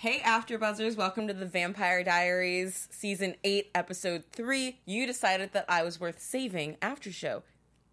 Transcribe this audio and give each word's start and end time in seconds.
Hey, 0.00 0.20
AfterBuzzers! 0.20 0.96
Welcome 0.96 1.28
to 1.28 1.34
the 1.34 1.44
Vampire 1.44 2.02
Diaries, 2.02 2.88
Season 2.90 3.34
Eight, 3.44 3.70
Episode 3.74 4.24
Three. 4.32 4.80
You 4.86 5.06
decided 5.06 5.52
that 5.52 5.66
I 5.68 5.82
was 5.82 6.00
worth 6.00 6.22
saving 6.22 6.78
after 6.80 7.12
show. 7.12 7.42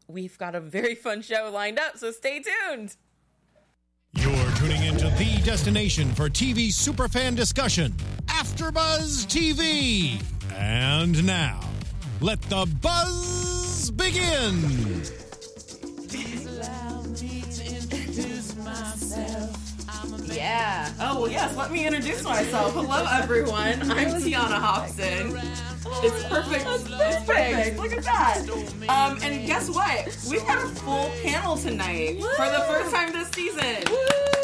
We've 0.07 0.37
got 0.37 0.55
a 0.55 0.61
very 0.61 0.95
fun 0.95 1.21
show 1.21 1.51
lined 1.53 1.77
up, 1.77 1.97
so 1.97 2.11
stay 2.11 2.41
tuned. 2.41 2.95
You're 4.13 4.51
tuning 4.55 4.81
into 4.83 5.09
the 5.17 5.41
destination 5.43 6.15
for 6.15 6.29
TV 6.29 6.69
superfan 6.69 7.35
discussion, 7.35 7.91
AfterBuzz 8.27 9.25
TV. 9.27 10.23
And 10.55 11.27
now, 11.27 11.59
let 12.21 12.41
the 12.43 12.73
buzz 12.81 13.91
begin. 13.91 15.03
Yeah. 20.37 20.91
Oh 20.99 21.21
well, 21.21 21.31
yes. 21.31 21.55
Let 21.57 21.71
me 21.71 21.87
introduce 21.87 22.23
myself. 22.23 22.73
Hello, 22.73 23.05
everyone. 23.11 23.81
I'm 23.91 24.21
Tiona 24.21 24.59
Hobson. 24.59 25.35
It's 26.03 26.23
perfect. 26.25 26.65
It's 26.67 27.25
perfect. 27.25 27.79
Look 27.79 27.93
at 27.93 28.03
that. 28.03 28.47
Um, 28.87 29.17
and 29.23 29.47
guess 29.47 29.67
what? 29.69 30.15
We've 30.29 30.45
got 30.45 30.63
a 30.63 30.67
full 30.67 31.09
panel 31.23 31.57
tonight 31.57 32.21
for 32.21 32.45
the 32.45 32.63
first 32.67 32.93
time 32.93 33.13
this 33.13 33.29
season. 33.29 33.83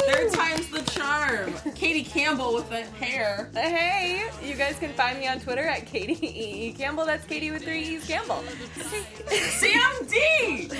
Third 0.06 0.32
time's 0.32 0.68
the 0.68 0.82
charm. 0.90 1.52
Katie 1.74 2.04
Campbell 2.04 2.54
with 2.54 2.68
the 2.68 2.82
hair. 2.82 3.50
Hey, 3.54 4.24
you 4.42 4.54
guys 4.54 4.78
can 4.78 4.92
find 4.92 5.18
me 5.18 5.26
on 5.26 5.40
Twitter 5.40 5.62
at 5.62 5.86
Katie 5.86 6.18
E. 6.22 6.68
E. 6.68 6.72
Campbell. 6.72 7.06
That's 7.06 7.24
Katie 7.24 7.50
with 7.50 7.62
three 7.62 7.82
E's 7.82 8.06
Campbell. 8.06 8.42
Sam 9.28 10.06
D. 10.08 10.70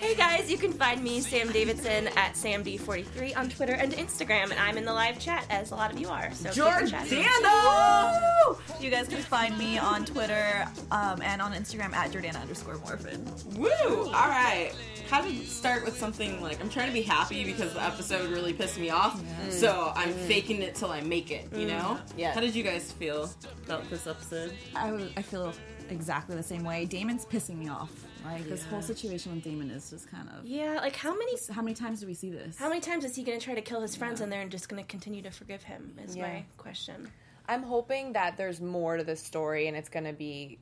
Hey 0.00 0.14
guys, 0.14 0.50
you 0.50 0.58
can 0.58 0.72
find 0.72 1.02
me, 1.02 1.20
Sam 1.20 1.50
Davidson, 1.50 2.08
at 2.08 2.34
SamD43 2.34 3.36
on 3.38 3.48
Twitter 3.48 3.72
and 3.72 3.92
Instagram, 3.94 4.50
and 4.50 4.60
I'm 4.60 4.76
in 4.76 4.84
the 4.84 4.92
live 4.92 5.18
chat 5.18 5.46
as 5.48 5.70
a 5.70 5.74
lot 5.74 5.92
of 5.92 5.98
you 5.98 6.08
are. 6.08 6.30
So 6.34 6.50
keep 6.50 6.64
it 6.82 6.90
chatting. 6.90 7.24
Jordana. 7.24 8.82
You 8.82 8.90
guys 8.90 9.08
can 9.08 9.22
find 9.22 9.56
me 9.56 9.78
on 9.78 10.04
Twitter 10.04 10.66
um, 10.90 11.22
and 11.22 11.40
on 11.40 11.52
Instagram 11.52 11.94
at 11.94 12.10
Jordana 12.12 12.40
underscore 12.42 12.74
Morfin. 12.76 13.24
Woo! 13.56 14.04
All 14.06 14.28
right. 14.28 14.72
How 15.08 15.22
to 15.22 15.34
start 15.46 15.84
with 15.84 15.96
something 15.96 16.40
like 16.42 16.60
I'm 16.60 16.68
trying 16.68 16.88
to 16.88 16.92
be 16.92 17.02
happy 17.02 17.44
because 17.44 17.72
the 17.72 17.82
episode 17.82 18.30
really 18.30 18.52
pissed 18.52 18.73
me 18.78 18.90
off, 18.90 19.22
so 19.50 19.68
mm. 19.68 19.92
I'm 19.94 20.12
faking 20.12 20.62
it 20.62 20.74
till 20.74 20.90
I 20.90 21.00
make 21.00 21.30
it. 21.30 21.48
You 21.52 21.66
mm. 21.66 21.70
know? 21.70 21.98
Yeah. 22.16 22.32
How 22.32 22.40
did 22.40 22.54
you 22.54 22.62
guys 22.62 22.92
feel 22.92 23.30
about 23.66 23.88
this 23.90 24.06
episode? 24.06 24.52
I, 24.74 25.10
I 25.16 25.22
feel 25.22 25.52
exactly 25.90 26.36
the 26.36 26.42
same 26.42 26.64
way. 26.64 26.84
Damon's 26.84 27.24
pissing 27.24 27.58
me 27.58 27.68
off. 27.68 27.90
Like 28.24 28.48
this 28.48 28.64
whole 28.64 28.80
situation 28.80 29.34
with 29.34 29.44
Damon 29.44 29.70
is 29.70 29.90
just 29.90 30.10
kind 30.10 30.28
of. 30.30 30.46
Yeah, 30.46 30.80
like 30.80 30.96
how 30.96 31.14
many 31.14 31.36
How 31.50 31.60
many 31.60 31.74
times 31.74 32.00
do 32.00 32.06
we 32.06 32.14
see 32.14 32.30
this? 32.30 32.58
how 32.58 32.68
many 32.68 32.80
times 32.80 33.04
is 33.04 33.14
he 33.14 33.22
going 33.22 33.38
to 33.38 33.44
try 33.44 33.54
to 33.54 33.60
kill 33.60 33.82
his 33.82 33.94
friends 33.94 34.22
and 34.22 34.32
they're 34.32 34.48
just 34.48 34.68
going 34.68 34.82
to 34.82 34.88
continue 34.88 35.20
to 35.22 35.30
forgive 35.30 35.62
him? 35.62 35.94
Is 36.02 36.16
Yeah. 36.16 36.22
my 36.22 36.44
question. 36.56 37.10
I'm 37.46 37.62
hoping 37.62 38.14
that 38.14 38.38
there's 38.38 38.60
more 38.62 38.96
to 38.96 39.04
the 39.04 39.16
story 39.16 39.68
and 39.68 39.76
it's 39.76 39.90
going 39.90 40.06
to 40.06 40.14
be 40.14 40.58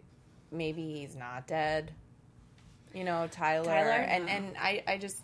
maybe 0.51 0.93
he's 0.93 1.15
not 1.15 1.47
dead. 1.47 1.93
You 2.93 3.05
know, 3.05 3.29
Tyler. 3.31 3.65
Tyler? 3.65 3.91
And 3.91 4.29
and 4.29 4.57
I 4.59 4.83
I 4.89 4.99
just 4.99 5.23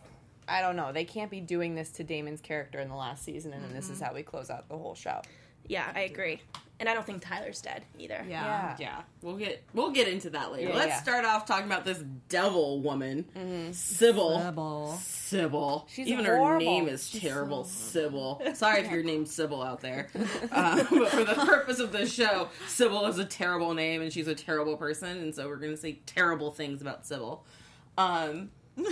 I 0.48 0.60
don't 0.60 0.76
know. 0.76 0.92
They 0.92 1.04
can't 1.04 1.30
be 1.30 1.40
doing 1.40 1.74
this 1.74 1.90
to 1.92 2.04
Damon's 2.04 2.40
character 2.40 2.78
in 2.80 2.88
the 2.88 2.94
last 2.96 3.24
season 3.24 3.52
and 3.52 3.62
then 3.64 3.72
this 3.74 3.90
is 3.90 4.00
how 4.00 4.14
we 4.14 4.22
close 4.22 4.50
out 4.50 4.68
the 4.68 4.76
whole 4.78 4.94
show. 4.94 5.20
Yeah, 5.66 5.92
I 5.94 6.00
agree, 6.00 6.40
and 6.80 6.88
I 6.88 6.94
don't 6.94 7.04
think 7.04 7.20
Tyler's 7.20 7.60
dead 7.60 7.82
either. 7.98 8.24
Yeah. 8.26 8.74
Yeah, 8.78 9.02
we'll 9.20 9.36
get 9.36 9.62
we'll 9.74 9.90
get 9.90 10.08
into 10.08 10.30
that 10.30 10.50
later. 10.50 10.70
Yeah, 10.70 10.76
Let's 10.76 10.88
yeah. 10.88 11.02
start 11.02 11.24
off 11.26 11.44
talking 11.44 11.66
about 11.66 11.84
this 11.84 12.02
devil 12.30 12.80
woman, 12.80 13.26
Sybil. 13.74 14.40
Sybil. 14.40 14.98
Sybil. 15.02 15.86
She's 15.90 16.06
Even 16.06 16.24
her 16.24 16.38
horrible. 16.38 16.64
name 16.64 16.88
is 16.88 17.10
terrible. 17.10 17.64
Sybil. 17.64 18.40
Sorry 18.54 18.80
if 18.80 18.90
your 18.90 19.02
name's 19.12 19.30
Sybil 19.34 19.62
out 19.62 19.82
there, 19.82 20.08
uh, 20.52 20.76
but 20.90 21.08
for 21.10 21.24
the 21.24 21.34
purpose 21.34 21.80
of 21.80 21.92
this 21.92 22.10
show, 22.14 22.48
Sybil 22.66 23.04
is 23.06 23.18
a 23.18 23.26
terrible 23.26 23.74
name 23.74 24.00
and 24.00 24.10
she's 24.10 24.28
a 24.28 24.34
terrible 24.34 24.78
person, 24.78 25.18
and 25.18 25.34
so 25.34 25.48
we're 25.48 25.56
going 25.56 25.72
to 25.72 25.76
say 25.76 25.98
terrible 26.06 26.50
things 26.50 26.80
about 26.80 27.04
Sybil. 27.06 27.44
Um, 27.98 28.52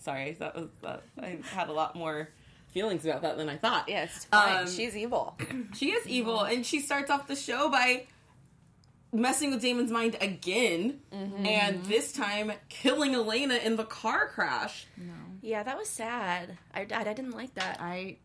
sorry, 0.00 0.32
that 0.40 0.54
was 0.54 0.68
that. 0.82 1.02
I 1.20 1.38
had 1.54 1.68
a 1.68 1.72
lot 1.72 1.94
more 1.96 2.28
feelings 2.72 3.04
about 3.04 3.22
that 3.22 3.36
than 3.36 3.48
I 3.48 3.56
thought. 3.56 3.88
Yeah, 3.88 4.04
it's 4.04 4.24
fine. 4.26 4.62
Um, 4.62 4.70
She's 4.70 4.96
evil. 4.96 5.38
She 5.74 5.90
is 5.92 6.06
evil, 6.06 6.42
and 6.42 6.64
she 6.66 6.80
starts 6.80 7.10
off 7.10 7.26
the 7.26 7.36
show 7.36 7.68
by 7.70 8.06
messing 9.12 9.50
with 9.50 9.60
Damon's 9.62 9.90
mind 9.90 10.16
again, 10.20 11.00
and 11.12 11.84
this 11.84 12.12
time 12.12 12.52
killing 12.68 13.14
Elena 13.14 13.54
in 13.54 13.76
the 13.76 13.84
car 13.84 14.28
crash. 14.28 14.86
No. 14.96 15.12
Yeah, 15.42 15.62
that 15.62 15.76
was 15.78 15.88
sad. 15.88 16.56
I, 16.74 16.86
I, 16.92 17.00
I 17.00 17.04
didn't 17.14 17.32
like 17.32 17.54
that. 17.54 17.78
I 17.80 18.16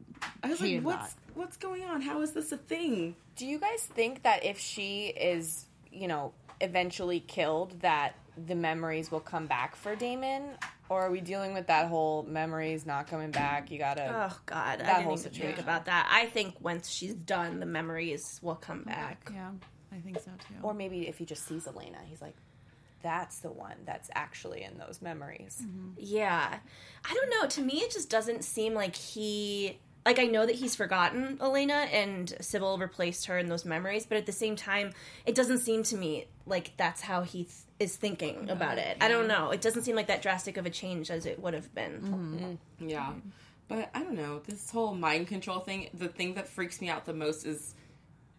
I 0.43 0.49
was 0.49 0.59
like, 0.59 0.69
Hated 0.69 0.83
"What's 0.83 1.15
what's 1.33 1.57
going 1.57 1.83
on? 1.85 2.01
How 2.01 2.21
is 2.21 2.33
this 2.33 2.51
a 2.51 2.57
thing?" 2.57 3.15
Do 3.35 3.45
you 3.45 3.59
guys 3.59 3.83
think 3.83 4.23
that 4.23 4.45
if 4.45 4.59
she 4.59 5.07
is, 5.07 5.65
you 5.91 6.07
know, 6.07 6.33
eventually 6.61 7.19
killed, 7.19 7.79
that 7.81 8.15
the 8.47 8.55
memories 8.55 9.11
will 9.11 9.19
come 9.21 9.47
back 9.47 9.75
for 9.75 9.95
Damon? 9.95 10.43
Or 10.89 11.01
are 11.01 11.09
we 11.11 11.19
dealing 11.21 11.53
with 11.53 11.67
that 11.67 11.87
whole 11.87 12.23
memories 12.23 12.85
not 12.85 13.07
coming 13.07 13.31
back? 13.31 13.71
You 13.71 13.79
gotta. 13.79 14.29
Oh 14.31 14.37
God, 14.45 14.79
That 14.79 14.87
I 14.87 15.01
whole 15.01 15.15
didn't 15.15 15.19
even 15.19 15.19
think 15.19 15.33
situation. 15.35 15.59
about 15.63 15.85
that. 15.85 16.07
I 16.11 16.27
think 16.27 16.55
once 16.61 16.89
she's 16.89 17.13
done, 17.15 17.59
the 17.59 17.65
memories 17.65 18.39
will 18.43 18.55
come 18.55 18.83
back. 18.83 19.29
yeah, 19.33 19.49
I 19.91 19.97
think 19.97 20.19
so 20.19 20.31
too. 20.47 20.55
Or 20.61 20.73
maybe 20.73 21.07
if 21.07 21.17
he 21.17 21.25
just 21.25 21.47
sees 21.47 21.65
Elena, 21.67 21.97
he's 22.07 22.21
like, 22.21 22.35
that's 23.01 23.39
the 23.39 23.51
one 23.51 23.75
that's 23.85 24.09
actually 24.15 24.63
in 24.63 24.77
those 24.77 24.99
memories. 25.01 25.61
Mm-hmm. 25.63 25.89
Yeah. 25.97 26.57
I 27.07 27.13
don't 27.13 27.29
know. 27.29 27.47
To 27.49 27.61
me, 27.61 27.73
it 27.81 27.91
just 27.91 28.09
doesn't 28.09 28.43
seem 28.43 28.73
like 28.73 28.95
he. 28.95 29.79
Like, 30.05 30.19
I 30.19 30.25
know 30.25 30.45
that 30.45 30.55
he's 30.55 30.75
forgotten 30.75 31.39
Elena 31.41 31.87
and 31.91 32.31
Sybil 32.39 32.77
replaced 32.77 33.25
her 33.25 33.39
in 33.39 33.47
those 33.47 33.65
memories, 33.65 34.05
but 34.05 34.17
at 34.17 34.27
the 34.27 34.31
same 34.31 34.55
time, 34.55 34.91
it 35.25 35.33
doesn't 35.33 35.59
seem 35.59 35.81
to 35.83 35.97
me 35.97 36.27
like 36.45 36.73
that's 36.77 37.01
how 37.01 37.23
he 37.23 37.45
th- 37.45 37.55
is 37.79 37.95
thinking 37.95 38.49
about 38.49 38.77
it. 38.77 38.97
I 39.01 39.07
don't 39.07 39.27
know. 39.27 39.49
It 39.49 39.61
doesn't 39.61 39.83
seem 39.83 39.95
like 39.95 40.07
that 40.07 40.21
drastic 40.21 40.57
of 40.57 40.65
a 40.65 40.69
change 40.69 41.09
as 41.09 41.25
it 41.25 41.39
would 41.41 41.53
have 41.55 41.73
been. 41.73 41.93
Mm-hmm. 41.93 42.35
Mm-hmm. 42.37 42.89
Yeah, 42.89 43.07
mm-hmm. 43.07 43.29
but 43.67 43.89
I 43.95 44.03
don't 44.03 44.15
know 44.15 44.39
this 44.45 44.69
whole 44.69 44.93
mind 44.93 45.27
control 45.27 45.59
thing. 45.59 45.89
The 45.93 46.07
thing 46.07 46.35
that 46.35 46.47
freaks 46.47 46.79
me 46.81 46.89
out 46.89 47.05
the 47.05 47.13
most 47.13 47.45
is, 47.45 47.73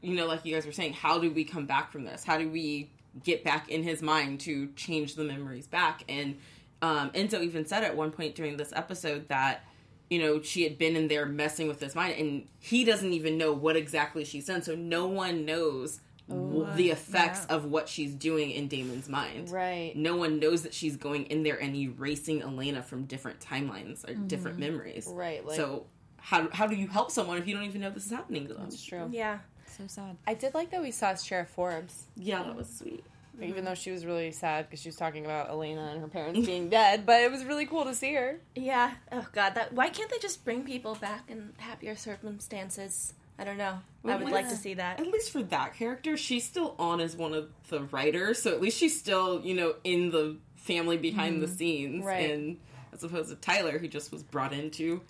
you 0.01 0.15
know, 0.15 0.27
like 0.27 0.45
you 0.45 0.55
guys 0.55 0.67
were 0.67 0.73
saying, 0.73 0.93
how 0.93 1.19
do 1.19 1.31
we 1.33 1.45
come 1.45 1.67
back 1.67 1.91
from 1.91 2.05
this? 2.05 2.23
How 2.23 2.39
do 2.39 2.49
we 2.49 2.91
get 3.25 3.43
back 3.43 3.69
in 3.71 3.83
his 3.83 4.03
mind 4.03 4.41
to 4.41 4.69
change 4.77 5.17
the 5.17 5.25
memories 5.25 5.67
back? 5.67 6.05
And 6.09 6.39
um, 6.81 7.11
Enzo 7.11 7.43
even 7.43 7.67
said 7.67 7.83
at 7.83 7.97
one 7.97 8.13
point 8.13 8.35
during 8.37 8.57
this 8.57 8.73
episode 8.75 9.29
that 9.29 9.65
you 10.11 10.21
know 10.21 10.41
she 10.43 10.63
had 10.63 10.79
been 10.79 10.97
in 10.97 11.09
there 11.09 11.27
messing 11.27 11.69
with 11.69 11.81
his 11.81 11.95
mind, 11.95 12.19
and 12.19 12.49
he 12.59 12.85
doesn't 12.85 13.13
even 13.13 13.39
know 13.39 13.53
what 13.53 13.77
exactly 13.77 14.25
she's 14.25 14.47
done. 14.47 14.63
So 14.63 14.75
no 14.75 15.07
one 15.07 15.45
knows. 15.45 16.01
w 16.29 16.67
oh 16.67 16.77
the 16.77 16.91
effects 16.91 17.47
of 17.47 17.67
what 17.67 17.89
she's 17.89 18.13
doing 18.13 18.51
in 18.51 18.67
Damon's 18.67 19.09
mind. 19.09 19.49
Right. 19.51 19.93
No 19.95 20.17
one 20.17 20.41
knows 20.41 20.63
that 20.63 20.75
she's 20.75 20.97
going 20.97 21.27
in 21.27 21.45
there 21.45 21.57
and 21.63 21.77
erasing 21.77 22.43
Elena 22.43 22.83
from 22.83 23.05
different 23.05 23.39
timelines 23.39 24.03
or 24.09 24.13
mm-hmm. 24.15 24.27
different 24.27 24.59
memories. 24.59 25.07
Right, 25.07 25.47
like- 25.47 25.57
so 25.57 25.87
how 26.19 26.49
how 26.51 26.67
do 26.67 26.75
you 26.75 26.89
help 26.89 27.13
someone 27.13 27.39
if 27.39 27.47
you 27.47 27.55
don't 27.55 27.63
even 27.65 27.81
know 27.81 27.91
this 27.91 28.07
is 28.07 28.11
happening 28.11 28.49
to 28.49 28.55
them? 28.55 28.65
It's 28.67 28.83
true. 28.83 29.09
Yeah. 29.13 29.39
so 29.79 29.85
sad. 29.87 30.17
I 30.27 30.35
did 30.35 30.55
like 30.55 30.71
that 30.73 30.83
we 30.83 30.91
saw 30.91 31.15
Sheriff 31.15 31.51
Forbes, 31.51 32.07
Yeah, 32.17 32.43
that 32.43 32.57
was 32.57 32.69
sweet. 32.79 33.05
Mm-hmm. 33.37 33.51
even 33.51 33.65
though 33.67 33.75
she 33.75 33.91
was 33.91 34.07
really 34.07 34.33
sad 34.33 34.67
because 34.67 34.81
she 34.81 34.89
was 34.89 34.97
talking 34.97 35.27
about 35.27 35.51
Elena 35.51 35.91
and 35.93 36.01
her 36.01 36.09
parents 36.09 36.41
being 36.47 36.71
dead. 36.71 37.05
But 37.05 37.21
it 37.21 37.31
was 37.31 37.45
really 37.45 37.67
cool 37.67 37.85
to 37.85 37.95
see 37.95 38.15
her. 38.15 38.41
Yeah. 38.55 38.93
Oh 39.13 39.27
God. 39.33 39.55
That. 39.55 39.73
Why 39.75 39.91
can't 39.91 40.11
they 40.11 40.19
just 40.19 40.45
bring 40.45 40.65
people 40.65 40.95
back 40.95 41.31
in 41.31 41.53
happier 41.59 41.97
circumstances? 41.97 43.13
I 43.39 43.45
don't 43.45 43.59
know. 43.59 43.79
I 44.07 44.17
would 44.17 44.33
like 44.33 44.49
to 44.49 44.57
see 44.57 44.75
that. 44.75 44.99
At 44.99 45.07
least 45.09 45.31
for 45.31 45.43
that 45.43 45.75
character, 45.75 46.17
she's 46.17 46.45
still 46.45 46.75
on 46.79 47.01
as 47.01 47.15
one 47.15 47.35
of 47.35 47.51
the 47.69 47.83
writers, 47.83 48.41
so 48.41 48.53
at 48.53 48.63
least 48.63 48.79
she's 48.79 48.99
still, 48.99 49.43
you 49.45 49.55
know, 49.55 49.75
in 49.85 50.11
the 50.11 50.39
family 50.55 50.97
behind 50.97 51.43
the 51.43 51.47
mm-hmm. 51.47 51.57
scenes. 51.57 52.05
Right. 52.05 52.31
And 52.31 52.57
as 52.95 53.05
opposed 53.05 53.29
to 53.29 53.37
Tyler, 53.37 53.79
who 53.79 53.89
just 53.89 54.11
was 54.11 54.23
brought 54.23 54.55
into 54.55 55.03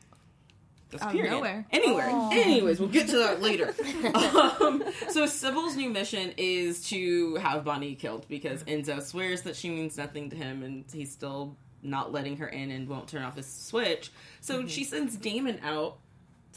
this 0.90 1.02
Out 1.02 1.12
period. 1.12 1.30
nowhere. 1.32 1.66
Anywhere. 1.72 2.08
Anyways, 2.32 2.78
we'll 2.78 2.88
get 2.88 3.08
to 3.08 3.16
that 3.18 3.42
later. 3.42 3.74
um, 4.60 4.84
so 5.10 5.26
Sybil's 5.26 5.76
new 5.76 5.90
mission 5.90 6.32
is 6.36 6.88
to 6.88 7.34
have 7.36 7.64
Bonnie 7.64 7.94
killed 7.96 8.26
because 8.28 8.62
Enzo 8.64 9.02
swears 9.02 9.42
that 9.42 9.56
she 9.56 9.68
means 9.70 9.96
nothing 9.96 10.30
to 10.30 10.36
him 10.36 10.62
and 10.62 10.84
he's 10.92 11.10
still 11.12 11.56
not 11.82 12.12
letting 12.12 12.36
her 12.38 12.48
in 12.48 12.70
and 12.70 12.88
won't 12.88 13.08
turn 13.08 13.22
off 13.22 13.36
his 13.36 13.46
switch. 13.52 14.10
So 14.40 14.66
she 14.66 14.84
sends 14.84 15.16
Damon 15.16 15.60
out 15.64 15.98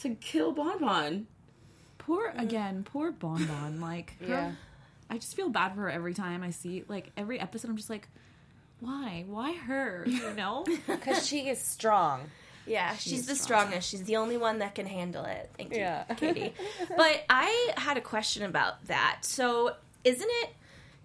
to 0.02 0.14
kill 0.14 0.52
Bon 0.52 0.78
Bon. 0.78 1.26
Poor 1.98 2.32
again, 2.36 2.84
poor 2.84 3.12
Bon 3.12 3.44
Bon. 3.46 3.80
Like, 3.80 4.14
her- 4.20 4.26
Yeah. 4.28 4.52
I 5.12 5.18
just 5.18 5.34
feel 5.34 5.48
bad 5.48 5.74
for 5.74 5.80
her 5.82 5.90
every 5.90 6.14
time 6.14 6.44
I 6.44 6.50
see 6.50 6.84
like 6.86 7.10
every 7.16 7.40
episode. 7.40 7.68
I'm 7.68 7.76
just 7.76 7.90
like, 7.90 8.06
why, 8.78 9.24
why 9.26 9.54
her? 9.54 10.04
You 10.06 10.32
know? 10.34 10.64
Because 10.86 11.26
she 11.26 11.48
is 11.48 11.60
strong. 11.60 12.20
Yeah, 12.70 12.94
she's 12.96 13.26
the 13.26 13.34
strongest. 13.34 13.88
She's 13.90 14.04
the 14.04 14.16
only 14.16 14.36
one 14.36 14.60
that 14.60 14.74
can 14.76 14.86
handle 14.86 15.24
it. 15.24 15.50
Thank 15.56 15.72
you, 15.72 15.80
Yeah. 15.80 16.04
Katie. 16.16 16.54
but 16.96 17.24
I 17.28 17.72
had 17.76 17.96
a 17.96 18.00
question 18.00 18.44
about 18.44 18.86
that. 18.86 19.18
So, 19.22 19.74
isn't 20.04 20.30
it 20.42 20.50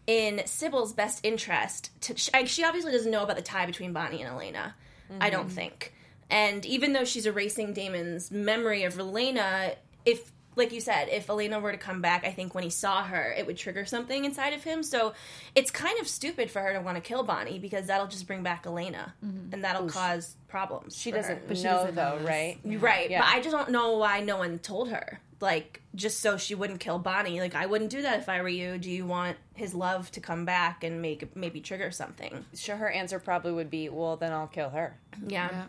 in 0.06 0.46
Sybil's 0.46 0.94
best 0.94 1.26
interest 1.26 1.90
to? 2.02 2.16
She, 2.16 2.32
she 2.46 2.64
obviously 2.64 2.92
doesn't 2.92 3.12
know 3.12 3.24
about 3.24 3.36
the 3.36 3.42
tie 3.42 3.66
between 3.66 3.94
Bonnie 3.94 4.22
and 4.22 4.32
Elena. 4.32 4.76
I 5.20 5.30
don't 5.30 5.50
think. 5.50 5.94
And 6.30 6.66
even 6.66 6.94
though 6.94 7.04
she's 7.06 7.26
erasing 7.26 7.74
Damon's 7.74 8.32
memory 8.32 8.84
of 8.84 8.98
Elena, 9.00 9.74
if 10.06 10.32
like 10.56 10.72
you 10.72 10.80
said, 10.82 11.10
if 11.10 11.30
Elena 11.30 11.60
were 11.60 11.72
to 11.72 11.78
come 11.78 12.02
back, 12.02 12.26
I 12.26 12.32
think 12.32 12.56
when 12.56 12.64
he 12.64 12.70
saw 12.70 13.04
her, 13.04 13.34
it 13.38 13.46
would 13.46 13.58
trigger 13.58 13.86
something 13.86 14.24
inside 14.26 14.54
of 14.54 14.64
him. 14.64 14.84
So 14.84 15.14
it's 15.56 15.70
kind 15.72 16.00
of 16.00 16.08
stupid 16.08 16.50
for 16.50 16.62
her 16.62 16.74
to 16.74 16.80
want 16.82 16.96
to 16.96 17.02
kill 17.02 17.24
Bonnie 17.24 17.60
because 17.60 17.88
that'll 17.88 18.08
just 18.08 18.26
bring 18.28 18.44
back 18.44 18.66
Elena, 18.66 19.14
and 19.22 19.64
that'll 19.64 19.88
cause 19.90 20.36
problems. 20.48 20.96
She 20.98 21.12
for 21.12 21.18
doesn't 21.18 21.36
her. 21.38 21.44
But 21.48 21.58
she 21.58 21.64
know 21.64 21.70
doesn't 21.72 21.96
though, 21.96 22.10
know 22.12 22.20
this. 22.20 22.28
right? 22.28 22.58
Right, 22.64 23.10
Yeah. 23.10 23.22
but 23.22 23.28
I 23.30 23.42
just 23.42 23.52
don't 23.56 23.70
know 23.72 23.98
why 23.98 24.22
no 24.22 24.38
one 24.38 24.60
told 24.60 24.90
her. 24.90 25.20
Like, 25.42 25.82
just 25.94 26.22
so 26.22 26.38
she 26.38 26.56
wouldn't 26.56 26.80
kill 26.80 26.98
Bonnie. 26.98 27.42
Like, 27.42 27.56
I 27.56 27.66
wouldn't 27.66 27.90
do 27.92 28.02
that 28.04 28.20
if 28.20 28.30
I 28.30 28.42
were 28.42 28.48
you. 28.48 28.78
Do 28.78 28.90
you 28.90 29.06
want 29.06 29.36
his 29.54 29.76
love 29.76 30.10
to 30.12 30.22
come 30.22 30.46
back 30.46 30.84
and 30.86 31.02
make 31.02 31.36
maybe 31.36 31.60
trigger 31.60 31.92
something? 31.92 32.46
Sure, 32.56 32.78
her 32.78 32.90
answer 32.90 33.20
probably 33.20 33.52
would 33.52 33.70
be, 33.70 33.90
"Well, 33.90 34.16
then 34.16 34.32
I'll 34.32 34.48
kill 34.48 34.70
her." 34.70 34.96
Yeah. 35.28 35.66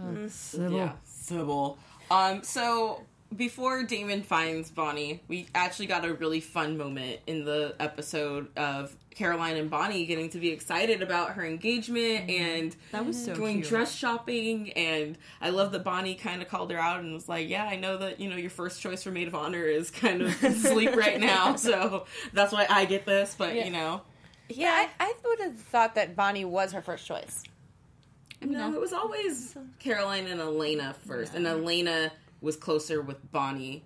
Uh, 0.00 0.28
Sybil. 0.28 0.76
Yeah, 0.76 0.92
Sybil. 1.04 1.78
Um, 2.10 2.42
so 2.42 3.02
before 3.34 3.82
Damon 3.84 4.22
finds 4.22 4.70
Bonnie, 4.70 5.22
we 5.28 5.46
actually 5.54 5.86
got 5.86 6.04
a 6.04 6.12
really 6.12 6.40
fun 6.40 6.76
moment 6.76 7.20
in 7.26 7.44
the 7.44 7.74
episode 7.78 8.48
of 8.56 8.94
Caroline 9.14 9.56
and 9.56 9.70
Bonnie 9.70 10.06
getting 10.06 10.30
to 10.30 10.38
be 10.38 10.48
excited 10.50 11.02
about 11.02 11.32
her 11.32 11.44
engagement 11.44 12.28
mm-hmm. 12.28 12.42
and 12.42 12.76
That 12.92 13.06
was 13.06 13.24
so 13.24 13.36
going 13.36 13.56
cute. 13.56 13.68
dress 13.68 13.94
shopping. 13.94 14.72
And 14.72 15.16
I 15.40 15.50
love 15.50 15.72
that 15.72 15.84
Bonnie 15.84 16.14
kind 16.16 16.42
of 16.42 16.48
called 16.48 16.70
her 16.72 16.78
out 16.78 17.00
and 17.00 17.12
was 17.12 17.28
like, 17.28 17.48
"Yeah, 17.48 17.64
I 17.64 17.76
know 17.76 17.98
that 17.98 18.18
you 18.18 18.28
know 18.28 18.36
your 18.36 18.50
first 18.50 18.80
choice 18.80 19.02
for 19.02 19.10
maid 19.10 19.28
of 19.28 19.34
honor 19.34 19.64
is 19.64 19.90
kind 19.90 20.22
of 20.22 20.42
asleep 20.44 20.96
right 20.96 21.20
now, 21.20 21.54
so 21.56 22.06
that's 22.32 22.52
why 22.52 22.66
I 22.68 22.84
get 22.84 23.06
this." 23.06 23.34
But 23.38 23.54
Yeah. 23.54 23.64
you 23.66 23.70
know, 23.70 24.02
Yeah. 24.48 24.70
I, 24.74 24.88
I 24.98 25.14
would 25.24 25.40
have 25.40 25.56
thought 25.58 25.94
that 25.94 26.16
Bonnie 26.16 26.44
was 26.44 26.72
her 26.72 26.82
first 26.82 27.06
choice. 27.06 27.44
No, 28.42 28.72
it 28.72 28.80
was 28.80 28.92
always 28.94 29.54
Caroline 29.80 30.26
and 30.26 30.40
Elena 30.40 30.96
first, 31.06 31.34
and 31.34 31.46
Elena 31.46 32.10
was 32.40 32.56
closer 32.56 33.00
with 33.00 33.30
Bonnie 33.32 33.84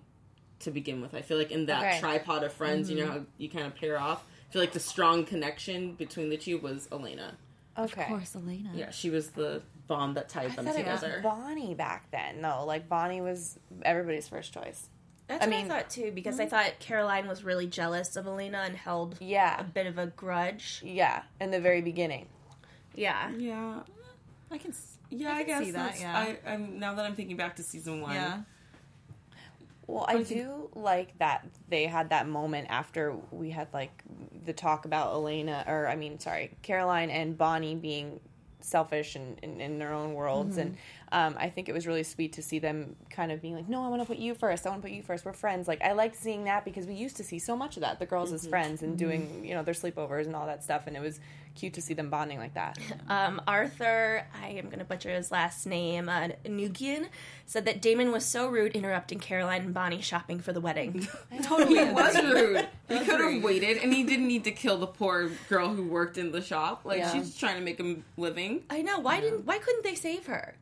to 0.59 0.71
begin 0.71 1.01
with. 1.01 1.13
I 1.13 1.21
feel 1.21 1.37
like 1.37 1.51
in 1.51 1.65
that 1.67 1.83
Okay. 1.83 1.99
tripod 1.99 2.43
of 2.43 2.53
friends, 2.53 2.89
you 2.89 2.97
know 2.97 3.05
mm-hmm. 3.05 3.17
how 3.19 3.25
you 3.37 3.49
kind 3.49 3.65
of 3.65 3.75
pair 3.75 3.99
off. 3.99 4.23
I 4.49 4.53
feel 4.53 4.61
like 4.61 4.73
the 4.73 4.79
strong 4.79 5.25
connection 5.25 5.93
between 5.93 6.29
the 6.29 6.37
two 6.37 6.57
was 6.57 6.87
Elena. 6.91 7.37
Okay. 7.77 8.03
Of 8.03 8.07
course, 8.07 8.35
Elena. 8.35 8.71
Yeah, 8.73 8.91
she 8.91 9.09
was 9.09 9.31
the 9.31 9.61
bond 9.87 10.15
that 10.15 10.29
tied 10.29 10.51
I 10.51 10.55
them 10.55 10.65
thought 10.65 10.75
it 10.77 10.85
was 10.85 11.01
together. 11.01 11.21
Bonnie 11.21 11.73
back 11.73 12.09
then, 12.11 12.41
though. 12.41 12.63
Like 12.65 12.87
Bonnie 12.87 13.21
was 13.21 13.59
everybody's 13.83 14.27
first 14.27 14.53
choice. 14.53 14.89
That's 15.27 15.43
I 15.43 15.47
what 15.47 15.55
mean- 15.55 15.71
I 15.71 15.75
thought 15.75 15.89
too, 15.89 16.11
because 16.13 16.39
I 16.39 16.43
mm-hmm. 16.45 16.51
thought 16.51 16.79
Caroline 16.79 17.27
was 17.27 17.43
really 17.43 17.67
jealous 17.67 18.15
of 18.15 18.27
Elena 18.27 18.59
and 18.59 18.75
held 18.75 19.17
yeah. 19.19 19.59
a 19.59 19.63
bit 19.63 19.87
of 19.87 19.97
a 19.97 20.07
grudge. 20.07 20.81
yeah. 20.85 21.23
In 21.41 21.51
the 21.51 21.59
very 21.59 21.81
beginning. 21.81 22.27
Yeah. 22.93 23.31
Yeah, 23.35 23.81
I 24.49 24.57
can. 24.57 24.73
S- 25.11 25.19
yeah, 25.19 25.33
I 25.33 25.37
I, 25.39 25.43
guess 25.43 25.63
see 25.63 25.71
that, 25.71 25.95
that's- 25.95 26.01
yeah. 26.01 26.35
I, 26.47 26.53
I'm 26.53 26.79
now 26.79 26.93
that 26.95 27.05
I'm 27.05 27.15
thinking 27.15 27.37
back 27.37 27.55
to 27.57 27.63
season 27.63 28.01
one. 28.01 28.13
Yeah. 28.13 28.41
Well, 29.87 30.05
I 30.07 30.23
do 30.23 30.69
like 30.73 31.17
that 31.19 31.45
they 31.69 31.85
had 31.85 32.09
that 32.09 32.27
moment 32.27 32.67
after 32.71 33.15
we 33.31 33.51
had 33.51 33.67
like 33.71 34.03
the 34.45 34.53
talk 34.53 34.85
about 34.85 35.13
Elena, 35.13 35.63
or 35.67 35.87
I 35.87 35.95
mean, 35.95 36.19
sorry, 36.19 36.51
Caroline 36.63 37.11
and 37.11 37.37
Bonnie 37.37 37.75
being 37.75 38.19
selfish 38.61 39.15
and 39.15 39.37
in, 39.43 39.61
in 39.61 39.77
their 39.77 39.93
own 39.93 40.13
worlds, 40.13 40.57
mm-hmm. 40.57 40.69
and 40.69 40.77
um, 41.15 41.35
I 41.39 41.49
think 41.49 41.69
it 41.69 41.71
was 41.71 41.87
really 41.87 42.03
sweet 42.03 42.33
to 42.33 42.41
see 42.41 42.59
them 42.59 42.97
kind 43.09 43.31
of 43.31 43.41
being 43.41 43.55
like, 43.55 43.69
"No, 43.69 43.85
I 43.85 43.87
want 43.87 44.01
to 44.01 44.05
put 44.05 44.17
you 44.17 44.35
first. 44.35 44.65
I 44.65 44.69
want 44.69 44.81
to 44.81 44.87
put 44.89 44.93
you 44.93 45.01
first. 45.01 45.23
We're 45.23 45.31
friends." 45.31 45.65
Like 45.65 45.81
I 45.81 45.93
liked 45.93 46.17
seeing 46.17 46.43
that 46.43 46.65
because 46.65 46.85
we 46.85 46.93
used 46.93 47.15
to 47.17 47.23
see 47.23 47.39
so 47.39 47.55
much 47.55 47.77
of 47.77 47.81
that, 47.81 47.99
the 47.99 48.05
girls 48.05 48.33
as 48.33 48.45
friends 48.45 48.83
and 48.83 48.97
doing 48.97 49.45
you 49.45 49.53
know 49.53 49.63
their 49.63 49.73
sleepovers 49.73 50.25
and 50.25 50.35
all 50.35 50.45
that 50.45 50.61
stuff, 50.61 50.87
and 50.87 50.97
it 50.97 50.99
was 50.99 51.21
cute 51.55 51.73
to 51.75 51.81
see 51.81 51.93
them 51.93 52.09
bonding 52.09 52.37
like 52.37 52.53
that. 52.55 52.77
Um, 53.07 53.39
Arthur, 53.47 54.25
I 54.43 54.47
am 54.49 54.65
going 54.65 54.79
to 54.79 54.83
butcher 54.85 55.11
his 55.11 55.31
last 55.31 55.67
name, 55.67 56.09
uh, 56.09 56.29
Nugian, 56.43 57.07
said 57.45 57.65
that 57.65 57.79
Damon 57.81 58.11
was 58.11 58.25
so 58.25 58.47
rude 58.49 58.71
interrupting 58.73 59.19
Caroline 59.19 59.61
and 59.61 59.73
Bonnie 59.75 60.01
shopping 60.01 60.39
for 60.39 60.51
the 60.53 60.59
wedding. 60.59 61.07
Totally 61.43 61.83
was 61.93 62.15
rude. 62.21 62.67
He 62.89 62.99
could 62.99 63.21
have 63.21 63.43
waited, 63.43 63.77
and 63.77 63.93
he 63.93 64.03
didn't 64.03 64.27
need 64.27 64.43
to 64.45 64.51
kill 64.51 64.77
the 64.77 64.87
poor 64.87 65.29
girl 65.49 65.69
who 65.69 65.87
worked 65.87 66.17
in 66.17 66.31
the 66.31 66.41
shop. 66.41 66.81
Like 66.83 66.97
Yeah. 66.97 67.13
she's 67.13 67.37
trying 67.37 67.55
to 67.55 67.61
make 67.61 67.79
him 67.79 68.03
living. 68.17 68.63
I 68.69 68.81
know. 68.81 68.99
Why 68.99 69.21
didn't? 69.21 69.45
Why 69.45 69.59
couldn't 69.59 69.83
they 69.83 69.95
save 69.95 70.25
her? 70.25 70.55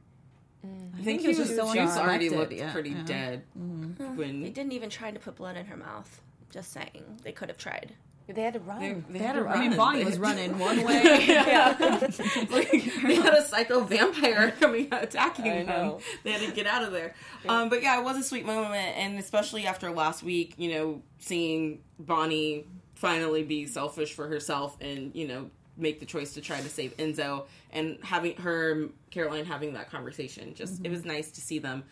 I 0.63 1.01
think 1.03 1.19
it 1.19 1.21
he 1.23 1.27
was 1.29 1.39
was, 1.39 1.47
just 1.49 1.59
so 1.59 1.73
she 1.73 1.79
already 1.79 2.29
looked 2.29 2.53
yeah, 2.53 2.71
pretty 2.71 2.91
yeah. 2.91 3.03
dead 3.05 3.43
They 3.55 4.05
when 4.05 4.43
didn't 4.53 4.71
even 4.71 4.89
try 4.89 5.11
to 5.11 5.19
put 5.19 5.35
blood 5.35 5.57
in 5.57 5.65
her 5.65 5.75
mouth. 5.77 6.21
Just 6.51 6.71
saying, 6.71 7.03
they 7.23 7.31
could 7.31 7.49
have 7.49 7.57
tried. 7.57 7.93
They 8.27 8.41
had 8.41 8.53
to 8.53 8.59
run. 8.61 8.79
they, 8.79 8.93
they 8.93 9.19
They 9.19 9.25
had 9.25 9.35
had 9.35 9.43
a, 9.43 9.47
to 9.47 9.49
I 9.49 9.59
mean, 9.59 9.69
run. 9.71 9.77
Bonnie 9.77 9.99
They- 9.99 10.05
was 10.05 10.17
running 10.19 10.57
one 10.57 10.77
way. 10.85 11.03
like, 12.49 12.71
they 12.71 13.15
had 13.15 13.33
a 13.33 13.43
psycho 13.43 13.81
vampire 13.81 14.51
coming 14.59 14.87
out 14.93 15.03
attacking 15.03 15.45
I 15.51 15.63
them. 15.63 15.67
know. 15.67 15.99
They 16.23 16.31
had 16.31 16.47
to 16.47 16.51
get 16.55 16.65
out 16.65 16.83
of 16.83 16.93
there. 16.93 17.15
Um, 17.49 17.67
but 17.67 17.81
yeah, 17.83 17.99
it 17.99 18.03
was 18.05 18.17
a 18.17 18.23
sweet 18.23 18.45
moment, 18.45 18.95
and 18.97 19.19
especially 19.19 19.65
after 19.65 19.91
last 19.91 20.23
week, 20.23 20.53
you 20.57 20.71
know, 20.71 21.01
seeing 21.19 21.79
Bonnie 21.99 22.65
finally 22.95 23.43
be 23.43 23.65
selfish 23.67 24.13
for 24.13 24.27
herself 24.29 24.77
and 24.79 25.13
you 25.13 25.27
know 25.27 25.49
make 25.77 25.99
the 25.99 26.05
choice 26.05 26.33
to 26.35 26.41
try 26.41 26.59
to 26.61 26.69
save 26.69 26.95
Enzo, 26.97 27.45
and 27.71 27.97
having 28.03 28.35
her 28.37 28.89
Caroline 29.11 29.45
having 29.45 29.73
that 29.73 29.89
conversation. 29.89 30.53
Just 30.53 30.79
it 30.79 30.83
mm-hmm. 30.83 30.91
was 30.93 31.05
nice 31.05 31.31
to 31.31 31.41
see 31.41 31.59
them 31.59 31.83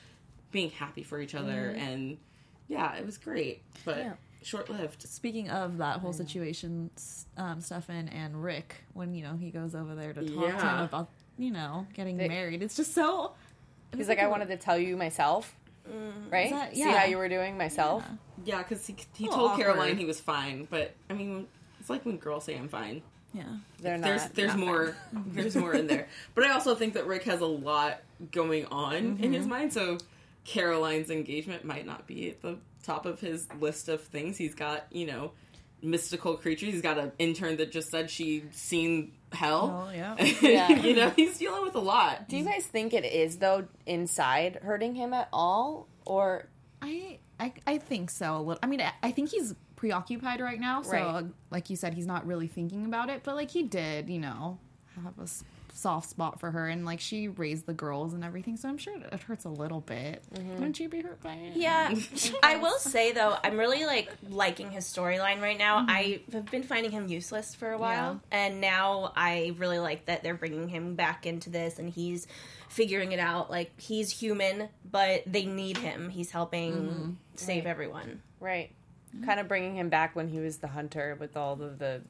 being 0.52 0.70
happy 0.72 1.04
for 1.04 1.20
each 1.20 1.34
other, 1.36 1.74
mm-hmm. 1.74 1.80
and 1.80 2.18
yeah, 2.68 2.96
it 2.96 3.06
was 3.06 3.18
great, 3.18 3.64
but 3.86 3.98
Yeah. 3.98 4.14
short 4.44 4.70
lived. 4.70 5.02
Speaking 5.04 5.50
of 5.50 5.78
that 5.78 6.00
whole 6.00 6.14
situation, 6.14 6.90
s- 6.96 7.26
um, 7.38 7.62
Stefan 7.62 8.08
and 8.10 8.44
Rick, 8.44 8.76
when 8.94 9.14
you 9.14 9.24
know 9.24 9.36
he 9.36 9.50
goes 9.50 9.76
over 9.76 9.96
there 9.96 10.14
to 10.14 10.22
talk 10.22 10.58
to 10.60 10.68
him 10.68 10.80
about 10.80 11.10
you 11.38 11.52
know 11.52 11.88
getting 11.94 12.18
They- 12.18 12.28
married, 12.28 12.62
it's 12.62 12.76
just 12.76 12.94
so. 12.94 13.34
He's 13.96 14.08
like, 14.08 14.20
I 14.20 14.28
wanted 14.28 14.48
to 14.50 14.58
tell 14.58 14.78
you 14.78 14.96
myself, 14.96 15.54
mm. 15.90 16.32
right? 16.32 16.46
Is 16.46 16.52
that- 16.52 16.76
See 16.76 16.82
how 16.84 17.06
you 17.06 17.18
were 17.18 17.28
doing 17.28 17.58
myself. 17.58 18.06
Yeah, 18.46 18.60
because 18.60 18.86
he, 18.88 18.96
he 19.16 19.28
told 19.28 19.52
awkward. 19.52 19.66
Caroline 19.66 19.98
he 19.98 20.06
was 20.06 20.20
fine, 20.22 20.66
but 20.70 20.94
I 21.10 21.14
mean, 21.14 21.48
it's 21.80 21.90
like 21.90 22.06
when 22.06 22.18
girls 22.18 22.46
say 22.46 22.56
I'm 22.58 22.70
fine. 22.70 23.02
Yeah. 23.34 23.44
They're 23.80 23.98
not. 23.98 24.06
There's 24.08 24.26
there's 24.30 24.48
not 24.56 24.60
more 24.60 24.96
there's 25.14 25.56
more 25.56 25.74
in 25.74 25.88
there, 25.88 26.08
but 26.36 26.44
I 26.46 26.52
also 26.52 26.76
think 26.76 26.94
that 26.96 27.08
Rick 27.08 27.24
has 27.24 27.42
a 27.42 27.46
lot 27.46 28.02
going 28.32 28.66
on 28.68 28.96
in 28.96 29.18
Mm-hmm. 29.18 29.34
his 29.34 29.48
mind. 29.48 29.74
So 29.74 29.98
Caroline's 30.46 31.10
engagement 31.10 31.64
might 31.66 31.86
not 31.86 32.08
be 32.08 32.30
at 32.30 32.42
the 32.42 32.58
top 32.84 33.06
of 33.06 33.20
his 33.20 33.48
list 33.60 33.90
of 33.90 34.02
things. 34.02 34.38
He's 34.38 34.56
got 34.56 34.86
you 34.92 35.06
know 35.08 35.32
mystical 35.82 36.36
creatures. 36.36 36.74
He's 36.74 36.82
got 36.82 36.98
an 36.98 37.12
intern 37.20 37.58
that 37.58 37.72
just 37.72 37.90
said 37.90 38.10
she'd 38.12 38.54
seen 38.54 39.14
hell. 39.32 39.88
Oh, 39.88 39.92
yeah. 39.92 40.16
Yeah. 40.42 40.70
you 40.70 40.96
know 40.96 41.10
he's 41.12 41.38
dealing 41.38 41.64
with 41.64 41.76
a 41.76 41.80
lot. 41.80 42.28
Do 42.28 42.38
you 42.38 42.44
guys 42.46 42.66
think 42.66 42.94
it 42.94 43.06
is 43.06 43.38
though 43.38 43.66
inside 43.86 44.60
hurting 44.62 44.96
him 44.96 45.14
at 45.14 45.30
all, 45.32 45.88
or 46.06 46.48
I, 46.82 47.20
I 47.42 47.54
I 47.68 47.78
think 47.80 48.10
so 48.12 48.38
a 48.38 48.40
little. 48.40 48.60
I 48.64 48.68
mean, 48.68 48.82
I, 49.04 49.12
think 49.12 49.30
he's 49.30 49.56
preoccupied 49.76 50.40
right 50.42 50.60
now. 50.60 50.82
So, 50.84 50.92
Right. 50.92 51.26
like 51.50 51.70
you 51.70 51.76
said, 51.76 51.94
he's 51.96 52.06
not 52.06 52.26
really 52.28 52.48
thinking 52.48 52.86
about 52.86 53.10
it. 53.10 53.24
But 53.24 53.36
like 53.36 53.50
he 53.52 53.64
did, 53.64 54.10
you 54.10 54.20
know, 54.20 54.60
have 55.04 55.18
a 55.20 55.24
s- 55.24 55.44
soft 55.74 56.10
spot 56.10 56.40
for 56.40 56.52
her, 56.52 56.68
and 56.68 56.86
like 56.86 57.00
she 57.00 57.28
raised 57.28 57.66
the 57.66 57.74
girls 57.74 58.14
and 58.14 58.24
everything. 58.24 58.58
So 58.58 58.70
I'm 58.70 58.78
sure 58.78 58.96
it 58.96 59.24
hurts 59.24 59.46
a 59.46 59.50
little 59.50 59.82
bit. 59.82 60.24
Mm-hmm. 60.34 60.54
Wouldn't 60.54 60.80
you 60.80 60.90
be 60.90 61.02
hurt 61.02 61.22
by 61.22 61.34
it? 61.34 61.56
Yeah, 61.56 61.94
I 62.44 62.58
will 62.58 62.78
say 62.78 63.12
though, 63.12 63.36
I'm 63.44 63.58
really 63.58 63.86
like 63.86 64.12
liking 64.30 64.72
his 64.72 64.86
storyline 64.86 65.42
right 65.42 65.58
now. 65.58 65.80
Mm-hmm. 65.80 65.90
I 65.90 66.22
have 66.34 66.50
been 66.52 66.64
finding 66.64 66.92
him 66.92 67.08
useless 67.08 67.56
for 67.56 67.72
a 67.72 67.78
while, 67.78 68.22
and 68.32 68.62
now 68.62 69.12
I 69.16 69.56
really 69.58 69.80
like 69.80 70.06
that 70.06 70.24
they're 70.24 70.36
bringing 70.36 70.70
him 70.70 70.96
back 70.96 71.26
into 71.26 71.50
this, 71.50 71.80
and 71.80 71.90
he's 71.90 72.28
figuring 72.70 73.12
it 73.12 73.20
out. 73.20 73.50
Like 73.50 73.80
he's 73.80 74.12
human, 74.12 74.70
but 74.90 75.24
they 75.26 75.46
need 75.46 75.78
him. 75.78 76.10
He's 76.10 76.32
helping 76.32 76.74
mm-hmm. 76.74 77.12
save 77.36 77.66
everyone. 77.66 78.22
right? 78.40 78.72
Kind 79.26 79.40
of 79.40 79.48
bringing 79.48 79.76
him 79.76 79.90
back 79.90 80.16
when 80.16 80.30
he 80.30 80.40
was 80.40 80.58
the 80.58 80.68
hunter 80.68 81.18
with 81.20 81.36
all 81.36 81.54
of 81.62 81.80
the 81.80 82.02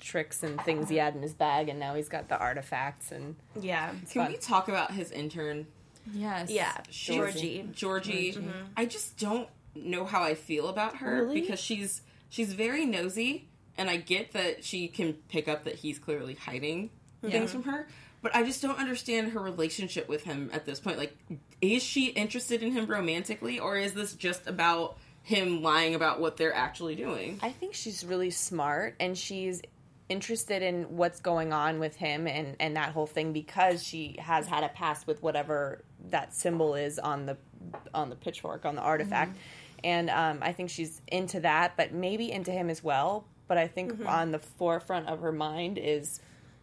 tricks 0.00 0.42
and 0.42 0.60
things 0.62 0.88
he 0.88 0.96
had 0.96 1.14
in 1.14 1.22
his 1.22 1.34
bag, 1.34 1.68
and 1.68 1.78
now 1.78 1.94
he's 1.94 2.08
got 2.08 2.28
the 2.28 2.38
artifacts 2.38 3.10
and 3.12 3.36
Yeah, 3.60 3.90
Can 3.90 4.06
fun. 4.06 4.32
we 4.32 4.38
talk 4.38 4.68
about 4.68 4.92
his 4.92 5.10
intern? 5.10 5.66
Yes. 6.12 6.50
yeah, 6.50 6.76
Georgie. 6.90 7.68
Georgie. 7.72 8.30
Georgie. 8.30 8.32
Mm-hmm. 8.32 8.50
I 8.76 8.86
just 8.86 9.18
don't 9.18 9.48
know 9.74 10.04
how 10.06 10.22
I 10.22 10.34
feel 10.34 10.68
about 10.68 10.96
her 10.96 11.24
Really? 11.24 11.40
because 11.40 11.60
she's 11.60 12.00
she's 12.30 12.52
very 12.54 12.86
nosy, 12.86 13.48
and 13.76 13.90
I 13.90 13.96
get 13.96 14.32
that 14.32 14.64
she 14.64 14.88
can 14.88 15.14
pick 15.28 15.48
up 15.48 15.64
that 15.64 15.76
he's 15.76 15.98
clearly 15.98 16.34
hiding 16.34 16.90
things 17.22 17.52
from 17.52 17.64
her. 17.64 17.86
But 18.20 18.34
I 18.34 18.42
just 18.42 18.60
don't 18.62 18.78
understand 18.78 19.32
her 19.32 19.40
relationship 19.40 20.08
with 20.08 20.24
him 20.24 20.50
at 20.52 20.66
this 20.66 20.80
point. 20.80 20.98
Like, 20.98 21.16
is 21.60 21.82
she 21.84 22.06
interested 22.06 22.62
in 22.62 22.72
him 22.72 22.86
romantically, 22.86 23.60
or 23.60 23.76
is 23.76 23.92
this 23.92 24.14
just 24.14 24.46
about 24.48 24.96
him 25.28 25.62
lying 25.62 25.94
about 25.94 26.20
what 26.20 26.38
they're 26.38 26.54
actually 26.54 26.94
doing? 26.94 27.38
I 27.42 27.50
think 27.50 27.74
she's 27.74 28.02
really 28.02 28.30
smart 28.30 28.94
and 28.98 29.16
she's 29.16 29.60
interested 30.08 30.62
in 30.62 30.84
what's 30.96 31.20
going 31.20 31.52
on 31.52 31.78
with 31.78 31.94
him 31.96 32.26
and, 32.26 32.56
and 32.58 32.76
that 32.76 32.92
whole 32.92 33.06
thing 33.06 33.34
because 33.34 33.84
she 33.84 34.16
has 34.20 34.46
had 34.46 34.64
a 34.64 34.70
past 34.70 35.06
with 35.06 35.22
whatever 35.22 35.84
that 36.08 36.32
symbol 36.34 36.74
is 36.74 36.98
on 36.98 37.26
the 37.26 37.36
on 37.92 38.08
the 38.08 38.16
pitchfork 38.16 38.64
on 38.64 38.74
the 38.74 38.80
artifact. 38.80 39.36
And 39.84 40.08
um, 40.08 40.38
I 40.40 40.52
think 40.52 40.70
she's 40.70 41.02
into 41.08 41.40
that 41.40 41.76
but 41.76 41.92
maybe 41.92 42.32
into 42.32 42.50
him 42.50 42.70
as 42.70 42.82
well. 42.82 43.26
But 43.48 43.58
I 43.58 43.66
think 43.66 44.06
on 44.06 44.30
the 44.30 44.38
forefront 44.38 45.08
of 45.08 45.20
her 45.20 45.32
mind 45.32 45.76
is 45.76 46.20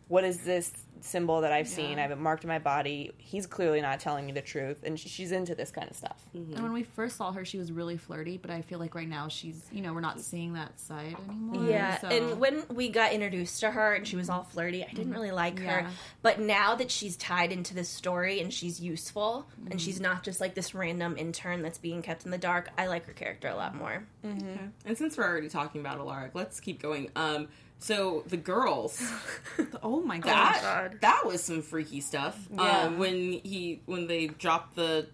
what 0.07 0.23
is 0.23 0.39
this 0.39 0.71
symbol 1.01 1.41
that 1.41 1.51
I've 1.51 1.67
seen. 1.67 1.91
Yeah. 1.91 1.97
I 1.97 2.01
have 2.01 2.11
it 2.11 2.17
marked 2.17 2.43
in 2.43 2.47
my 2.47 2.57
body. 2.57 3.11
He's 3.19 3.45
clearly 3.45 3.79
not 3.79 3.99
telling 3.99 4.25
me 4.25 4.31
the 4.31 4.41
truth, 4.41 4.81
and 4.83 4.99
she's 4.99 5.31
into 5.31 5.53
this 5.53 5.69
kind 5.69 5.87
of 5.87 5.95
stuff. 5.95 6.19
And 6.33 6.59
when 6.63 6.73
we 6.73 6.81
first 6.81 7.17
saw 7.17 7.31
her, 7.31 7.45
she 7.45 7.59
was 7.59 7.71
really 7.71 7.95
flirty, 7.95 8.37
but 8.37 8.49
I 8.49 8.63
feel 8.63 8.79
like 8.79 8.95
right 8.95 9.07
now 9.07 9.27
she's, 9.27 9.61
you 9.71 9.83
know, 9.83 9.93
we're 9.93 9.99
not 10.01 10.19
seeing 10.19 10.53
that 10.53 10.79
side 10.79 11.15
anymore. 11.29 11.69
Yeah, 11.69 11.99
so- 11.99 12.07
and 12.07 12.39
when 12.39 12.63
we 12.69 12.89
got 12.89 13.13
introduced 13.13 13.59
to 13.59 13.69
her 13.69 13.93
and 13.93 14.07
she 14.07 14.15
was 14.15 14.31
all 14.31 14.45
flirty, 14.45 14.83
I 14.83 14.87
didn't 14.93 15.11
really 15.13 15.29
like 15.31 15.59
her. 15.59 15.87
But 16.23 16.39
now 16.39 16.73
that 16.73 16.89
she's 16.89 17.15
tied 17.17 17.51
into 17.51 17.75
this 17.75 17.89
story 17.89 18.39
and 18.39 18.51
she's 18.51 18.79
useful 18.81 19.45
Mm-hmm. 19.61 19.71
and 19.71 19.81
she's 19.81 19.99
not 20.01 20.23
just 20.23 20.41
like 20.41 20.55
this 20.55 20.73
random 20.73 21.17
intern 21.17 21.61
that's 21.61 21.77
being 21.77 22.01
kept 22.01 22.25
in 22.25 22.31
the 22.31 22.37
dark, 22.39 22.69
I 22.79 22.87
like 22.87 23.05
her 23.05 23.13
character 23.13 23.47
a 23.47 23.55
lot 23.55 23.75
more. 23.75 24.05
And 24.23 24.97
since 24.97 25.17
we're 25.17 25.25
already 25.27 25.49
talking 25.49 25.81
about 25.81 25.99
Alaric, 25.99 26.31
let's 26.33 26.59
keep 26.59 26.81
going. 26.81 27.09
Um, 27.15 27.47
so 27.79 28.23
the 28.27 28.37
girls, 28.37 29.01
oh 29.83 30.01
my 30.01 30.17
god, 30.17 30.31
that 30.55 30.61
God. 30.61 30.97
that 31.01 31.25
was 31.25 31.43
some 31.43 31.61
freaky 31.61 32.01
stuff. 32.01 32.37
Yeah. 32.51 32.61
Um, 32.83 32.97
when 32.99 33.15
he 33.43 33.81
when 33.85 34.07
they 34.07 34.27
dropped 34.27 34.75
the 34.75 35.07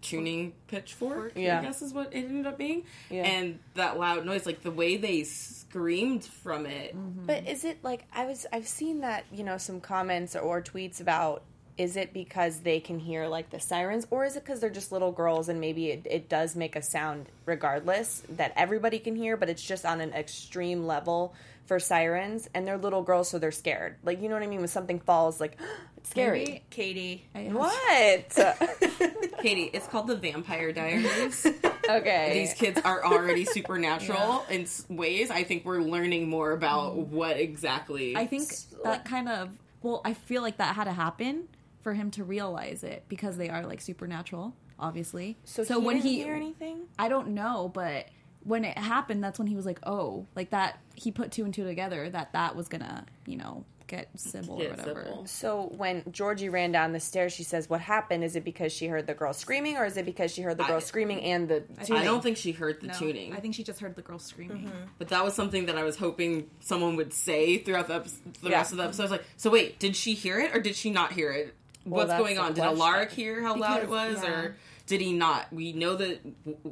tuning 0.00 0.52
pitchfork, 0.66 1.32
Yeah. 1.36 1.60
I 1.60 1.62
guess 1.62 1.80
is 1.80 1.92
what 1.94 2.12
it 2.12 2.24
ended 2.24 2.46
up 2.46 2.58
being, 2.58 2.84
Yeah. 3.08 3.22
and 3.22 3.58
that 3.74 3.98
loud 3.98 4.26
noise, 4.26 4.46
like 4.46 4.62
the 4.62 4.70
way 4.72 4.96
they 4.96 5.22
screamed 5.22 6.24
from 6.24 6.66
it. 6.66 6.94
But 7.26 7.46
is 7.48 7.64
it 7.64 7.78
like 7.84 8.04
I 8.12 8.26
was? 8.26 8.46
I've 8.52 8.66
seen 8.68 9.00
that 9.02 9.24
you 9.32 9.44
know 9.44 9.58
some 9.58 9.80
comments 9.80 10.34
or 10.34 10.60
tweets 10.62 11.00
about. 11.00 11.42
Is 11.78 11.96
it 11.96 12.12
because 12.12 12.60
they 12.60 12.80
can 12.80 12.98
hear 12.98 13.26
like 13.28 13.48
the 13.48 13.58
sirens, 13.58 14.06
or 14.10 14.26
is 14.26 14.36
it 14.36 14.44
because 14.44 14.60
they're 14.60 14.68
just 14.68 14.92
little 14.92 15.10
girls 15.10 15.48
and 15.48 15.58
maybe 15.58 15.88
it, 15.90 16.06
it 16.08 16.28
does 16.28 16.54
make 16.54 16.76
a 16.76 16.82
sound 16.82 17.30
regardless 17.46 18.22
that 18.28 18.52
everybody 18.56 18.98
can 18.98 19.16
hear, 19.16 19.38
but 19.38 19.48
it's 19.48 19.62
just 19.62 19.86
on 19.86 20.02
an 20.02 20.12
extreme 20.12 20.86
level 20.86 21.34
for 21.72 21.80
sirens 21.80 22.50
and 22.52 22.66
they're 22.66 22.76
little 22.76 23.02
girls, 23.02 23.30
so 23.30 23.38
they're 23.38 23.50
scared. 23.50 23.96
Like 24.04 24.20
you 24.20 24.28
know 24.28 24.34
what 24.34 24.42
I 24.42 24.46
mean? 24.46 24.58
When 24.58 24.68
something 24.68 25.00
falls, 25.00 25.40
like 25.40 25.56
it's 25.96 26.10
scary. 26.10 26.44
Maybe- 26.44 26.64
Katie. 26.68 27.24
What? 27.32 28.28
Katie, 29.40 29.70
it's 29.72 29.86
called 29.86 30.08
the 30.08 30.16
Vampire 30.16 30.70
Diaries. 30.72 31.46
okay. 31.88 32.30
These 32.34 32.52
kids 32.52 32.78
are 32.84 33.02
already 33.02 33.46
supernatural 33.46 34.44
in 34.50 34.66
ways. 34.90 35.30
I 35.30 35.44
think 35.44 35.64
we're 35.64 35.80
learning 35.80 36.28
more 36.28 36.52
about 36.52 36.94
mm. 36.94 37.06
what 37.06 37.38
exactly. 37.38 38.16
I 38.18 38.26
think 38.26 38.52
that 38.84 39.06
kind 39.06 39.30
of 39.30 39.48
well, 39.80 40.02
I 40.04 40.12
feel 40.12 40.42
like 40.42 40.58
that 40.58 40.76
had 40.76 40.84
to 40.84 40.92
happen 40.92 41.48
for 41.80 41.94
him 41.94 42.10
to 42.12 42.22
realize 42.22 42.84
it 42.84 43.04
because 43.08 43.38
they 43.38 43.48
are 43.48 43.64
like 43.66 43.80
supernatural, 43.80 44.54
obviously. 44.78 45.38
so, 45.44 45.64
he 45.64 45.74
when 45.74 45.96
didn't 45.96 46.10
he, 46.10 46.16
hear 46.22 46.34
anything. 46.34 46.82
I 46.98 47.08
don't 47.08 47.28
know, 47.28 47.70
but 47.72 48.08
when 48.44 48.64
it 48.64 48.76
happened, 48.78 49.22
that's 49.22 49.38
when 49.38 49.48
he 49.48 49.56
was 49.56 49.66
like, 49.66 49.78
oh, 49.84 50.26
like 50.34 50.50
that. 50.50 50.78
He 50.94 51.10
put 51.10 51.32
two 51.32 51.44
and 51.44 51.52
two 51.54 51.64
together 51.64 52.08
that 52.10 52.32
that 52.32 52.54
was 52.56 52.68
gonna, 52.68 53.04
you 53.26 53.36
know, 53.36 53.64
get 53.86 54.08
Sybil 54.16 54.62
or 54.62 54.70
whatever. 54.70 55.04
Sybil. 55.04 55.26
So 55.26 55.72
when 55.76 56.02
Georgie 56.12 56.48
ran 56.48 56.72
down 56.72 56.92
the 56.92 57.00
stairs, 57.00 57.32
she 57.32 57.42
says, 57.44 57.68
"What 57.68 57.80
happened? 57.80 58.24
Is 58.24 58.36
it 58.36 58.44
because 58.44 58.72
she 58.72 58.86
heard 58.86 59.06
the 59.06 59.14
girl 59.14 59.32
screaming, 59.32 59.76
or 59.76 59.84
is 59.84 59.96
it 59.96 60.04
because 60.04 60.32
she 60.32 60.42
heard 60.42 60.56
the 60.58 60.64
girl 60.64 60.76
I- 60.76 60.80
screaming 60.80 61.20
and 61.22 61.48
the 61.48 61.64
I 61.78 61.84
tuning?" 61.84 62.02
I 62.02 62.04
don't 62.04 62.22
think 62.22 62.36
she 62.36 62.52
heard 62.52 62.80
the 62.80 62.88
No, 62.88 62.94
tuning. 62.94 63.32
I 63.34 63.40
think 63.40 63.54
she 63.54 63.62
just 63.64 63.80
heard 63.80 63.94
the 63.96 64.02
girl 64.02 64.18
screaming. 64.18 64.64
Mm-hmm. 64.66 64.84
But 64.98 65.08
that 65.08 65.24
was 65.24 65.34
something 65.34 65.66
that 65.66 65.76
I 65.76 65.82
was 65.82 65.96
hoping 65.96 66.48
someone 66.60 66.96
would 66.96 67.12
say 67.12 67.58
throughout 67.58 67.88
the, 67.88 67.96
epi- 67.96 68.10
the 68.42 68.50
Yeah. 68.50 68.56
rest 68.58 68.72
of 68.72 68.78
the 68.78 68.84
episode. 68.84 69.02
I 69.02 69.04
was 69.04 69.12
like, 69.12 69.24
so 69.36 69.50
wait, 69.50 69.78
did 69.78 69.96
she 69.96 70.14
hear 70.14 70.38
it 70.40 70.54
or 70.54 70.60
did 70.60 70.76
she 70.76 70.90
not 70.90 71.12
hear 71.12 71.30
it? 71.32 71.54
What's 71.84 72.12
going 72.12 72.38
on? 72.38 72.54
Did 72.54 72.60
question. 72.60 72.80
Alaric 72.80 73.10
hear 73.10 73.42
how 73.42 73.56
loud 73.56 73.82
it 73.82 73.88
was 73.88 74.22
yeah. 74.22 74.30
or 74.30 74.56
did 74.86 75.00
he 75.00 75.12
not? 75.12 75.52
We 75.52 75.72
know 75.72 75.96
that 75.96 76.20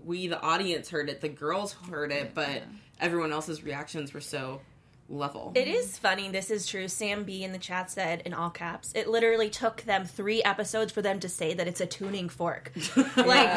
we, 0.04 0.26
the 0.28 0.40
audience, 0.40 0.88
heard 0.90 1.08
it. 1.08 1.20
The 1.20 1.28
girls 1.28 1.72
heard 1.90 2.12
it, 2.12 2.34
but 2.34 2.62
everyone 3.00 3.32
else's 3.32 3.62
reactions 3.62 4.12
were 4.12 4.20
so 4.20 4.60
level. 5.08 5.52
It 5.54 5.66
is 5.66 5.98
funny. 5.98 6.28
This 6.28 6.50
is 6.50 6.66
true. 6.66 6.86
Sam 6.88 7.24
B 7.24 7.42
in 7.42 7.52
the 7.52 7.58
chat 7.58 7.90
said 7.90 8.22
in 8.24 8.32
all 8.34 8.50
caps, 8.50 8.92
it 8.94 9.08
literally 9.08 9.50
took 9.50 9.82
them 9.82 10.04
three 10.04 10.42
episodes 10.42 10.92
for 10.92 11.02
them 11.02 11.18
to 11.20 11.28
say 11.28 11.54
that 11.54 11.66
it's 11.66 11.80
a 11.80 11.86
tuning 11.86 12.28
fork. 12.28 12.70
like, 13.16 13.48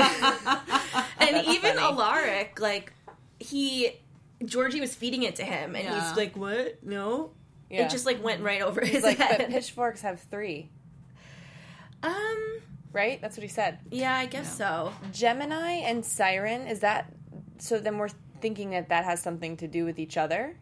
and 1.19 1.45
even 1.47 1.75
funny. 1.75 1.79
Alaric, 1.79 2.59
like 2.59 2.93
he, 3.39 3.99
Georgie 4.45 4.81
was 4.81 4.95
feeding 4.95 5.23
it 5.23 5.35
to 5.37 5.43
him, 5.43 5.75
and 5.75 5.83
Yeah. 5.85 6.07
he's 6.09 6.17
like, 6.17 6.35
"What? 6.35 6.83
No." 6.83 7.31
Yeah. 7.69 7.85
It 7.85 7.89
just 7.91 8.05
like 8.05 8.23
went 8.23 8.41
right 8.41 8.61
over 8.61 8.83
his 8.85 9.03
like, 9.03 9.17
but 9.17 9.27
head. 9.27 9.49
pitchforks 9.49 10.01
have 10.01 10.21
three, 10.21 10.69
um. 12.03 12.59
Right? 12.93 13.19
That's 13.21 13.35
what 13.35 13.41
he 13.43 13.49
said. 13.49 13.79
Yeah, 13.91 14.15
I 14.15 14.25
guess 14.27 14.55
so. 14.57 14.93
Gemini 15.11 15.71
and 15.83 16.05
Siren 16.05 16.67
is 16.67 16.79
that? 16.79 17.11
So 17.57 17.79
then 17.79 17.97
we're 17.97 18.09
thinking 18.39 18.71
that 18.71 18.89
that 18.89 19.03
has 19.05 19.21
something 19.21 19.57
to 19.57 19.67
do 19.67 19.83
with 19.85 19.99
each 19.99 20.15
other. 20.17 20.55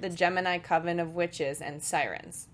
The 0.00 0.10
Gemini 0.10 0.58
coven 0.58 1.00
of 1.00 1.14
witches 1.14 1.60
and 1.60 1.82
sirens. 1.82 2.48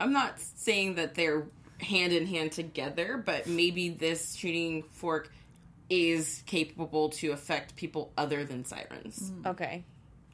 I'm 0.00 0.12
not 0.12 0.38
saying 0.40 0.94
that 0.94 1.14
they're 1.16 1.46
hand 1.80 2.12
in 2.12 2.26
hand 2.26 2.52
together, 2.52 3.16
but 3.24 3.46
maybe 3.46 3.88
this 3.88 4.36
tuning 4.36 4.84
fork 4.84 5.30
is 5.90 6.42
capable 6.46 7.08
to 7.08 7.30
affect 7.32 7.74
people 7.76 8.12
other 8.16 8.44
than 8.44 8.64
sirens, 8.64 9.30
hmm. 9.30 9.46
Okay. 9.46 9.84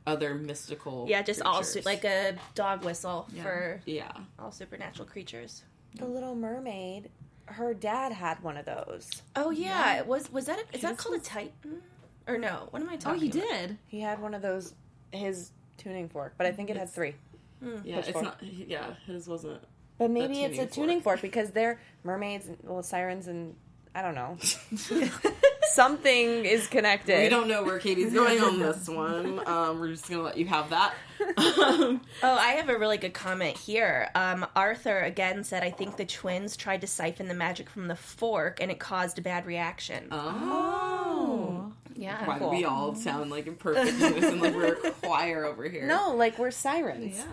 other 0.07 0.35
mystical. 0.35 1.07
Yeah, 1.09 1.23
just 1.23 1.41
all 1.43 1.63
su- 1.63 1.81
like 1.85 2.05
a 2.05 2.35
dog 2.55 2.85
whistle 2.85 3.29
Yeah. 3.33 3.43
for 3.43 3.81
yeah. 3.87 4.13
all 4.39 4.51
supernatural 4.53 5.07
creatures. 5.07 5.63
The 5.97 6.07
Little 6.07 6.35
Mermaid. 6.35 7.09
Her 7.47 7.75
dad 7.75 8.13
had 8.13 8.43
one 8.43 8.57
of 8.57 8.65
those. 8.65 9.11
Oh 9.37 9.51
yeah, 9.51 10.03
was 10.03 10.33
was 10.33 10.47
that 10.47 10.59
a, 10.59 10.75
is 10.75 10.83
that 10.83 10.93
His 10.93 10.99
called 10.99 11.17
a 11.17 11.21
titan 11.21 11.83
or 12.27 12.39
no? 12.39 12.69
What 12.71 12.83
am 12.83 12.89
I 12.89 12.97
talking? 12.97 13.19
Oh, 13.19 13.23
he 13.23 13.29
about? 13.39 13.49
did. 13.51 13.79
He 13.87 14.01
had 14.01 14.21
one 14.21 14.35
of 14.35 14.43
those. 14.43 14.75
His 15.13 15.53
tuning 15.77 16.09
fork, 16.09 16.35
but 16.37 16.47
I 16.47 16.53
think 16.53 16.71
it 16.71 16.77
had 16.77 16.91
three. 16.91 17.15
Hmm. 17.63 17.77
Yeah, 17.85 17.99
it's 17.99 18.07
Pitchfork. 18.09 18.25
not. 18.25 18.43
Yeah, 18.43 18.95
his 19.07 19.29
wasn't. 19.29 19.63
But 19.99 20.11
maybe 20.11 20.43
it's 20.43 20.55
a 20.59 20.67
tuning 20.67 20.71
tuning 20.71 21.01
fork 21.03 21.21
because 21.23 21.51
they're 21.53 21.81
mermaids, 22.03 22.49
and, 22.49 22.59
well, 22.65 22.83
sirens, 22.83 23.29
and 23.29 23.55
I 23.95 24.03
don't 24.03 24.15
know. 24.17 24.37
Something 25.75 26.45
is 26.45 26.69
connected. 26.69 27.21
We 27.25 27.29
don't 27.29 27.49
know 27.49 27.65
where 27.65 27.81
Katie's 27.81 28.13
going 28.13 28.41
on 28.41 28.61
this 28.61 28.89
one. 28.89 29.41
Um, 29.47 29.81
we're 29.81 29.89
just 29.89 30.09
gonna 30.09 30.23
let 30.23 30.39
you 30.39 30.47
have 30.47 30.71
that. 30.71 30.95
Um, 31.37 32.01
Oh, 32.23 32.35
I 32.37 32.53
have 32.53 32.69
a 32.69 32.79
really 32.79 32.97
good 32.97 33.13
comment 33.13 33.57
here. 33.57 34.09
Um, 34.15 34.47
Arthur 34.55 35.01
again 35.01 35.43
said, 35.43 35.65
"I 35.65 35.71
think 35.73 35.97
the 35.97 36.05
twins 36.05 36.57
tried 36.57 36.81
to 36.83 36.87
siphon 36.87 37.27
the 37.27 37.35
magic 37.35 37.69
from 37.69 37.89
the 37.89 37.97
fork, 37.97 38.59
and 38.61 38.71
it 38.71 38.79
caused 38.79 39.19
a 39.19 39.23
bad 39.23 39.47
reaction." 39.47 40.07
oh, 40.13 41.73
yeah, 41.97 42.25
why 42.25 42.35
do 42.35 42.41
cool. 42.45 42.51
we 42.51 42.65
all 42.65 42.95
sound 42.95 43.31
like 43.33 43.49
in 43.49 43.57
perfect 43.57 43.99
unison, 43.99 44.41
like 44.41 44.55
we're 44.55 44.75
a 44.75 44.91
choir 45.03 45.45
over 45.45 45.69
here? 45.69 45.87
No, 45.87 46.15
like 46.15 46.39
we're 46.39 46.51
sirens 46.53 47.25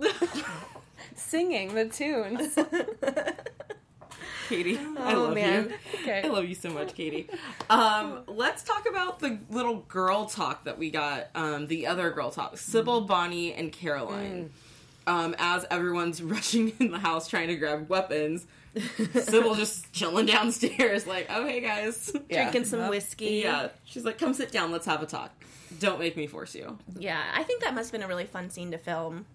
Yeah. 0.00 0.12
singing 1.16 1.74
the 1.74 1.86
tunes. 1.88 2.56
Katie, 4.48 4.78
I 4.98 5.14
Oh, 5.14 5.24
love 5.24 5.34
man. 5.34 5.68
you. 5.68 6.00
Okay. 6.00 6.22
I 6.24 6.28
love 6.28 6.44
you 6.46 6.54
so 6.54 6.70
much, 6.70 6.94
Katie. 6.94 7.28
Um, 7.68 8.20
let's 8.26 8.62
talk 8.62 8.88
about 8.88 9.20
the 9.20 9.38
little 9.50 9.76
girl 9.88 10.26
talk 10.26 10.64
that 10.64 10.78
we 10.78 10.90
got. 10.90 11.28
Um, 11.34 11.66
the 11.66 11.86
other 11.86 12.10
girl 12.10 12.30
talk: 12.30 12.56
Sybil, 12.58 13.02
Bonnie, 13.02 13.52
and 13.52 13.70
Caroline. 13.72 14.50
Um, 15.06 15.34
as 15.38 15.66
everyone's 15.70 16.22
rushing 16.34 16.72
in 16.80 16.90
the 16.90 16.98
house 16.98 17.28
trying 17.28 17.48
to 17.48 17.56
grab 17.56 17.88
weapons, 17.88 18.46
Sybil 19.24 19.54
just 19.54 19.92
chilling 19.92 20.26
downstairs, 20.26 21.06
like, 21.06 21.26
"Oh 21.30 21.46
hey 21.46 21.60
guys, 21.60 22.10
Yeah. 22.28 22.42
drinking 22.44 22.64
some 22.64 22.88
whiskey. 22.88 23.40
yeah." 23.44 23.68
She's 23.84 24.04
like, 24.04 24.18
"Come 24.18 24.34
sit 24.34 24.50
down, 24.52 24.70
let's 24.72 24.86
have 24.86 25.02
a 25.02 25.06
talk. 25.06 25.30
Don't 25.80 25.98
make 25.98 26.16
me 26.16 26.26
force 26.26 26.54
you." 26.54 26.78
yeah. 26.98 27.22
I 27.34 27.42
think 27.42 27.62
that 27.62 27.74
must 27.74 27.88
have 27.90 27.92
been 28.00 28.02
a 28.04 28.08
really 28.08 28.26
fun 28.26 28.50
scene 28.50 28.70
to 28.72 28.78
film. 28.78 29.26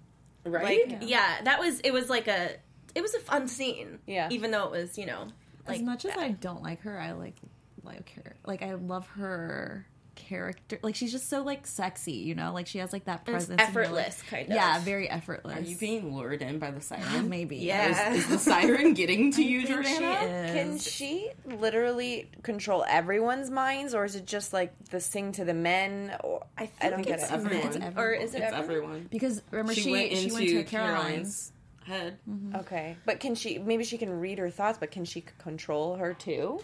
Right? 0.45 0.89
Like, 0.89 0.97
yeah. 1.03 1.41
that 1.43 1.59
was. 1.59 1.79
It 1.81 1.91
was 1.91 2.09
like 2.09 2.27
a. 2.27 2.51
It 2.95 3.01
was 3.01 3.13
a 3.13 3.19
fun 3.19 3.47
scene. 3.47 3.99
Yeah. 4.05 4.27
even 4.31 4.51
though 4.51 4.65
it 4.65 4.71
was, 4.71 4.97
you 4.97 5.05
know, 5.05 5.27
like 5.67 5.77
as 5.77 5.83
much 5.83 6.05
as 6.05 6.15
I 6.17 6.29
don't 6.31 6.61
like 6.63 6.81
her, 6.81 6.99
I 6.99 7.11
like 7.13 7.35
like 7.83 8.13
her. 8.15 8.35
Like 8.45 8.61
I 8.61 8.73
love 8.75 9.07
her 9.15 9.87
character. 10.15 10.77
Like 10.83 10.93
she's 10.95 11.11
just 11.11 11.27
so 11.27 11.41
like 11.41 11.65
sexy, 11.65 12.13
you 12.13 12.35
know. 12.35 12.53
Like 12.53 12.67
she 12.67 12.77
has 12.77 12.93
like 12.93 13.05
that 13.05 13.25
presence. 13.25 13.49
and 13.49 13.73
you're, 13.73 13.83
like- 13.85 13.95
effortless, 13.97 14.21
kind 14.29 14.47
of. 14.49 14.55
Yeah, 14.55 14.79
very 14.79 15.09
effortless. 15.09 15.57
Are 15.57 15.61
you 15.61 15.75
being 15.75 16.15
lured 16.15 16.41
in 16.41 16.59
by 16.59 16.69
the 16.71 16.81
siren? 16.81 17.29
Maybe. 17.29 17.57
Yeah. 17.57 18.11
Is, 18.13 18.19
is 18.25 18.29
the 18.29 18.37
siren 18.51 18.93
getting 18.93 19.31
to 19.33 19.43
you, 19.43 19.65
think 19.65 19.85
she 19.87 19.93
Jordana? 19.95 20.45
is. 20.45 20.53
Can 20.53 20.77
she 20.79 21.31
literally 21.59 22.29
control 22.43 22.85
everyone's 22.87 23.49
minds, 23.49 23.93
or 23.95 24.05
is 24.05 24.15
it 24.15 24.25
just 24.27 24.53
like 24.53 24.71
the 24.89 24.99
sing 24.99 25.31
to 25.33 25.45
the 25.45 25.53
men? 25.53 26.15
Or 26.23 26.43
I, 26.57 26.69
I 26.79 26.89
don't 26.89 26.97
think 26.97 27.07
get 27.07 27.19
it's 27.19 27.29
it. 27.29 27.33
Everyone. 27.33 27.69
men. 27.79 27.83
It's 27.83 27.97
or 27.97 28.11
is 28.11 28.35
it 28.35 28.41
It's 28.43 28.53
everyone? 28.53 28.63
everyone. 28.91 29.07
Because 29.09 29.41
remember 29.51 29.73
She, 29.73 29.81
she 29.81 29.91
went 29.91 30.11
into 30.11 30.21
she 30.29 30.31
went 30.31 30.47
to 30.49 30.63
Caroline's 30.65 31.51
Caroline's. 31.85 32.17
head. 32.23 32.61
okay, 32.61 32.97
but 33.05 33.19
can 33.19 33.35
she? 33.35 33.57
Maybe 33.57 33.83
she 33.83 33.97
can 33.97 34.19
read 34.19 34.39
her 34.39 34.49
thoughts, 34.49 34.77
but 34.79 34.91
can 34.91 35.05
she 35.05 35.21
control 35.39 35.95
her 35.95 36.13
too? 36.13 36.59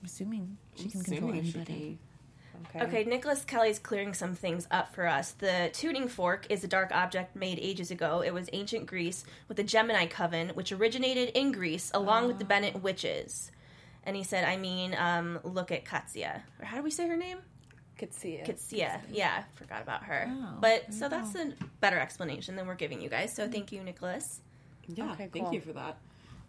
I'm 0.00 0.06
assuming 0.06 0.56
she 0.76 0.88
can 0.88 1.02
control 1.02 1.30
Assuming 1.30 1.44
she 1.44 1.54
anybody. 1.58 1.98
Okay. 2.70 2.84
Okay, 2.84 3.04
Nicholas 3.04 3.44
Kelly's 3.44 3.78
clearing 3.78 4.14
some 4.14 4.34
things 4.34 4.66
up 4.70 4.94
for 4.94 5.06
us. 5.06 5.32
The 5.32 5.70
tuning 5.72 6.08
fork 6.08 6.46
is 6.50 6.64
a 6.64 6.68
dark 6.68 6.90
object 6.92 7.36
made 7.36 7.58
ages 7.60 7.90
ago. 7.90 8.20
It 8.20 8.34
was 8.34 8.48
ancient 8.52 8.86
Greece 8.86 9.24
with 9.46 9.56
the 9.56 9.62
Gemini 9.64 10.06
coven, 10.06 10.50
which 10.50 10.72
originated 10.72 11.30
in 11.30 11.52
Greece 11.52 11.90
along 11.94 12.26
with 12.26 12.38
the 12.38 12.44
Bennett 12.44 12.82
witches. 12.82 13.50
And 14.04 14.16
he 14.16 14.24
said, 14.24 14.44
I 14.44 14.56
mean, 14.56 14.94
um, 14.98 15.38
look 15.44 15.70
at 15.70 15.84
Qetsiyah. 15.84 16.40
Or 16.60 16.64
how 16.64 16.78
do 16.78 16.82
we 16.82 16.90
say 16.90 17.06
her 17.06 17.16
name? 17.16 17.38
Could 17.98 18.14
see. 18.14 18.40
Qetsiyah. 18.44 19.00
Yeah, 19.10 19.44
forgot 19.54 19.82
about 19.82 20.04
her. 20.04 20.28
Oh, 20.30 20.54
but 20.60 20.92
so 20.94 21.08
that's 21.08 21.34
a 21.34 21.52
better 21.80 21.98
explanation 21.98 22.56
than 22.56 22.66
we're 22.66 22.74
giving 22.74 23.00
you 23.00 23.08
guys. 23.08 23.34
So 23.34 23.48
thank 23.48 23.72
you, 23.72 23.82
Nicholas. 23.82 24.40
Yeah, 24.88 25.12
Okay, 25.12 25.28
thank 25.32 25.52
you 25.52 25.60
for 25.60 25.72
that. 25.74 25.98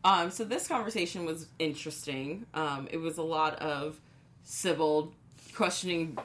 Um, 0.03 0.31
so 0.31 0.46
this 0.46 0.67
conversation 0.67 1.25
was 1.25 1.48
interesting. 1.60 2.46
Um, 2.53 2.88
it 2.91 2.98
was 2.98 3.17
a 3.17 3.24
lot 3.24 3.55
of 3.60 4.00
Sybil 4.43 5.13
questioning 5.53 6.17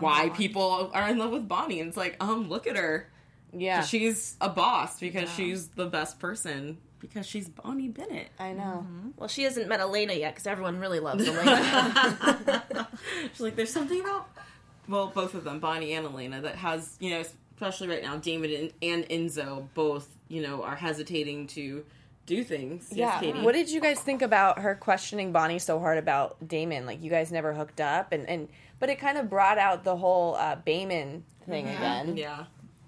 why 0.00 0.28
people 0.30 0.90
are 0.92 1.08
in 1.08 1.18
love 1.18 1.30
with 1.30 1.48
Bonnie, 1.48 1.80
and 1.80 1.88
it's 1.88 1.96
like, 1.96 2.16
um, 2.20 2.48
look 2.48 2.66
at 2.66 2.76
her. 2.76 3.08
Yeah, 3.52 3.82
She's 3.82 4.36
a 4.40 4.48
boss 4.50 5.00
because 5.00 5.32
she's 5.32 5.68
the 5.68 5.86
best 5.86 6.18
person 6.18 6.76
because 6.98 7.26
she's 7.26 7.48
Bonnie 7.48 7.88
Bennett. 7.88 8.28
I 8.38 8.52
know. 8.52 8.86
Well, 9.16 9.28
she 9.28 9.44
hasn't 9.44 9.68
met 9.68 9.80
Elena 9.80 10.12
yet 10.14 10.34
because 10.34 10.46
everyone 10.46 10.78
really 10.78 11.00
loves 11.00 11.26
Elena. 11.26 12.64
She's 13.32 13.40
like, 13.40 13.56
there's 13.56 13.72
something 13.72 14.00
about, 14.00 14.28
well, 14.88 15.08
both 15.14 15.34
of 15.34 15.44
them, 15.44 15.60
Bonnie 15.60 15.92
and 15.92 16.06
Elena, 16.06 16.40
that 16.42 16.56
has, 16.56 16.96
you 17.00 17.10
know, 17.10 17.22
especially 17.54 17.88
right 17.88 18.02
now, 18.02 18.16
Damon 18.16 18.50
and, 18.52 18.72
and 18.82 19.04
Enzo 19.08 19.68
both, 19.74 20.15
you 20.28 20.42
know, 20.42 20.62
are 20.62 20.76
hesitating 20.76 21.46
to 21.48 21.84
do 22.26 22.42
things. 22.42 22.88
Yes, 22.90 22.96
Yeah. 22.98 23.20
Katie. 23.20 23.44
What 23.44 23.52
did 23.52 23.70
you 23.70 23.80
guys 23.80 24.00
think 24.00 24.20
about 24.22 24.58
her 24.58 24.74
questioning 24.74 25.30
Bonnie 25.32 25.58
so 25.60 25.78
hard 25.78 25.98
about 25.98 26.36
Damon? 26.46 26.84
Like 26.86 27.02
you 27.02 27.10
guys 27.10 27.30
never 27.30 27.52
hooked 27.54 27.80
up, 27.80 28.12
and 28.12 28.28
and 28.28 28.48
but 28.80 28.88
it 28.90 28.98
kind 28.98 29.16
of 29.18 29.30
brought 29.30 29.58
out 29.58 29.84
the 29.84 29.96
whole 29.96 30.34
uh, 30.34 30.56
Bamon 30.66 31.22
thing 31.48 31.68
again. 31.68 32.16
yeah. 32.16 32.44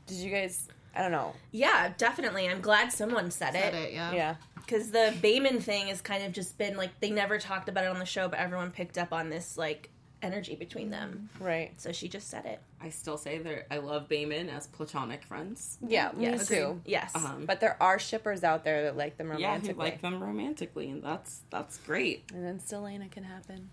Did 0.07 0.17
you 0.19 0.31
guys? 0.31 0.69
I 0.97 1.03
don't 1.03 1.13
know. 1.13 1.35
yeah, 1.53 1.93
definitely. 1.97 2.49
I'm 2.49 2.61
glad 2.61 2.91
someone 2.93 3.31
said, 3.31 3.53
Said 3.53 3.75
it 3.75 3.91
it, 3.91 3.93
yeah. 3.93 4.13
Yeah. 4.13 4.35
because 4.57 4.91
the 4.91 5.15
Bamon 5.23 5.63
thing 5.63 5.87
has 5.87 6.01
kind 6.01 6.25
of 6.25 6.33
just 6.33 6.59
been 6.59 6.77
like 6.77 6.99
they 7.01 7.11
never 7.11 7.39
talked 7.39 7.69
about 7.69 7.85
it 7.85 7.91
on 7.91 8.01
the 8.01 8.05
show, 8.07 8.27
but 8.29 8.39
everyone 8.41 8.73
picked 8.73 8.99
up 8.99 9.13
on 9.13 9.29
this 9.31 9.57
like 9.57 9.91
energy 10.23 10.55
between 10.57 10.91
them. 10.91 11.29
Right. 11.41 11.73
So 11.81 11.93
she 11.93 12.09
just 12.09 12.29
said 12.29 12.45
it. 12.47 12.61
I 12.81 12.91
still 12.91 13.17
say 13.19 13.39
that 13.39 13.67
I 13.73 13.79
love 13.79 14.09
Bamon 14.09 14.49
as 14.49 14.67
platonic 14.67 15.23
friends. 15.25 15.79
Yeah. 15.87 16.11
Yes. 16.19 16.51
Me 16.51 16.57
too. 16.57 16.81
Yes. 16.85 17.13
Um, 17.15 17.45
But 17.47 17.61
there 17.61 17.77
are 17.81 17.99
shippers 17.99 18.43
out 18.45 18.65
there 18.65 18.83
that 18.85 18.97
like 18.97 19.17
them 19.17 19.29
romantically. 19.31 19.43
yeah, 19.43 19.59
who 19.59 19.79
romantically. 19.79 19.85
like 19.91 20.01
them 20.03 20.23
romantically, 20.23 20.91
and 20.91 21.03
that's 21.03 21.41
that's 21.51 21.79
great. 21.79 22.25
And 22.35 22.45
then 22.45 22.59
Selena 22.61 23.09
can 23.09 23.25
happen. 23.25 23.71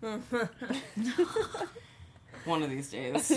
One 2.44 2.62
of 2.62 2.68
these 2.70 2.90
days. 2.90 3.28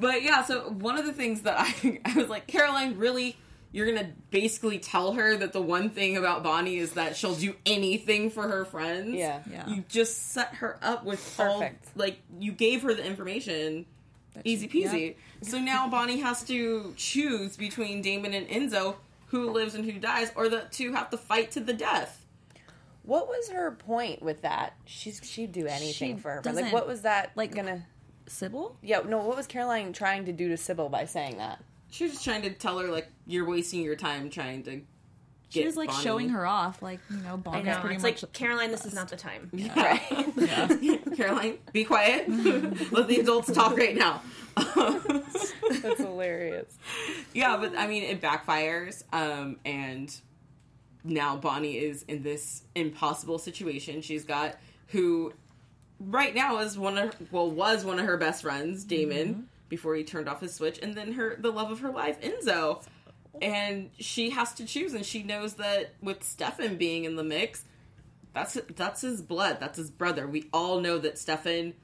but 0.00 0.22
yeah, 0.22 0.42
so 0.44 0.70
one 0.70 0.96
of 0.98 1.04
the 1.04 1.12
things 1.12 1.42
that 1.42 1.56
I 1.58 2.00
I 2.04 2.14
was 2.16 2.28
like, 2.28 2.46
Caroline, 2.46 2.96
really, 2.98 3.36
you're 3.74 3.86
gonna 3.86 4.12
basically 4.30 4.78
tell 4.78 5.14
her 5.14 5.36
that 5.36 5.52
the 5.52 5.60
one 5.60 5.90
thing 5.90 6.16
about 6.16 6.44
Bonnie 6.44 6.76
is 6.76 6.92
that 6.92 7.16
she'll 7.16 7.34
do 7.34 7.56
anything 7.66 8.30
for 8.30 8.46
her 8.46 8.64
friends. 8.64 9.16
Yeah. 9.16 9.40
Yeah. 9.50 9.68
You 9.68 9.82
just 9.88 10.30
set 10.30 10.54
her 10.56 10.78
up 10.80 11.04
with 11.04 11.40
all 11.40 11.68
like 11.96 12.20
you 12.38 12.52
gave 12.52 12.82
her 12.82 12.94
the 12.94 13.04
information. 13.04 13.84
Easy 14.44 14.68
peasy. 14.68 15.16
So 15.42 15.58
now 15.58 15.88
Bonnie 15.88 16.20
has 16.20 16.44
to 16.44 16.94
choose 16.96 17.56
between 17.56 18.00
Damon 18.00 18.32
and 18.32 18.46
Enzo 18.48 18.94
who 19.26 19.50
lives 19.50 19.74
and 19.74 19.84
who 19.84 19.98
dies, 19.98 20.30
or 20.36 20.48
the 20.48 20.66
two 20.70 20.92
have 20.92 21.10
to 21.10 21.16
fight 21.16 21.50
to 21.50 21.60
the 21.60 21.72
death. 21.72 22.24
What 23.02 23.26
was 23.26 23.48
her 23.50 23.72
point 23.72 24.22
with 24.22 24.42
that? 24.42 24.74
She's 24.84 25.20
she'd 25.24 25.50
do 25.50 25.66
anything 25.66 26.16
She 26.16 26.22
for 26.22 26.30
her. 26.30 26.42
friend. 26.42 26.56
Like 26.56 26.72
what 26.72 26.86
was 26.86 27.02
that 27.02 27.32
like- 27.34 27.52
gonna? 27.56 27.86
Sybil? 28.28 28.76
Yeah. 28.82 29.00
No. 29.04 29.18
What 29.18 29.36
was 29.36 29.48
Caroline 29.48 29.92
trying 29.92 30.26
to 30.26 30.32
do 30.32 30.48
to 30.50 30.56
Sybil 30.56 30.88
by 30.88 31.04
saying 31.06 31.38
that? 31.38 31.58
She 31.94 32.02
was 32.04 32.14
just 32.14 32.24
trying 32.24 32.42
to 32.42 32.50
tell 32.50 32.80
her 32.80 32.88
like 32.88 33.06
you're 33.24 33.44
wasting 33.48 33.80
your 33.82 33.94
time 33.94 34.28
trying 34.28 34.64
to. 34.64 34.80
She 35.50 35.64
was 35.64 35.76
like 35.76 35.88
Bonnie. 35.90 36.02
showing 36.02 36.28
her 36.30 36.44
off, 36.44 36.82
like 36.82 36.98
you 37.08 37.18
know, 37.18 37.34
I 37.34 37.36
Bonnie's 37.36 37.66
know. 37.66 37.78
pretty 37.78 37.94
It's 37.94 38.02
much. 38.02 38.22
like 38.24 38.32
Caroline, 38.32 38.72
this 38.72 38.84
is 38.84 38.94
not 38.94 39.08
the 39.08 39.16
time. 39.16 39.48
Right. 39.76 41.16
Caroline, 41.16 41.58
be 41.72 41.84
quiet. 41.84 42.28
Let 42.90 43.06
the 43.06 43.20
adults 43.20 43.52
talk 43.52 43.76
right 43.76 43.94
now. 43.96 44.22
That's 44.56 45.98
hilarious. 46.00 46.76
yeah, 47.32 47.56
but 47.58 47.76
I 47.76 47.86
mean, 47.86 48.02
it 48.02 48.20
backfires, 48.20 49.04
um, 49.12 49.58
and 49.64 50.12
now 51.04 51.36
Bonnie 51.36 51.78
is 51.78 52.02
in 52.08 52.24
this 52.24 52.62
impossible 52.74 53.38
situation. 53.38 54.00
She's 54.02 54.24
got 54.24 54.56
who, 54.88 55.32
right 56.00 56.34
now, 56.34 56.58
is 56.58 56.76
one 56.76 56.98
of 56.98 57.14
well 57.32 57.48
was 57.50 57.84
one 57.84 58.00
of 58.00 58.06
her 58.06 58.16
best 58.16 58.42
friends, 58.42 58.82
Damon, 58.84 59.48
before 59.68 59.94
he 59.94 60.04
turned 60.04 60.28
off 60.28 60.40
his 60.40 60.54
switch, 60.54 60.78
and 60.82 60.94
then 60.94 61.12
her 61.12 61.36
the 61.38 61.50
love 61.50 61.70
of 61.70 61.80
her 61.80 61.90
life, 61.90 62.20
Enzo, 62.20 62.82
and 63.40 63.90
she 63.98 64.30
has 64.30 64.52
to 64.54 64.64
choose, 64.64 64.94
and 64.94 65.04
she 65.04 65.22
knows 65.22 65.54
that 65.54 65.94
with 66.00 66.22
Stefan 66.22 66.76
being 66.76 67.04
in 67.04 67.16
the 67.16 67.24
mix, 67.24 67.64
that's 68.32 68.58
that's 68.76 69.00
his 69.00 69.22
blood, 69.22 69.58
that's 69.60 69.78
his 69.78 69.90
brother. 69.90 70.26
We 70.26 70.48
all 70.52 70.80
know 70.80 70.98
that 70.98 71.18
Stefan 71.18 71.74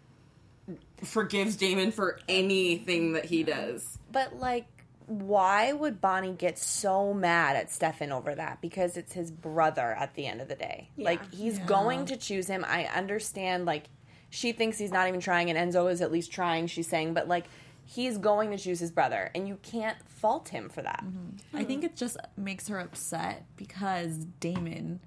forgives 1.02 1.56
Damon 1.56 1.92
for 1.92 2.18
anything 2.28 3.14
that 3.14 3.24
he 3.24 3.42
does. 3.42 3.98
But 4.12 4.36
like, 4.36 4.66
why 5.06 5.72
would 5.72 6.00
Bonnie 6.00 6.32
get 6.32 6.58
so 6.58 7.12
mad 7.12 7.56
at 7.56 7.72
Stefan 7.72 8.12
over 8.12 8.34
that? 8.34 8.60
Because 8.60 8.96
it's 8.96 9.12
his 9.12 9.30
brother 9.30 9.92
at 9.98 10.14
the 10.14 10.26
end 10.26 10.40
of 10.40 10.48
the 10.48 10.54
day. 10.54 10.88
Like 10.96 11.32
he's 11.32 11.58
going 11.60 12.06
to 12.06 12.16
choose 12.16 12.46
him. 12.46 12.64
I 12.66 12.84
understand. 12.84 13.64
Like 13.64 13.84
she 14.30 14.52
thinks 14.52 14.78
he's 14.78 14.92
not 14.92 15.08
even 15.08 15.20
trying, 15.20 15.50
and 15.50 15.72
Enzo 15.72 15.90
is 15.90 16.00
at 16.00 16.12
least 16.12 16.32
trying. 16.32 16.66
She's 16.68 16.88
saying, 16.88 17.14
but 17.14 17.26
like 17.28 17.46
he's 17.92 18.18
going 18.18 18.50
to 18.50 18.56
choose 18.56 18.78
his 18.78 18.90
brother, 18.92 19.30
and 19.34 19.48
you 19.48 19.58
can't 19.62 19.96
fault 20.06 20.48
him 20.50 20.68
for 20.68 20.82
that. 20.82 21.02
Mm-hmm. 21.04 21.18
Hmm. 21.50 21.56
I 21.56 21.64
think 21.64 21.82
it 21.84 21.96
just 21.96 22.16
makes 22.36 22.68
her 22.68 22.78
upset 22.78 23.44
because 23.56 24.16
Damon 24.38 25.00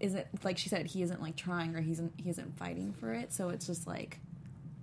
isn't 0.00 0.26
like 0.44 0.58
she 0.58 0.68
said 0.68 0.86
he 0.86 1.02
isn't 1.02 1.20
like 1.22 1.36
trying 1.36 1.76
or 1.76 1.80
he's 1.80 2.00
he 2.16 2.30
isn't 2.30 2.56
fighting 2.58 2.92
for 2.94 3.12
it. 3.12 3.32
So 3.32 3.50
it's 3.50 3.66
just 3.66 3.86
like 3.86 4.18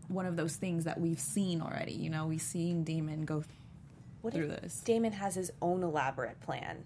one 0.08 0.26
of 0.26 0.36
those 0.38 0.56
things 0.56 0.84
that 0.86 1.00
we've 1.00 1.20
seen 1.20 1.62
already. 1.62 1.94
You 1.94 2.10
know, 2.10 2.28
we've 2.28 2.42
seen 2.42 2.84
Damon 2.84 3.26
go 3.26 3.44
What 4.22 4.34
through 4.34 4.50
if 4.52 4.62
this. 4.62 4.80
Damon 4.82 5.12
has 5.14 5.36
his 5.36 5.52
own 5.62 5.84
elaborate 5.84 6.40
plan, 6.42 6.84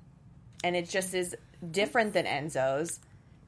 and 0.64 0.76
it 0.76 0.90
just 0.90 1.14
is 1.14 1.36
different 1.72 2.14
than 2.14 2.26
Enzo's, 2.26 3.00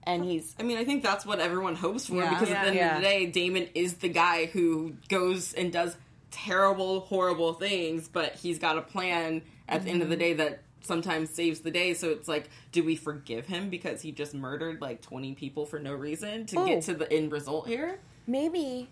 and 0.03 0.23
he's 0.23 0.53
I 0.59 0.63
mean, 0.63 0.77
I 0.77 0.83
think 0.85 1.01
that's 1.01 1.25
what 1.25 1.39
everyone 1.39 1.75
hopes 1.75 2.07
for 2.07 2.15
Yeah. 2.15 2.29
because 2.29 2.49
at 2.51 2.61
the 2.61 2.67
end 2.67 2.75
Yeah. 2.75 2.95
of 2.97 3.01
the 3.03 3.07
day, 3.07 3.25
Damon 3.25 3.67
is 3.73 3.95
the 3.95 4.09
guy 4.09 4.45
who 4.47 4.95
goes 5.09 5.53
and 5.53 5.71
does 5.71 5.95
terrible, 6.35 6.99
horrible 7.01 7.53
things, 7.53 8.07
but 8.07 8.35
he's 8.35 8.59
got 8.59 8.77
a 8.77 8.81
plan 8.81 9.41
at 9.69 9.83
the 9.83 9.89
end 9.89 10.01
of 10.01 10.09
the 10.09 10.15
mm-hmm. 10.15 10.21
day 10.21 10.33
that 10.33 10.61
sometimes 10.81 11.29
saves 11.29 11.61
the 11.61 11.71
day. 11.71 11.93
So 11.93 12.09
it's 12.09 12.27
like, 12.27 12.49
do 12.71 12.83
we 12.83 12.95
forgive 12.95 13.47
him 13.47 13.69
because 13.69 14.01
he 14.01 14.11
just 14.11 14.33
murdered 14.33 14.81
like 14.81 15.01
20 15.01 15.33
people 15.33 15.65
for 15.65 15.79
no 15.79 15.93
reason 15.93 16.45
to 16.47 16.59
Oh. 16.59 16.65
get 16.65 16.83
to 16.83 16.93
the 16.93 17.11
end 17.11 17.31
result 17.31 17.67
here? 17.67 17.99
maybe. 18.27 18.89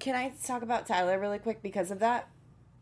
Can 0.00 0.16
I 0.16 0.32
talk 0.44 0.62
about 0.62 0.86
Tyler 0.86 1.18
really 1.20 1.38
quick 1.38 1.62
because 1.62 1.92
of 1.92 2.00
that? 2.00 2.28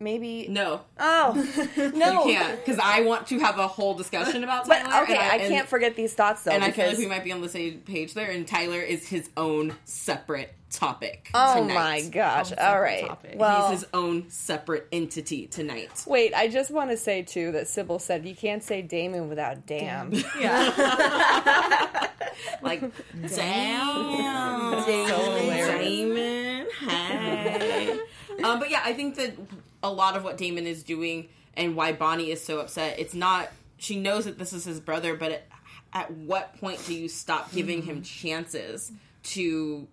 Maybe 0.03 0.47
No, 0.49 0.81
Oh 0.99 1.33
no, 1.95 2.25
you 2.27 2.35
can't 2.35 2.59
because 2.65 2.79
I 2.83 3.03
want 3.03 3.27
to 3.29 3.39
have 3.39 3.59
a 3.59 3.69
whole 3.69 3.95
discussion 3.95 4.43
about 4.45 4.67
But 4.69 4.81
okay, 4.83 5.15
and 5.15 5.23
I, 5.23 5.37
and- 5.37 5.49
can't 5.55 5.69
forget 5.69 5.97
these 5.97 6.13
thoughts 6.15 6.43
though. 6.43 6.51
And 6.53 6.63
I 6.65 6.71
feel 6.71 6.87
like 6.89 6.99
we 6.99 7.07
might 7.07 7.25
be 7.25 7.33
on 7.33 7.41
the 7.41 7.49
same 7.49 7.79
page 7.81 8.15
there. 8.15 8.31
And 8.31 8.47
Tyler 8.47 8.81
is 8.81 9.07
his 9.09 9.31
own 9.37 9.75
separate 9.85 10.55
topic. 10.71 11.29
oh 11.35 11.61
tonight. 11.61 11.75
my 11.75 12.01
gosh! 12.09 12.51
Own 12.53 12.59
All 12.59 13.09
topic. 13.09 13.35
Well, 13.37 13.71
He's 13.71 13.81
his 13.83 13.89
own 13.93 14.31
separate 14.31 14.89
entity 14.91 15.47
tonight. 15.47 16.03
wait. 16.07 16.33
I 16.35 16.49
just 16.49 16.71
want 16.71 16.91
to 16.91 16.97
say 16.97 17.23
too 17.23 17.53
that 17.53 17.69
Sybil 17.69 17.99
said 17.99 18.27
you 18.27 18.35
can't 18.35 18.63
say 18.63 18.81
Damon 18.83 19.29
without 19.29 19.67
damn. 19.67 20.13
Yeah. 20.41 22.09
Like, 22.63 22.81
damn, 23.37 24.81
So 24.85 25.05
hilarious. 25.07 25.85
Damon, 25.85 26.67
hey. 26.89 27.99
um, 28.43 28.59
but 28.59 28.71
yeah, 28.71 28.81
I 28.85 28.93
think 28.95 29.17
that 29.17 29.33
a 29.83 29.91
lot 29.91 30.17
of 30.17 30.25
what 30.25 30.37
Damon 30.37 30.67
is 30.67 30.83
doing 30.83 31.29
and 31.55 31.77
why 31.77 31.93
Bonnie 31.93 32.31
is 32.31 32.43
so 32.43 32.61
upset, 32.61 32.99
it's 32.99 33.15
not. 33.15 33.51
She 33.79 33.99
knows 33.99 34.25
that 34.25 34.39
this 34.39 34.53
is 34.53 34.65
his 34.65 34.81
brother, 34.81 35.17
but 35.17 35.33
at, 35.33 35.49
at 35.93 36.11
what 36.13 36.57
point 36.61 36.81
do 36.87 36.95
you 36.95 37.09
stop 37.09 37.53
giving 37.53 37.83
him 37.83 37.97
mm-hmm. 37.97 38.03
chances 38.05 38.93
to 39.25 39.89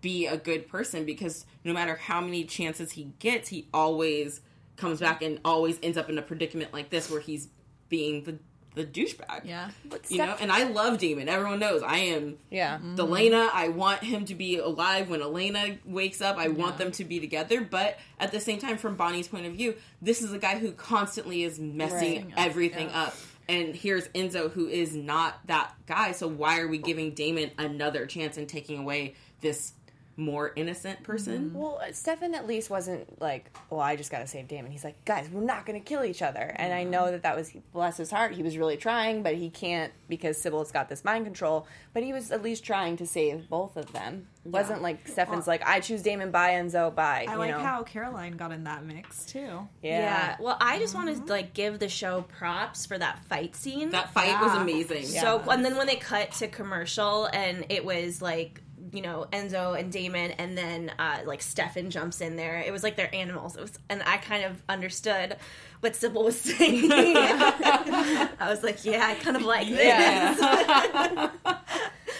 be 0.00 0.26
a 0.26 0.36
good 0.36 0.68
person? 0.68 1.04
Because 1.04 1.44
no 1.64 1.72
matter 1.72 1.96
how 1.96 2.20
many 2.20 2.44
chances 2.44 2.92
he 2.92 3.12
gets, 3.18 3.48
he 3.48 3.68
always 3.74 4.40
comes 4.76 5.00
back 5.00 5.22
and 5.22 5.40
always 5.44 5.78
ends 5.82 5.98
up 5.98 6.08
in 6.08 6.16
a 6.16 6.22
predicament 6.22 6.72
like 6.72 6.90
this 6.90 7.10
where 7.10 7.20
he's 7.20 7.48
being 7.88 8.22
the 8.24 8.38
the 8.78 8.84
douchebag. 8.86 9.44
Yeah. 9.44 9.70
You 10.08 10.18
know, 10.18 10.36
and 10.40 10.50
I 10.50 10.64
love 10.64 10.98
Damon. 10.98 11.28
Everyone 11.28 11.58
knows 11.58 11.82
I 11.82 11.98
am 11.98 12.38
Yeah. 12.50 12.76
Mm-hmm. 12.78 12.94
Delena. 12.96 13.50
I 13.52 13.68
want 13.68 14.02
him 14.02 14.24
to 14.26 14.34
be 14.34 14.56
alive 14.58 15.10
when 15.10 15.20
Elena 15.20 15.76
wakes 15.84 16.22
up. 16.22 16.36
I 16.38 16.48
want 16.48 16.78
them 16.78 16.90
to 16.92 17.04
be 17.04 17.20
together. 17.20 17.60
But 17.60 17.98
at 18.18 18.32
the 18.32 18.40
same 18.40 18.58
time, 18.58 18.78
from 18.78 18.96
Bonnie's 18.96 19.28
point 19.28 19.44
of 19.46 19.52
view, 19.52 19.74
this 20.00 20.22
is 20.22 20.32
a 20.32 20.38
guy 20.38 20.58
who 20.58 20.72
constantly 20.72 21.42
is 21.42 21.58
messing 21.58 22.26
Right. 22.26 22.32
everything 22.36 22.88
up. 22.90 23.14
And 23.48 23.74
here's 23.74 24.06
Enzo, 24.08 24.50
who 24.50 24.66
is 24.68 24.94
not 24.94 25.38
that 25.46 25.74
guy. 25.86 26.12
So 26.12 26.28
why 26.28 26.60
are 26.60 26.68
we 26.68 26.78
giving 26.78 27.12
Damon 27.14 27.50
another 27.58 28.06
chance 28.06 28.36
and 28.36 28.48
taking 28.48 28.78
away 28.78 29.14
this 29.40 29.72
more 30.18 30.52
innocent 30.56 31.02
person. 31.04 31.50
Mm-hmm. 31.50 31.58
Well, 31.58 31.80
uh, 31.80 31.92
Stefan 31.92 32.34
at 32.34 32.46
least 32.46 32.68
wasn't 32.68 33.20
like, 33.22 33.56
well, 33.70 33.80
I 33.80 33.94
just 33.94 34.10
got 34.10 34.18
to 34.18 34.26
save 34.26 34.48
Damon. 34.48 34.72
He's 34.72 34.82
like, 34.82 35.04
guys, 35.04 35.30
we're 35.30 35.44
not 35.44 35.64
going 35.64 35.80
to 35.80 35.84
kill 35.84 36.04
each 36.04 36.22
other. 36.22 36.52
And 36.56 36.72
I 36.72 36.82
know 36.82 37.02
mm-hmm. 37.02 37.12
that 37.12 37.22
that 37.22 37.36
was, 37.36 37.52
bless 37.72 37.96
his 37.96 38.10
heart, 38.10 38.32
he 38.32 38.42
was 38.42 38.58
really 38.58 38.76
trying, 38.76 39.22
but 39.22 39.36
he 39.36 39.48
can't 39.48 39.92
because 40.08 40.36
Sybil's 40.36 40.72
got 40.72 40.88
this 40.88 41.04
mind 41.04 41.24
control. 41.24 41.68
But 41.94 42.02
he 42.02 42.12
was 42.12 42.32
at 42.32 42.42
least 42.42 42.64
trying 42.64 42.96
to 42.96 43.06
save 43.06 43.48
both 43.48 43.76
of 43.76 43.92
them. 43.92 44.26
Wasn't 44.44 44.82
like 44.82 45.06
Stefan's 45.06 45.46
like, 45.46 45.62
I 45.66 45.80
choose 45.80 46.02
Damon, 46.02 46.30
bye, 46.30 46.52
Enzo, 46.52 46.94
bye. 46.94 47.26
I 47.28 47.32
you 47.32 47.38
like 47.38 47.50
know? 47.50 47.58
how 47.58 47.82
Caroline 47.82 48.32
got 48.32 48.50
in 48.50 48.64
that 48.64 48.84
mix 48.84 49.26
too. 49.26 49.68
Yeah. 49.82 50.36
Well, 50.40 50.56
I 50.58 50.78
just 50.78 50.94
want 50.94 51.08
to 51.08 51.14
mm-hmm. 51.14 51.28
like 51.28 51.52
give 51.52 51.78
the 51.78 51.88
show 51.88 52.22
props 52.22 52.86
for 52.86 52.96
that 52.96 53.22
fight 53.26 53.54
scene. 53.54 53.90
That 53.90 54.12
fight 54.12 54.40
was 54.40 54.54
Yeah. 54.54 54.62
amazing. 54.62 55.04
So 55.04 55.42
and 55.50 55.64
then 55.64 55.76
when 55.76 55.86
they 55.86 55.96
cut 55.96 56.32
to 56.32 56.48
commercial 56.48 57.26
and 57.26 57.66
it 57.68 57.84
was 57.84 58.22
like 58.22 58.62
you 58.92 59.02
know 59.02 59.26
Enzo 59.32 59.78
and 59.78 59.90
Damon 59.92 60.32
and 60.32 60.56
then 60.56 60.92
uh, 60.98 61.18
like 61.24 61.42
Stefan 61.42 61.90
jumps 61.90 62.20
in 62.20 62.36
there. 62.36 62.58
It 62.58 62.72
was 62.72 62.82
like 62.82 62.96
they're 62.96 63.14
animals. 63.14 63.56
It 63.56 63.60
was, 63.62 63.78
and 63.88 64.02
I 64.04 64.16
kind 64.18 64.44
of 64.44 64.62
understood 64.68 65.36
what 65.80 65.96
Sybil 65.96 66.24
was 66.24 66.40
saying. 66.40 66.90
I 66.92 68.46
was 68.48 68.62
like, 68.62 68.84
yeah, 68.84 69.06
I 69.06 69.14
kind 69.14 69.36
of 69.36 69.42
like 69.42 69.68
this. 69.68 69.78
Yeah. 69.84 71.30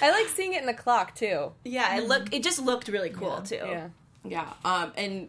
I 0.01 0.11
like 0.13 0.29
seeing 0.29 0.55
it 0.55 0.61
in 0.61 0.67
the 0.67 0.75
clock, 0.75 1.15
too. 1.15 1.53
Yeah, 1.65 1.97
it 1.97 2.07
look 2.07 2.33
it 2.33 2.43
just 2.43 2.61
looked 2.61 2.89
really 2.89 3.11
cool 3.11 3.43
too. 3.43 3.57
Yeah. 3.57 3.89
Yeah. 4.25 4.53
Um, 4.65 4.93
and 4.97 5.29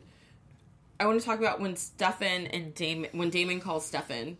I 1.00 1.06
want 1.06 1.20
to 1.20 1.26
talk 1.26 1.40
about 1.40 1.60
when 1.60 1.76
Stefan 1.76 2.48
and 2.48 2.74
Damon, 2.76 3.10
when 3.14 3.30
Damon 3.30 3.62
calls 3.62 3.86
Stefan, 3.86 4.38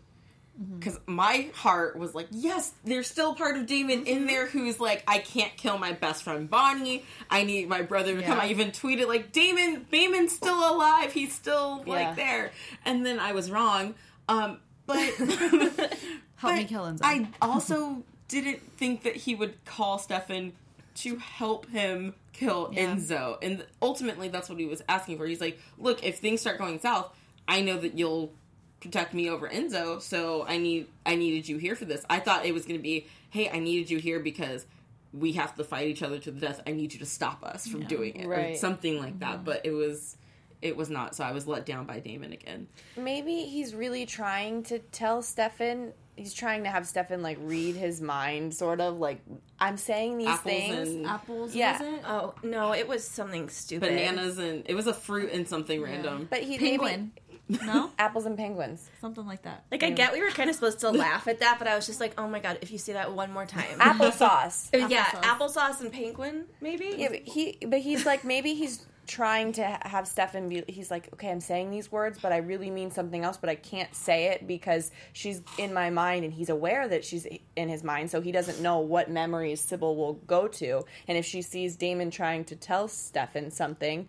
because 0.78 0.98
my 1.06 1.48
heart 1.54 1.98
was 1.98 2.14
like, 2.14 2.26
yes, 2.30 2.72
there's 2.84 3.06
still 3.08 3.34
part 3.34 3.56
of 3.56 3.66
Damon 3.66 4.04
in 4.06 4.26
there 4.26 4.46
who's 4.46 4.78
like, 4.78 5.02
I 5.06 5.18
can't 5.18 5.56
kill 5.56 5.78
my 5.78 5.92
best 5.92 6.22
friend 6.22 6.50
Bonnie. 6.50 7.04
I 7.30 7.44
need 7.44 7.68
my 7.68 7.82
brother 7.82 8.14
to 8.16 8.22
come. 8.22 8.38
I 8.38 8.48
even 8.48 8.70
tweeted 8.70 9.08
like, 9.08 9.32
Damon, 9.32 9.86
Damon's 9.90 10.32
still 10.32 10.58
alive. 10.74 11.12
He's 11.12 11.32
still 11.34 11.82
Yeah. 11.86 11.92
like 11.92 12.16
there. 12.16 12.52
And 12.84 13.06
then 13.06 13.18
I 13.18 13.32
was 13.32 13.50
wrong. 13.50 13.94
Um, 14.28 14.58
but 14.86 14.96
Help 15.14 15.20
me 15.20 15.70
but 16.42 16.66
kill 16.68 16.82
Enzo. 16.84 17.00
I 17.02 17.28
also 17.40 18.02
didn't 18.28 18.60
think 18.76 19.04
that 19.04 19.16
he 19.16 19.34
would 19.34 19.64
call 19.64 19.98
Stefan 19.98 20.52
to 20.96 21.16
help 21.16 21.68
him 21.70 22.14
kill 22.32 22.70
Yeah. 22.72 22.94
Enzo. 22.94 23.38
And 23.42 23.64
ultimately, 23.80 24.28
that's 24.28 24.48
what 24.50 24.58
he 24.58 24.66
was 24.66 24.82
asking 24.88 25.16
for. 25.16 25.26
He's 25.26 25.40
like, 25.40 25.58
look, 25.78 26.04
if 26.04 26.18
things 26.18 26.40
start 26.42 26.58
going 26.58 26.80
south, 26.80 27.14
I 27.48 27.62
know 27.62 27.78
that 27.78 27.96
you'll 27.96 28.32
protect 28.80 29.14
me 29.14 29.28
over 29.28 29.48
Enzo, 29.48 30.00
so 30.00 30.44
I 30.46 30.58
need 30.58 30.88
I 31.04 31.16
needed 31.16 31.48
you 31.48 31.58
here 31.58 31.74
for 31.76 31.84
this. 31.84 32.04
I 32.08 32.18
thought 32.20 32.44
it 32.46 32.52
was 32.54 32.64
going 32.64 32.78
to 32.78 32.82
be, 32.82 33.06
hey, 33.30 33.48
I 33.50 33.58
needed 33.58 33.90
you 33.90 33.98
here 33.98 34.20
because 34.20 34.66
we 35.12 35.32
have 35.32 35.54
to 35.56 35.64
fight 35.64 35.88
each 35.88 36.02
other 36.02 36.18
to 36.18 36.30
the 36.30 36.40
death. 36.40 36.62
I 36.66 36.72
need 36.72 36.92
you 36.92 36.98
to 37.00 37.06
stop 37.06 37.44
us 37.44 37.66
from 37.66 37.84
doing 37.86 38.14
it, 38.16 38.26
or 38.26 38.54
something 38.54 38.98
like 38.98 39.18
that. 39.20 39.36
Mm-hmm. 39.36 39.44
But 39.44 39.62
it 39.64 39.72
was 39.72 40.16
it 40.62 40.76
was 40.76 40.90
not. 40.90 41.14
So 41.16 41.24
I 41.24 41.32
was 41.32 41.46
let 41.46 41.64
down 41.66 41.86
by 41.86 42.00
Damon 42.00 42.32
again. 42.32 42.66
Maybe 42.96 43.44
he's 43.44 43.74
really 43.74 44.06
trying 44.06 44.62
to 44.64 44.78
tell 44.78 45.22
Stefan. 45.22 45.92
He's 46.16 46.34
trying 46.34 46.64
to 46.64 46.70
have 46.70 46.86
Stefan 46.86 47.22
like 47.22 47.38
read 47.40 47.76
his 47.76 48.00
mind, 48.02 48.54
sort 48.54 48.80
of 48.80 48.98
like 48.98 49.20
I'm 49.58 49.76
saying 49.78 50.18
these 50.18 50.28
Apples 50.28 50.44
things. 50.52 50.88
and 50.90 51.06
Apples, 51.06 51.54
Yeah. 51.54 51.78
was 51.82 51.88
it? 51.94 52.02
Oh 52.06 52.34
no, 52.42 52.72
it 52.74 52.86
was 52.86 53.06
something 53.06 53.48
stupid. 53.48 53.88
bananas 53.88 54.38
and 54.38 54.62
it 54.66 54.74
was 54.74 54.86
a 54.86 54.94
fruit 54.94 55.32
and 55.32 55.48
something 55.48 55.80
random. 55.82 56.26
but 56.30 56.42
he 56.42 56.58
Penguin. 56.58 57.12
maybe 57.14 57.29
no, 57.64 57.90
apples 57.98 58.26
and 58.26 58.36
penguins. 58.36 58.88
something 59.00 59.26
like 59.26 59.42
that. 59.42 59.64
Like 59.70 59.82
I 59.82 59.90
get 59.90 60.12
we 60.12 60.22
were 60.22 60.30
kind 60.30 60.48
of 60.48 60.56
supposed 60.56 60.80
to 60.80 60.90
laugh 61.04 61.26
at 61.28 61.40
that, 61.40 61.58
but 61.58 61.68
I 61.68 61.74
was 61.76 61.86
just 61.86 62.00
like, 62.00 62.14
oh 62.18 62.28
my 62.28 62.40
god, 62.40 62.58
if 62.60 62.70
you 62.70 62.78
say 62.78 62.92
that 62.94 63.12
one 63.12 63.32
more 63.32 63.46
time. 63.46 63.64
Applesauce. 63.78 64.68
Yeah, 64.90 65.04
Applesauce. 65.04 65.22
applesauce 65.22 65.80
and 65.80 65.92
penguin, 65.92 66.44
maybe. 66.60 66.94
Yeah, 66.96 67.08
but 67.10 67.22
he, 67.22 67.58
but 67.66 67.80
he's 67.80 68.06
like 68.06 68.24
maybe 68.24 68.54
he's 68.54 68.86
trying 69.06 69.52
to 69.52 69.64
have 69.82 70.06
Stefan 70.06 70.48
be. 70.48 70.62
He's 70.68 70.90
like, 70.90 71.08
okay, 71.14 71.30
I'm 71.30 71.40
saying 71.40 71.70
these 71.70 71.90
words, 71.90 72.18
but 72.22 72.32
I 72.32 72.36
really 72.36 72.70
mean 72.70 72.92
something 72.92 73.24
else, 73.24 73.36
but 73.36 73.50
I 73.50 73.56
can't 73.56 73.92
say 73.94 74.26
it 74.26 74.46
because 74.46 74.92
she's 75.12 75.42
in 75.58 75.74
my 75.74 75.90
mind, 75.90 76.24
and 76.24 76.32
he's 76.32 76.48
aware 76.48 76.86
that 76.86 77.04
she's 77.04 77.26
in 77.56 77.68
his 77.68 77.82
mind, 77.82 78.10
so 78.10 78.20
he 78.20 78.30
doesn't 78.30 78.60
know 78.60 78.78
what 78.78 79.10
memories 79.10 79.60
Sybil 79.60 79.96
will 79.96 80.14
go 80.14 80.46
to, 80.48 80.84
and 81.08 81.18
if 81.18 81.24
she 81.26 81.42
sees 81.42 81.74
Damon 81.76 82.10
trying 82.12 82.44
to 82.44 82.56
tell 82.56 82.86
Stefan 82.86 83.50
something, 83.50 84.08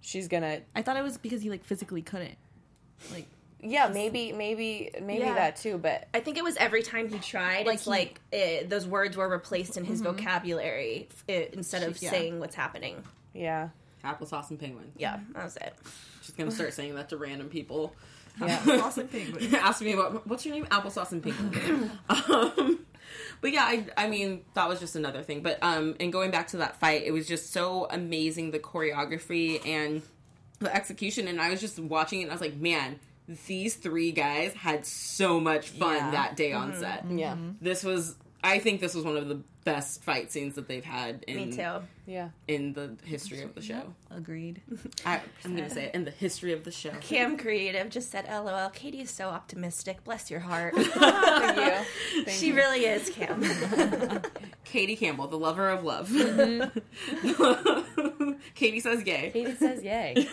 she's 0.00 0.26
gonna. 0.26 0.60
I 0.74 0.82
thought 0.82 0.96
it 0.96 1.02
was 1.02 1.16
because 1.16 1.42
he 1.42 1.50
like 1.50 1.64
physically 1.64 2.02
couldn't. 2.02 2.36
Like 3.12 3.26
Yeah, 3.62 3.88
maybe, 3.88 4.32
maybe, 4.32 4.90
maybe 5.02 5.20
Yeah. 5.24 5.34
that 5.34 5.56
too, 5.56 5.76
but. 5.78 6.08
I 6.14 6.20
think 6.20 6.38
it 6.38 6.44
was 6.44 6.56
every 6.56 6.82
time 6.82 7.08
he 7.08 7.18
tried, 7.18 7.66
like, 7.66 7.74
it's 7.74 7.84
he- 7.84 7.90
like 7.90 8.20
uh 8.32 8.66
those 8.68 8.86
words 8.86 9.16
were 9.16 9.28
replaced 9.28 9.76
in 9.76 9.84
his 9.84 10.00
vocabulary 10.00 11.08
uh, 11.28 11.32
instead 11.52 11.82
of 11.82 12.00
Yeah. 12.02 12.10
saying 12.10 12.40
what's 12.40 12.54
happening. 12.54 13.02
Yeah. 13.34 13.68
Applesauce 14.04 14.48
and 14.50 14.58
penguin. 14.58 14.92
Yeah, 14.96 15.20
that 15.34 15.44
was 15.44 15.56
it. 15.56 15.74
Just 16.22 16.36
gonna 16.38 16.50
start 16.50 16.72
saying 16.72 16.94
that 16.94 17.10
to 17.10 17.16
random 17.18 17.48
people. 17.50 17.94
Yeah. 18.40 18.60
awesome 18.82 19.08
penguin. 19.08 19.54
Ask 19.56 19.82
me 19.82 19.94
what 19.94 20.26
what's 20.26 20.46
your 20.46 20.54
name? 20.54 20.64
Applesauce 20.66 21.12
and 21.12 21.22
penguin. 21.22 21.90
um, 22.08 22.78
but 23.42 23.52
yeah, 23.52 23.64
I, 23.64 23.86
I 23.96 24.08
mean 24.08 24.42
that 24.54 24.68
was 24.68 24.80
just 24.80 24.96
another 24.96 25.22
thing. 25.22 25.42
But 25.42 25.58
um, 25.62 25.96
and 26.00 26.10
going 26.12 26.30
back 26.30 26.46
to 26.48 26.58
that 26.58 26.80
fight, 26.80 27.02
it 27.04 27.10
was 27.10 27.28
just 27.28 27.52
so 27.52 27.86
amazing 27.90 28.52
the 28.52 28.58
choreography 28.58 29.66
and 29.66 30.00
the 30.60 30.74
execution. 30.74 31.26
And 31.26 31.40
I 31.40 31.50
was 31.50 31.60
just 31.60 31.78
watching 31.78 32.20
it. 32.20 32.24
and 32.24 32.30
I 32.30 32.34
was 32.34 32.40
like, 32.40 32.56
man, 32.56 33.00
these 33.46 33.74
three 33.74 34.12
guys 34.12 34.52
had 34.52 34.86
so 34.86 35.40
much 35.40 35.68
fun 35.70 35.96
Yeah. 35.96 36.10
that 36.12 36.36
day 36.36 36.52
on 36.52 36.72
mm-hmm. 36.72 36.80
set. 36.80 37.04
Yeah. 37.10 37.32
Mm-hmm. 37.32 37.50
This 37.60 37.82
was. 37.82 38.16
I 38.42 38.58
think 38.58 38.80
this 38.80 38.94
was 38.94 39.04
one 39.04 39.16
of 39.16 39.28
the 39.28 39.40
best 39.64 40.02
fight 40.02 40.32
scenes 40.32 40.54
that 40.54 40.66
they've 40.68 40.84
had 40.84 41.22
in 41.28 41.36
Me 41.36 41.52
too. 41.52 41.80
Yeah. 42.06 42.30
in 42.48 42.72
the 42.72 42.96
history 43.04 43.42
of 43.42 43.54
the 43.54 43.60
show. 43.62 43.94
Agreed. 44.10 44.62
I, 45.06 45.20
I'm 45.44 45.54
gonna 45.54 45.70
say 45.70 45.84
it 45.86 45.94
in 45.94 46.04
the 46.04 46.10
history 46.10 46.52
of 46.52 46.64
the 46.64 46.70
show. 46.70 46.90
Cam 47.00 47.36
Creative 47.36 47.88
just 47.90 48.10
said, 48.10 48.26
"LOL." 48.28 48.70
Katie 48.70 49.00
is 49.00 49.10
so 49.10 49.28
optimistic. 49.28 50.02
Bless 50.04 50.30
your 50.30 50.40
heart. 50.40 50.74
Thank 50.76 51.56
you. 51.56 52.24
Thank 52.24 52.28
she 52.30 52.48
you. 52.48 52.54
really 52.54 52.86
is, 52.86 53.10
Cam. 53.10 54.22
Katie 54.64 54.96
Campbell, 54.96 55.28
the 55.28 55.38
lover 55.38 55.68
of 55.68 55.84
love. 55.84 56.10
Katie 58.54 58.80
says 58.80 59.04
yay 59.04 59.30
Katie 59.32 59.54
says 59.54 59.82
yay. 59.82 60.26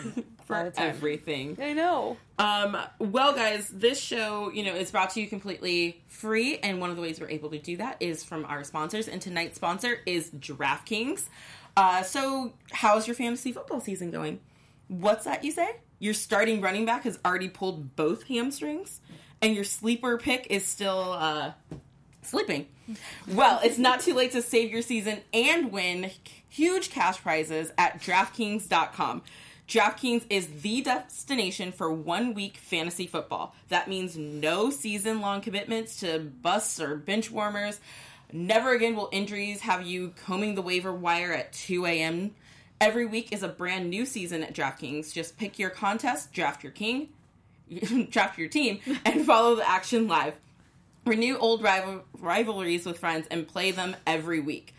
For 0.46 0.72
everything. 0.78 1.58
I 1.60 1.74
know. 1.74 2.16
Um, 2.38 2.76
well, 2.98 3.34
guys, 3.34 3.68
this 3.68 4.00
show, 4.00 4.50
you 4.50 4.62
know, 4.64 4.74
is 4.74 4.90
brought 4.90 5.10
to 5.10 5.20
you 5.20 5.26
completely 5.26 6.00
free, 6.18 6.58
and 6.58 6.80
one 6.80 6.90
of 6.90 6.96
the 6.96 7.02
ways 7.02 7.20
we're 7.20 7.30
able 7.30 7.50
to 7.50 7.58
do 7.58 7.76
that 7.76 7.96
is 8.00 8.24
from 8.24 8.44
our 8.44 8.64
sponsors. 8.64 9.06
And 9.06 9.22
tonight's 9.22 9.56
sponsor 9.56 10.00
is 10.04 10.30
DraftKings. 10.30 11.28
Uh, 11.76 12.02
so, 12.02 12.54
how's 12.72 13.06
your 13.06 13.14
fantasy 13.14 13.52
football 13.52 13.80
season 13.80 14.10
going? 14.10 14.40
What's 14.88 15.24
that 15.24 15.44
you 15.44 15.52
say? 15.52 15.76
Your 16.00 16.14
starting 16.14 16.60
running 16.60 16.84
back 16.84 17.04
has 17.04 17.18
already 17.24 17.48
pulled 17.48 17.94
both 17.94 18.24
hamstrings, 18.24 19.00
and 19.40 19.54
your 19.54 19.64
sleeper 19.64 20.18
pick 20.18 20.48
is 20.50 20.66
still 20.66 21.12
uh, 21.12 21.52
sleeping. 22.22 22.66
Well, 23.28 23.60
it's 23.62 23.78
not 23.78 24.00
too 24.00 24.14
late 24.14 24.32
to 24.32 24.42
save 24.42 24.72
your 24.72 24.82
season 24.82 25.20
and 25.32 25.70
win 25.70 26.10
huge 26.48 26.90
cash 26.90 27.20
prizes 27.20 27.70
at 27.78 28.00
DraftKings.com. 28.00 29.22
DraftKings 29.68 30.24
is 30.30 30.62
the 30.62 30.80
destination 30.80 31.72
for 31.72 31.92
one 31.92 32.32
week 32.32 32.56
fantasy 32.56 33.06
football. 33.06 33.54
That 33.68 33.86
means 33.86 34.16
no 34.16 34.70
season 34.70 35.20
long 35.20 35.42
commitments 35.42 36.00
to 36.00 36.20
busts 36.20 36.80
or 36.80 36.96
bench 36.96 37.30
warmers. 37.30 37.78
Never 38.32 38.72
again 38.72 38.96
will 38.96 39.10
injuries 39.12 39.60
have 39.60 39.86
you 39.86 40.14
combing 40.24 40.54
the 40.54 40.62
waiver 40.62 40.94
wire 40.94 41.34
at 41.34 41.52
2 41.52 41.84
a.m. 41.84 42.34
Every 42.80 43.04
week 43.04 43.30
is 43.30 43.42
a 43.42 43.48
brand 43.48 43.90
new 43.90 44.06
season 44.06 44.42
at 44.42 44.54
DraftKings. 44.54 45.12
Just 45.12 45.36
pick 45.36 45.58
your 45.58 45.68
contest, 45.68 46.32
draft 46.32 46.62
your 46.62 46.72
king, 46.72 47.10
draft 48.08 48.38
your 48.38 48.48
team, 48.48 48.80
and 49.04 49.26
follow 49.26 49.54
the 49.54 49.68
action 49.68 50.08
live. 50.08 50.38
Renew 51.04 51.36
old 51.36 51.62
rival- 51.62 52.04
rivalries 52.18 52.86
with 52.86 52.98
friends 52.98 53.26
and 53.30 53.46
play 53.46 53.70
them 53.72 53.96
every 54.06 54.40
week. 54.40 54.74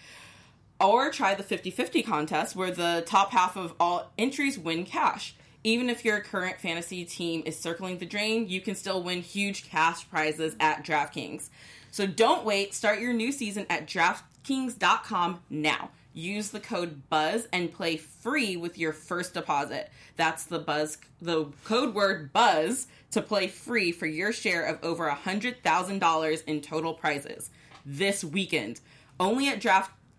Or 0.80 1.12
try 1.12 1.36
the 1.36 1.44
50 1.44 1.72
50 1.72 2.04
contest 2.04 2.56
where 2.56 2.72
the 2.72 3.04
top 3.06 3.32
half 3.32 3.58
of 3.58 3.74
all 3.80 4.12
entries 4.18 4.58
win 4.58 4.86
cash. 4.86 5.36
Even 5.64 5.90
if 5.90 6.06
your 6.06 6.22
current 6.22 6.60
fantasy 6.60 7.04
team 7.04 7.44
is 7.46 7.60
circling 7.60 7.98
the 7.98 8.06
drain, 8.06 8.48
you 8.48 8.62
can 8.62 8.76
still 8.76 9.04
win 9.04 9.22
huge 9.22 9.70
cash 9.70 10.10
prizes 10.10 10.56
at 10.60 10.86
DraftKings. 10.86 11.50
So 11.92 12.08
don't 12.08 12.46
wait. 12.46 12.74
Start 12.74 13.00
your 13.00 13.12
new 13.12 13.32
season 13.34 13.66
at 13.70 13.86
DraftKings.com 13.86 15.42
now. 15.50 15.90
Use 16.14 16.50
the 16.50 16.60
code 16.60 17.10
BUZZ 17.10 17.48
and 17.52 17.72
play 17.72 17.98
free 17.98 18.58
with 18.58 18.78
your 18.78 18.94
first 18.94 19.34
deposit. 19.34 19.92
That's 20.16 20.46
the 20.46 20.60
buzz 20.60 20.98
the 21.22 21.48
code 21.66 21.94
word 21.94 22.34
BUZZ 22.34 22.88
to 23.12 23.22
play 23.22 23.48
free 23.48 23.92
for 23.92 24.06
your 24.06 24.32
share 24.32 24.64
of 24.64 24.84
over 24.84 25.10
$100,000 25.10 26.44
in 26.46 26.62
total 26.62 26.94
prizes 26.94 27.50
this 27.86 28.24
weekend. 28.24 28.80
Only 29.20 29.50
at 29.50 29.60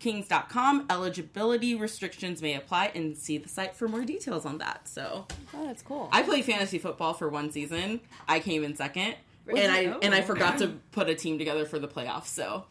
DraftKings.com. 0.00 0.86
Eligibility 0.90 1.74
restrictions 1.74 2.42
may 2.42 2.54
apply 2.54 2.90
and 2.94 3.16
see 3.16 3.38
the 3.38 3.48
site 3.48 3.76
for 3.76 3.88
more 3.88 4.04
details 4.04 4.44
on 4.46 4.58
that. 4.58 4.88
So 4.88 5.26
Oh, 5.54 5.66
that's 5.66 5.82
cool. 5.82 6.08
I 6.12 6.22
played 6.22 6.44
fantasy 6.44 6.78
football 6.78 7.14
for 7.14 7.28
one 7.28 7.50
season. 7.52 8.00
I 8.28 8.40
came 8.40 8.64
in 8.64 8.76
second. 8.76 9.14
And 9.48 9.72
I 9.72 9.96
and 10.02 10.14
I 10.14 10.22
forgot 10.22 10.58
to 10.58 10.68
put 10.92 11.08
a 11.08 11.14
team 11.14 11.38
together 11.38 11.64
for 11.64 11.78
the 11.78 11.88
playoffs. 11.88 12.26
So 12.26 12.64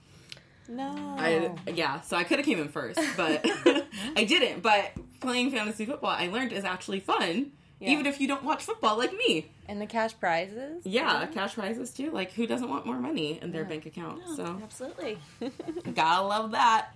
No. 0.67 0.93
I, 1.17 1.51
yeah, 1.71 2.01
so 2.01 2.15
I 2.15 2.23
could 2.23 2.37
have 2.39 2.45
came 2.45 2.59
in 2.59 2.69
first, 2.69 2.99
but 3.17 3.41
I 4.15 4.23
didn't. 4.23 4.61
But 4.61 4.91
playing 5.19 5.51
fantasy 5.51 5.85
football, 5.85 6.11
I 6.11 6.27
learned 6.27 6.53
is 6.53 6.63
actually 6.63 7.01
fun, 7.01 7.51
Yeah. 7.79 7.89
even 7.89 8.05
if 8.05 8.21
you 8.21 8.27
don't 8.27 8.43
watch 8.43 8.63
football 8.63 8.97
like 8.97 9.11
me. 9.13 9.51
and 9.67 9.81
the 9.81 9.85
cash 9.87 10.17
prizes. 10.19 10.85
Yeah, 10.85 11.25
cash 11.33 11.55
prizes 11.55 11.91
too. 11.91 12.11
Like, 12.11 12.31
who 12.31 12.47
doesn't 12.47 12.69
want 12.69 12.85
more 12.85 12.99
money 12.99 13.39
in 13.41 13.51
their 13.51 13.65
bank 13.65 13.85
account? 13.85 14.21
So, 14.37 14.59
Absolutely. 14.63 15.17
gotta 15.93 16.25
love 16.25 16.51
that. 16.51 16.89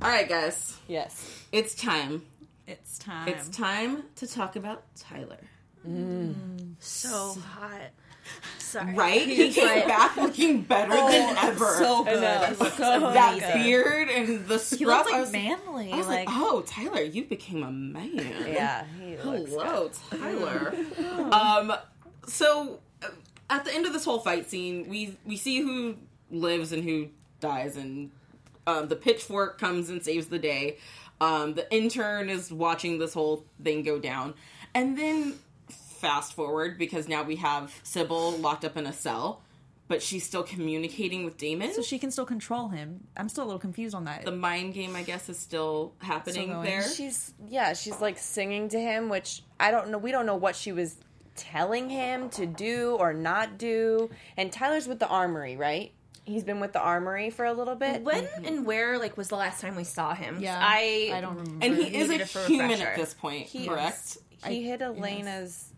All 0.00 0.08
right, 0.08 0.28
guys, 0.28 0.78
Yes. 0.86 1.44
it's 1.50 1.74
time. 1.74 2.22
It's 2.66 2.98
time. 2.98 3.28
It's 3.28 3.48
time 3.48 4.04
to 4.16 4.26
talk 4.26 4.54
about 4.56 4.84
Tyler. 4.94 5.38
So 6.78 7.34
hot. 7.40 7.90
Sorry. 8.58 8.94
Right? 8.94 9.26
He 9.26 9.50
came 9.52 9.88
back 9.88 10.16
looking 10.16 10.62
better 10.62 10.90
than 10.90 11.36
ever. 11.38 11.76
so 11.78 12.04
good. 12.04 12.20
know. 12.20 12.68
So 12.76 13.00
that 13.12 13.38
good. 13.40 13.54
beard 13.64 14.08
and 14.10 14.46
the 14.46 14.58
scruff. 14.58 14.78
He 14.78 14.84
looks 14.84 15.08
I 15.08 15.12
like 15.12 15.20
was, 15.22 15.32
manly. 15.32 15.92
I 15.92 15.96
was 15.96 16.06
like, 16.06 16.26
like, 16.28 16.36
oh, 16.38 16.62
Tyler, 16.66 17.00
you 17.00 17.24
became 17.24 17.62
a 17.62 17.70
man. 17.70 18.16
Yeah. 18.46 18.84
He 19.00 19.16
looks 19.16 19.50
Hello, 19.50 19.90
Tyler. 20.10 20.74
um, 21.32 21.72
so 22.26 22.80
uh, 23.02 23.08
at 23.48 23.64
the 23.64 23.74
end 23.74 23.86
of 23.86 23.92
this 23.94 24.04
whole 24.04 24.20
fight 24.20 24.48
scene, 24.50 24.88
we 24.88 25.16
we 25.24 25.36
see 25.36 25.60
who 25.62 25.96
lives 26.30 26.70
and 26.72 26.84
who 26.84 27.08
dies, 27.40 27.76
and 27.76 28.10
um, 28.68 28.88
the 28.88 28.96
pitchfork 28.96 29.58
comes 29.58 29.88
and 29.88 30.04
saves 30.04 30.26
the 30.26 30.38
day. 30.38 30.76
Um, 31.20 31.54
the 31.54 31.72
intern 31.74 32.28
is 32.28 32.52
watching 32.52 32.98
this 32.98 33.14
whole 33.14 33.44
thing 33.64 33.82
go 33.82 33.98
down, 33.98 34.34
and 34.74 34.96
then 34.96 35.34
fast 35.68 36.34
forward 36.34 36.78
because 36.78 37.08
now 37.08 37.22
we 37.24 37.36
have 37.36 37.74
Sybil 37.82 38.32
locked 38.32 38.64
up 38.64 38.76
in 38.76 38.86
a 38.86 38.92
cell, 38.92 39.42
but 39.88 40.00
she's 40.02 40.24
still 40.24 40.44
communicating 40.44 41.24
with 41.24 41.38
Damon. 41.38 41.72
so 41.72 41.82
she 41.82 41.98
can 41.98 42.10
still 42.10 42.26
control 42.26 42.68
him. 42.68 43.08
I'm 43.16 43.28
still 43.28 43.44
a 43.44 43.46
little 43.46 43.58
confused 43.58 43.94
on 43.96 44.04
that. 44.04 44.24
the 44.24 44.30
mind 44.30 44.74
game, 44.74 44.94
I 44.94 45.02
guess, 45.02 45.28
is 45.28 45.38
still 45.38 45.94
happening 45.98 46.50
Still 46.50 46.62
there. 46.62 46.88
She's 46.88 47.34
yeah, 47.48 47.72
she's 47.72 48.00
like 48.00 48.18
singing 48.18 48.68
to 48.68 48.78
him, 48.78 49.08
which 49.08 49.42
I 49.58 49.70
don't 49.70 49.88
know. 49.88 49.98
We 49.98 50.12
don't 50.12 50.26
know 50.26 50.36
what 50.36 50.54
she 50.54 50.72
was 50.72 50.96
telling 51.34 51.88
him 51.88 52.28
to 52.30 52.46
do 52.46 52.96
or 52.98 53.12
not 53.14 53.58
do. 53.58 54.10
And 54.36 54.52
Tyler's 54.52 54.86
with 54.86 54.98
the 54.98 55.08
armory, 55.08 55.56
right? 55.56 55.92
He's 56.28 56.44
been 56.44 56.60
with 56.60 56.72
the 56.72 56.80
armory 56.80 57.30
for 57.30 57.44
a 57.44 57.52
little 57.52 57.74
bit. 57.74 58.02
When 58.02 58.24
mm-hmm. 58.24 58.44
and 58.44 58.66
where 58.66 58.98
like 58.98 59.16
was 59.16 59.28
the 59.28 59.36
last 59.36 59.60
time 59.60 59.76
we 59.76 59.84
saw 59.84 60.14
him? 60.14 60.38
yeah, 60.40 60.58
I 60.60 61.10
I 61.14 61.20
don't 61.20 61.38
remember. 61.38 61.64
and 61.64 61.76
he 61.76 61.96
is 61.96 62.10
a 62.10 62.24
human 62.46 62.70
refresher. 62.70 62.88
at 62.88 62.96
this 62.96 63.14
point, 63.14 63.50
correct? 63.66 64.18
He 64.46 64.62
hit 64.62 64.82
Elena's 64.82 65.72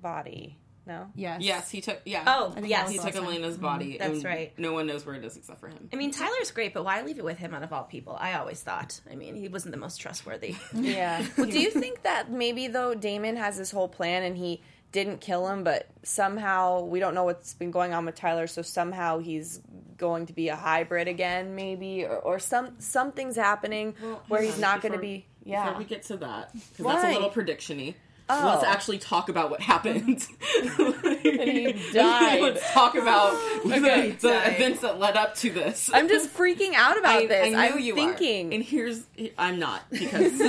body. 0.00 0.58
No. 0.84 1.06
yes, 1.14 1.40
Yes, 1.42 1.70
he 1.70 1.80
took. 1.80 2.00
Yeah. 2.04 2.24
Oh, 2.26 2.54
yes. 2.60 2.90
he 2.90 2.96
took 2.96 3.06
last 3.06 3.14
time. 3.14 3.24
Elena's 3.24 3.54
mm-hmm. 3.54 3.62
body. 3.62 3.98
That's 3.98 4.14
and 4.14 4.24
right. 4.24 4.58
No 4.58 4.72
one 4.72 4.86
knows 4.86 5.06
where 5.06 5.14
it 5.14 5.24
is 5.24 5.36
except 5.36 5.60
for 5.60 5.68
him. 5.68 5.88
I 5.92 5.96
mean, 5.96 6.10
Tyler's 6.10 6.50
great, 6.50 6.74
but 6.74 6.84
why 6.84 7.02
leave 7.02 7.18
it 7.18 7.24
with 7.24 7.38
him 7.38 7.54
out 7.54 7.62
of 7.62 7.72
all 7.72 7.84
people? 7.84 8.16
I 8.18 8.34
always 8.34 8.60
thought. 8.62 9.00
I 9.10 9.14
mean, 9.14 9.36
he 9.36 9.46
wasn't 9.46 9.72
the 9.72 9.78
most 9.78 9.98
trustworthy. 9.98 10.56
Yeah. 10.74 11.24
Well, 11.36 11.46
do 11.46 11.58
you 11.58 11.70
think 11.70 12.02
that 12.02 12.30
maybe 12.30 12.66
though 12.66 12.94
Damon 12.94 13.36
has 13.36 13.56
this 13.56 13.70
whole 13.70 13.88
plan 13.88 14.22
and 14.22 14.36
he 14.36 14.60
didn't 14.92 15.20
kill 15.20 15.48
him, 15.48 15.64
but 15.64 15.88
somehow 16.02 16.84
we 16.84 17.00
don't 17.00 17.14
know 17.14 17.24
what's 17.24 17.54
been 17.54 17.70
going 17.70 17.94
on 17.94 18.06
with 18.06 18.14
Tyler, 18.14 18.46
so 18.46 18.62
somehow 18.62 19.18
he's 19.18 19.60
going 19.96 20.26
to 20.26 20.32
be 20.32 20.48
a 20.48 20.56
hybrid 20.56 21.08
again, 21.08 21.54
maybe, 21.56 22.04
or, 22.04 22.16
or 22.16 22.38
some 22.38 22.74
something's 22.78 23.36
happening 23.36 23.94
where 24.28 24.42
he's 24.42 24.54
on, 24.54 24.60
not 24.60 24.82
going 24.82 24.92
to 24.92 24.98
be. 24.98 25.26
Yeah. 25.44 25.64
Before 25.64 25.78
we 25.78 25.84
get 25.84 26.02
to 26.04 26.16
that, 26.18 26.52
because 26.52 26.86
that's 26.86 27.04
a 27.04 27.12
little 27.12 27.30
prediction-y. 27.30 27.94
Oh. 28.28 28.46
Let's 28.46 28.64
actually 28.64 28.98
talk 28.98 29.28
about 29.28 29.50
what 29.50 29.60
happened. 29.60 30.26
he 31.22 31.72
died. 31.92 32.40
Let's 32.40 32.72
talk 32.72 32.94
about 32.94 33.34
Okay, 33.66 34.12
the, 34.12 34.28
the 34.28 34.54
events 34.54 34.80
that 34.80 34.98
led 34.98 35.16
up 35.16 35.34
to 35.36 35.50
this. 35.50 35.90
I'm 35.92 36.08
just 36.08 36.32
freaking 36.34 36.74
out 36.74 36.98
about 36.98 37.22
I, 37.22 37.26
this. 37.26 37.46
I 37.54 37.68
know 37.68 37.74
I'm 37.74 37.80
you 37.80 37.94
thinking. 37.94 38.50
are. 38.50 38.54
And 38.54 38.64
here's 38.64 39.04
I'm 39.36 39.58
not 39.58 39.82
because 39.90 40.40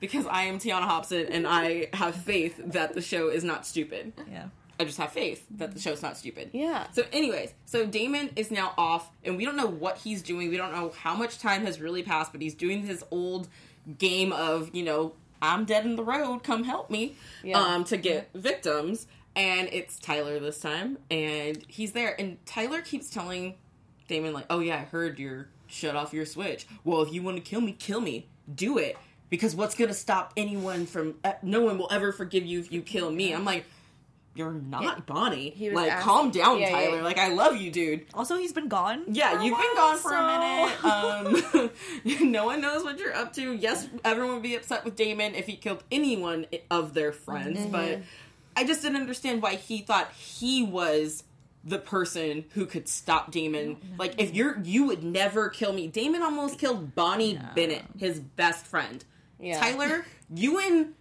because 0.00 0.26
I 0.26 0.42
am 0.44 0.58
Tiona 0.58 0.82
Hobson 0.82 1.26
and 1.26 1.46
I 1.46 1.88
have 1.92 2.14
faith 2.14 2.60
that 2.72 2.94
the 2.94 3.00
show 3.02 3.28
is 3.28 3.44
not 3.44 3.66
stupid. 3.66 4.12
yeah. 4.30 4.46
I 4.78 4.84
just 4.84 4.96
have 4.96 5.12
faith 5.12 5.46
that 5.58 5.74
the 5.74 5.78
show's 5.80 6.00
not 6.00 6.16
stupid. 6.16 6.50
Yeah. 6.54 6.86
So, 6.92 7.04
anyways, 7.12 7.52
so 7.66 7.84
Damon 7.84 8.30
is 8.34 8.50
now 8.50 8.72
off, 8.78 9.10
and 9.22 9.36
we 9.36 9.44
don't 9.44 9.56
know 9.56 9.66
what 9.66 9.98
he's 9.98 10.22
doing. 10.22 10.48
We 10.48 10.56
don't 10.56 10.72
know 10.72 10.88
how 10.98 11.14
much 11.14 11.38
time 11.38 11.66
has 11.66 11.78
really 11.82 12.02
passed, 12.02 12.32
but 12.32 12.40
he's 12.40 12.54
doing 12.54 12.86
his 12.86 13.04
old 13.10 13.46
game 13.98 14.32
of, 14.32 14.74
you 14.74 14.82
know, 14.82 15.12
I'm 15.42 15.66
dead 15.66 15.84
in 15.84 15.96
the 15.96 16.02
road, 16.02 16.44
come 16.44 16.64
help 16.64 16.88
me, 16.88 17.14
Yeah. 17.44 17.58
um, 17.58 17.84
to 17.84 17.98
get 17.98 18.30
victims. 18.34 19.06
And 19.36 19.68
it's 19.70 19.98
Tyler 19.98 20.40
this 20.40 20.60
time, 20.60 20.96
and 21.10 21.62
he's 21.68 21.92
there. 21.92 22.18
And 22.18 22.38
Tyler 22.46 22.80
keeps 22.80 23.10
telling 23.10 23.56
Damon, 24.08 24.32
like, 24.32 24.46
oh, 24.48 24.60
yeah, 24.60 24.76
I 24.76 24.84
heard 24.84 25.18
you're 25.18 25.48
shut 25.66 25.94
off 25.94 26.14
your 26.14 26.24
switch. 26.24 26.66
Well, 26.84 27.02
if 27.02 27.12
you 27.12 27.22
want 27.22 27.36
to 27.36 27.42
kill 27.42 27.60
me, 27.60 27.72
kill 27.72 28.00
me. 28.00 28.28
Do 28.52 28.78
it. 28.78 28.96
Because 29.30 29.54
what's 29.54 29.74
going 29.76 29.88
to 29.88 29.94
stop 29.94 30.32
anyone 30.36 30.86
from, 30.86 31.14
uh, 31.24 31.32
no 31.42 31.60
one 31.62 31.78
will 31.78 31.88
ever 31.90 32.12
forgive 32.12 32.44
you 32.44 32.58
if 32.60 32.70
you 32.72 32.82
kill 32.82 33.10
me. 33.10 33.32
I'm 33.32 33.44
like, 33.44 33.64
you're 34.34 34.52
not 34.52 35.06
Bonnie. 35.06 35.50
He 35.50 35.68
was 35.68 35.76
Like, 35.76 36.00
calm 36.00 36.30
down, 36.30 36.58
Yeah, 36.60 36.68
yeah, 36.68 36.72
Tyler. 36.72 36.96
yeah. 36.98 37.02
Like, 37.02 37.18
I 37.18 37.28
love 37.28 37.56
you, 37.56 37.70
dude. 37.70 38.06
Also, 38.14 38.36
he's 38.36 38.52
been 38.52 38.68
gone. 38.68 39.04
Yeah, 39.08 39.42
you've 39.42 39.56
been 39.58 39.74
gone 39.76 39.96
for 39.98 40.10
so- 40.10 40.16
a 40.18 41.30
minute. 41.30 41.70
Um, 42.04 42.30
no 42.32 42.46
one 42.46 42.60
knows 42.60 42.82
what 42.84 42.98
you're 42.98 43.14
up 43.14 43.32
to. 43.34 43.52
Yes, 43.54 43.88
everyone 44.04 44.34
would 44.34 44.42
be 44.42 44.54
upset 44.56 44.84
with 44.84 44.96
Damon 44.96 45.34
if 45.34 45.46
he 45.46 45.56
killed 45.56 45.82
anyone 45.90 46.46
of 46.70 46.94
their 46.94 47.12
friends, 47.12 47.58
Mm-hmm. 47.60 47.70
but 47.72 48.00
I 48.56 48.64
just 48.64 48.82
didn't 48.82 49.00
understand 49.00 49.42
why 49.42 49.54
he 49.56 49.78
thought 49.82 50.10
he 50.12 50.62
was 50.62 51.22
the 51.62 51.78
person 51.78 52.44
who 52.54 52.66
could 52.66 52.88
stop 52.88 53.30
Damon. 53.30 53.76
Like, 53.98 54.14
if 54.20 54.34
you're, 54.34 54.58
you 54.62 54.86
would 54.86 55.04
never 55.04 55.48
kill 55.50 55.72
me. 55.72 55.86
Damon 55.88 56.22
almost 56.22 56.58
killed 56.58 56.94
Bonnie 56.94 57.38
Bennett, 57.54 57.82
his 57.98 58.18
best 58.18 58.66
friend. 58.66 59.04
Yeah. 59.40 59.58
Tyler, 59.58 60.04
you 60.34 60.58
and 60.58 60.94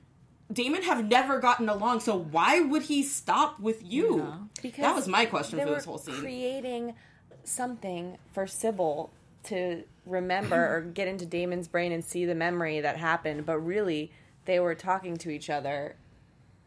Damon 0.51 0.81
have 0.83 1.07
never 1.09 1.39
gotten 1.39 1.69
along, 1.69 1.99
so 1.99 2.17
why 2.17 2.61
would 2.61 2.83
he 2.83 3.03
stop 3.03 3.59
with 3.59 3.83
you? 3.83 4.33
Because 4.61 4.81
that 4.81 4.95
was 4.95 5.07
my 5.07 5.25
question 5.25 5.59
for 5.59 5.65
this 5.65 5.85
whole 5.85 5.97
scene. 5.97 6.15
creating 6.15 6.95
something 7.43 8.17
for 8.33 8.47
Sybil 8.47 9.11
to 9.43 9.83
remember 10.05 10.55
or 10.75 10.81
get 10.81 11.07
into 11.07 11.25
Damon's 11.25 11.67
brain 11.67 11.91
and 11.91 12.03
see 12.03 12.25
the 12.25 12.35
memory 12.35 12.81
that 12.81 12.97
happened, 12.97 13.45
but 13.45 13.57
really 13.59 14.11
they 14.45 14.59
were 14.59 14.75
talking 14.75 15.17
to 15.17 15.29
each 15.29 15.49
other, 15.49 15.95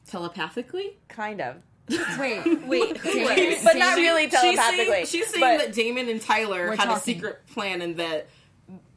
Telepathically? 0.09 0.97
kind 1.09 1.41
of. 1.41 1.57
Wait, 2.19 2.45
Wait, 2.67 2.97
who? 2.99 3.57
But 3.65 3.77
not 3.77 3.97
She- 3.97 4.03
really 4.03 4.31
she's 4.31 4.41
saying- 4.41 4.57
telepathically. 4.57 5.07
She's 5.07 5.27
saying, 5.29 5.59
that 5.59 5.73
Damon 5.73 6.09
and 6.09 6.21
Tyler 6.21 6.69
We're 6.69 6.77
had 6.77 6.89
a 6.97 7.01
secret 7.01 7.41
plan 7.53 7.83
and 7.83 7.97
that 7.97 8.29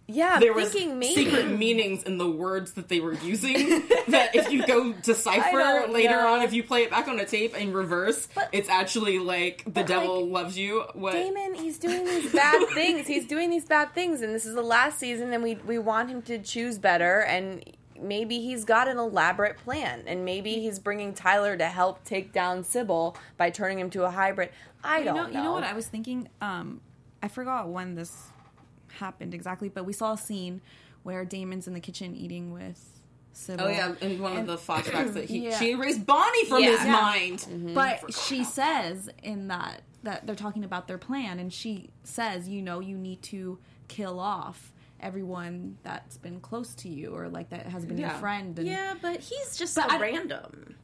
Yeah, 0.08 0.40
there 0.40 0.52
I'm 0.52 0.58
was 0.58 0.74
maybe. 0.74 1.08
secret 1.16 1.48
meanings 1.50 2.04
in 2.04 2.20
the 2.20 2.30
words 2.30 2.74
that 2.74 2.90
they 2.90 3.00
were 3.00 3.14
using. 3.14 3.56
that 4.10 4.36
if 4.36 4.52
you 4.52 4.66
go 4.68 4.92
I 4.92 5.02
decipher 5.02 5.88
later 5.92 6.12
know. 6.22 6.36
on, 6.36 6.42
if 6.44 6.54
you 6.54 6.64
play 6.64 6.84
it 6.84 6.92
back 6.92 7.08
on 7.08 7.20
a 7.20 7.26
tape 7.26 7.56
in 7.58 7.74
reverse, 7.74 8.28
But- 8.36 8.50
it's 8.52 8.70
actually 8.70 9.18
like 9.18 9.64
the 9.66 9.84
devil 9.84 10.24
like, 10.28 10.34
loves 10.44 10.58
you. 10.58 10.82
What? 10.94 11.14
Damon, 11.14 11.56
he's 11.56 11.80
doing 11.80 12.06
these 12.06 12.32
bad 12.32 12.68
things. 12.74 13.08
He's 13.08 13.26
doing 13.26 13.50
these 13.50 13.66
bad 13.66 13.94
things, 13.96 14.22
and 14.22 14.34
this 14.36 14.46
is 14.46 14.54
the 14.54 14.62
last 14.62 15.00
season, 15.00 15.34
and 15.34 15.42
we 15.42 15.56
we 15.56 15.80
want 15.80 16.10
him 16.10 16.22
to 16.24 16.38
choose 16.38 16.78
better. 16.78 17.22
And 17.22 17.64
maybe 18.00 18.40
he's 18.42 18.64
got 18.64 18.88
an 18.88 18.98
elaborate 19.00 19.58
plan, 19.58 20.04
and 20.06 20.24
maybe 20.24 20.56
he's 20.60 20.78
bringing 20.78 21.14
Tyler 21.16 21.58
to 21.58 21.66
help 21.66 22.04
take 22.04 22.32
down 22.32 22.64
Sybil 22.64 23.18
by 23.38 23.50
turning 23.50 23.80
him 23.80 23.90
to 23.92 24.04
a 24.04 24.12
hybrid. 24.12 24.50
I 24.84 25.00
you 25.00 25.06
don't 25.06 25.16
know, 25.16 25.24
know. 25.24 25.30
you 25.30 25.44
know 25.44 25.52
what 25.54 25.64
I 25.64 25.74
was 25.74 25.88
thinking. 25.88 26.30
Um, 26.42 26.82
I 27.24 27.28
forgot 27.28 27.70
when 27.70 27.96
this 27.96 28.28
happened 28.96 29.34
exactly, 29.34 29.70
but 29.70 29.86
we 29.86 29.94
saw 29.94 30.14
a 30.14 30.18
scene 30.18 30.62
where 31.04 31.24
Damon's 31.26 31.68
in 31.68 31.74
the 31.74 31.80
kitchen 31.80 32.16
eating 32.16 32.52
with 32.52 33.02
Sybil. 33.34 33.66
Oh 33.66 33.70
yeah, 33.70 33.94
in 34.02 34.22
one 34.22 34.38
of 34.38 34.48
the 34.48 34.58
flashbacks 34.58 35.14
that 35.14 35.26
he 35.26 35.46
Yeah. 35.46 35.60
she 35.60 35.72
erased 35.72 36.06
Bonnie 36.06 36.46
from 36.46 36.64
Yeah. 36.64 36.72
his 36.72 36.86
Yeah. 36.86 36.92
mind. 36.92 37.40
Mm-hmm. 37.40 37.74
But 37.74 38.14
she 38.14 38.44
says 38.44 39.10
in 39.24 39.48
that 39.50 39.82
that 40.04 40.26
they're 40.28 40.36
talking 40.36 40.64
about 40.64 40.88
their 40.88 40.98
plan, 41.00 41.40
and 41.40 41.52
she 41.52 41.90
says, 42.04 42.48
you 42.48 42.62
know, 42.62 42.80
you 42.80 42.96
need 42.98 43.22
to 43.24 43.58
kill 43.88 44.20
off 44.20 44.72
everyone 45.00 45.78
that's 45.84 46.18
been 46.18 46.40
close 46.40 46.74
to 46.76 46.90
you 46.90 47.14
or 47.16 47.28
like 47.28 47.50
that 47.50 47.66
has 47.68 47.86
been 47.86 47.98
Yeah. 47.98 48.12
your 48.12 48.20
friend. 48.20 48.58
And 48.58 48.68
Yeah, 48.68 48.94
but 49.02 49.20
he's 49.20 49.58
just 49.58 49.76
But 49.76 49.92
a 49.92 49.96
I- 49.96 50.00
random 50.00 50.76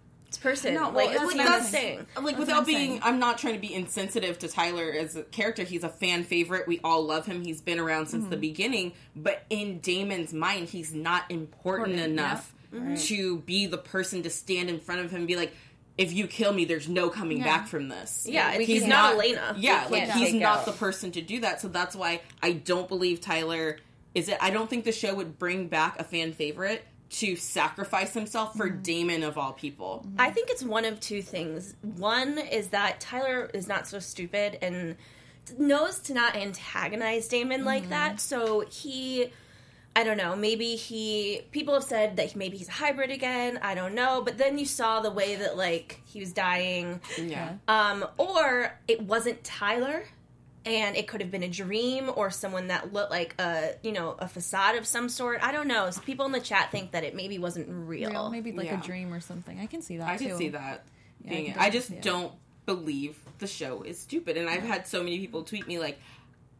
person. 0.41 0.73
No, 0.73 0.85
like, 0.89 0.93
well, 0.95 1.09
it's 1.09 1.17
that's 1.19 1.35
like 1.35 1.47
what 1.47 1.55
I'm 1.61 1.63
saying. 1.63 1.97
like 2.15 2.25
That's 2.25 2.37
without 2.39 2.65
being 2.65 2.77
saying. 2.89 3.01
i'm 3.03 3.19
not 3.19 3.37
trying 3.37 3.53
to 3.53 3.59
be 3.59 3.73
insensitive 3.73 4.39
to 4.39 4.47
tyler 4.47 4.91
as 4.91 5.15
a 5.15 5.23
character 5.23 5.63
he's 5.63 5.83
a 5.83 5.89
fan 5.89 6.23
favorite 6.23 6.67
we 6.67 6.79
all 6.83 7.03
love 7.05 7.25
him 7.25 7.43
he's 7.43 7.61
been 7.61 7.79
around 7.79 8.07
since 8.07 8.23
Mm-hmm. 8.23 8.31
the 8.31 8.37
beginning 8.37 8.93
but 9.15 9.43
in 9.49 9.79
damon's 9.81 10.33
mind 10.33 10.67
he's 10.69 10.93
not 10.93 11.23
important, 11.29 11.91
Important, 11.93 11.99
enough 11.99 12.53
yeah. 12.73 12.95
to 12.95 13.37
be 13.39 13.65
the 13.67 13.77
person 13.77 14.23
to 14.23 14.29
stand 14.29 14.69
in 14.69 14.79
front 14.79 15.01
of 15.01 15.11
him 15.11 15.19
and 15.19 15.27
be 15.27 15.35
like 15.35 15.53
if 15.97 16.13
you 16.13 16.25
kill 16.27 16.51
me 16.53 16.65
there's 16.65 16.87
no 16.89 17.09
coming 17.09 17.39
Yeah. 17.39 17.43
back 17.43 17.67
from 17.67 17.89
this 17.89 18.25
Yeah, 18.29 18.57
we 18.57 18.65
he's 18.65 18.79
can't- 18.81 18.89
not 18.89 19.13
Elena. 19.15 19.55
yeah 19.57 19.87
like 19.89 20.09
he's 20.11 20.33
not 20.33 20.59
out. 20.59 20.65
the 20.65 20.71
person 20.71 21.11
to 21.11 21.21
do 21.21 21.41
that 21.41 21.61
so 21.61 21.67
that's 21.67 21.95
why 21.95 22.21
i 22.41 22.51
don't 22.53 22.87
believe 22.87 23.21
tyler 23.21 23.77
is 24.15 24.27
it 24.29 24.37
i 24.41 24.49
don't 24.49 24.69
think 24.69 24.85
the 24.85 24.91
show 24.91 25.13
would 25.15 25.37
bring 25.37 25.67
back 25.67 25.99
a 25.99 26.03
fan 26.03 26.33
favorite 26.33 26.83
to 27.11 27.35
sacrifice 27.35 28.13
himself 28.13 28.55
for 28.55 28.69
Mm-hmm. 28.69 28.81
damon 28.83 29.23
of 29.23 29.37
all 29.37 29.53
people 29.53 30.05
I 30.17 30.29
think 30.31 30.49
it's 30.49 30.63
one 30.63 30.85
of 30.85 30.99
two 30.99 31.21
things. 31.21 31.73
One 31.81 32.37
is 32.37 32.69
that 32.69 32.99
Tyler 33.01 33.49
is 33.53 33.67
not 33.67 33.87
so 33.87 33.99
stupid 33.99 34.57
and 34.61 34.95
knows 35.57 35.99
to 35.99 36.13
not 36.13 36.35
antagonize 36.35 37.27
Damon 37.27 37.65
like 37.65 37.89
that. 37.89 38.19
So 38.21 38.61
he, 38.69 39.31
I 39.95 40.03
don't 40.05 40.15
know, 40.17 40.35
maybe 40.35 40.75
he. 40.75 41.41
People 41.51 41.73
have 41.73 41.83
said 41.83 42.15
that 42.17 42.35
maybe 42.35 42.55
he's 42.57 42.69
a 42.69 42.73
hybrid 42.73 43.11
again. 43.11 43.59
I 43.61 43.75
don't 43.75 43.93
know. 43.95 44.21
But 44.23 44.37
then 44.37 44.57
you 44.57 44.65
saw 44.65 45.01
the 45.01 45.11
way 45.11 45.35
that 45.35 45.57
like 45.57 45.99
he 46.05 46.19
was 46.21 46.31
dying, 46.31 47.01
Yeah. 47.21 47.53
um, 47.67 48.05
or 48.17 48.77
it 48.87 49.01
wasn't 49.01 49.43
Tyler. 49.43 50.03
And 50.65 50.95
it 50.95 51.07
could 51.07 51.21
have 51.21 51.31
been 51.31 51.41
a 51.43 51.47
dream 51.49 52.11
or 52.15 52.29
someone 52.29 52.67
that 52.67 52.93
looked 52.93 53.09
like 53.09 53.33
a, 53.39 53.71
you 53.81 53.91
know, 53.91 54.15
a 54.19 54.27
facade 54.27 54.75
of 54.75 54.85
some 54.85 55.09
sort. 55.09 55.41
I 55.43 55.51
don't 55.51 55.67
know. 55.67 55.89
So 55.89 56.01
people 56.01 56.25
in 56.27 56.31
the 56.31 56.39
chat 56.39 56.69
think 56.71 56.91
that 56.91 57.03
it 57.03 57.15
maybe 57.15 57.39
wasn't 57.39 57.67
real. 57.69 58.09
Real, 58.11 58.29
maybe 58.29 58.51
like 58.51 58.67
Yeah. 58.67 58.79
a 58.79 58.83
dream 58.83 59.11
or 59.11 59.19
something. 59.21 59.59
I 59.59 59.65
can 59.65 59.81
see 59.81 59.97
that. 59.97 60.07
I 60.07 60.17
too. 60.17 60.27
can 60.27 60.37
see 60.37 60.49
that 60.49 60.83
Yeah, 61.23 61.29
being 61.31 61.45
I 61.45 61.49
it. 61.49 61.53
can 61.53 61.61
I 61.63 61.69
just 61.71 61.89
it. 61.89 62.01
don't 62.03 62.31
believe 62.67 63.17
the 63.39 63.47
show 63.47 63.81
is 63.81 63.97
stupid, 63.99 64.37
and 64.37 64.47
I've 64.47 64.61
had 64.61 64.85
so 64.87 65.01
many 65.03 65.17
people 65.19 65.43
tweet 65.43 65.67
me 65.67 65.79
like. 65.79 65.99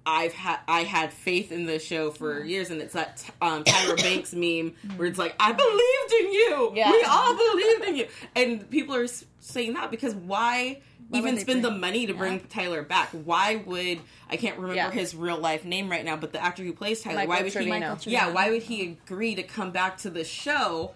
I've 0.04 0.34
had 0.34 0.58
I 0.68 0.82
had 0.82 1.14
faith 1.14 1.52
in 1.52 1.68
the 1.68 1.78
show 1.78 2.10
for 2.10 2.44
years, 2.44 2.72
and 2.72 2.82
it's 2.82 2.94
that 2.96 3.24
um, 3.40 3.64
Tyra 3.64 3.96
Banks 4.02 4.34
meme 4.34 4.74
where 4.98 5.08
it's 5.08 5.20
like 5.20 5.36
I 5.40 5.52
believed 5.52 6.26
in 6.26 6.34
you. 6.34 6.72
Yeah. 6.74 6.90
We 6.92 7.04
all 7.08 7.36
believed 7.38 7.84
in 7.84 7.96
you, 7.98 8.08
and 8.36 8.68
people 8.72 8.96
are 8.96 9.06
saying 9.42 9.76
that 9.76 9.92
because 9.92 10.16
why, 10.16 10.82
Why 11.12 11.20
even 11.20 11.38
spend 11.40 11.64
the 11.64 11.72
money 11.72 12.08
to 12.08 12.14
bring 12.14 12.40
Tyler 12.42 12.82
back? 12.84 13.10
Why 13.10 13.58
would 13.66 14.00
I 14.30 14.38
can't 14.38 14.56
remember 14.56 14.76
Yeah. 14.76 14.92
his 14.92 15.14
real 15.16 15.38
life 15.38 15.66
name 15.66 15.90
right 15.90 16.06
now, 16.06 16.16
but 16.16 16.32
the 16.34 16.44
actor 16.44 16.64
who 16.64 16.74
plays 16.74 17.02
Tyler, 17.02 17.16
Michael 17.18 17.30
why 17.36 17.42
would 17.44 17.52
Trevino. 17.52 17.96
he? 17.96 18.12
Yeah, 18.12 18.30
why 18.30 18.50
would 18.50 18.64
he 18.64 18.82
agree 19.06 19.36
to 19.36 19.44
come 19.44 19.72
back 19.72 19.98
to 20.00 20.10
the 20.10 20.24
show 20.24 20.92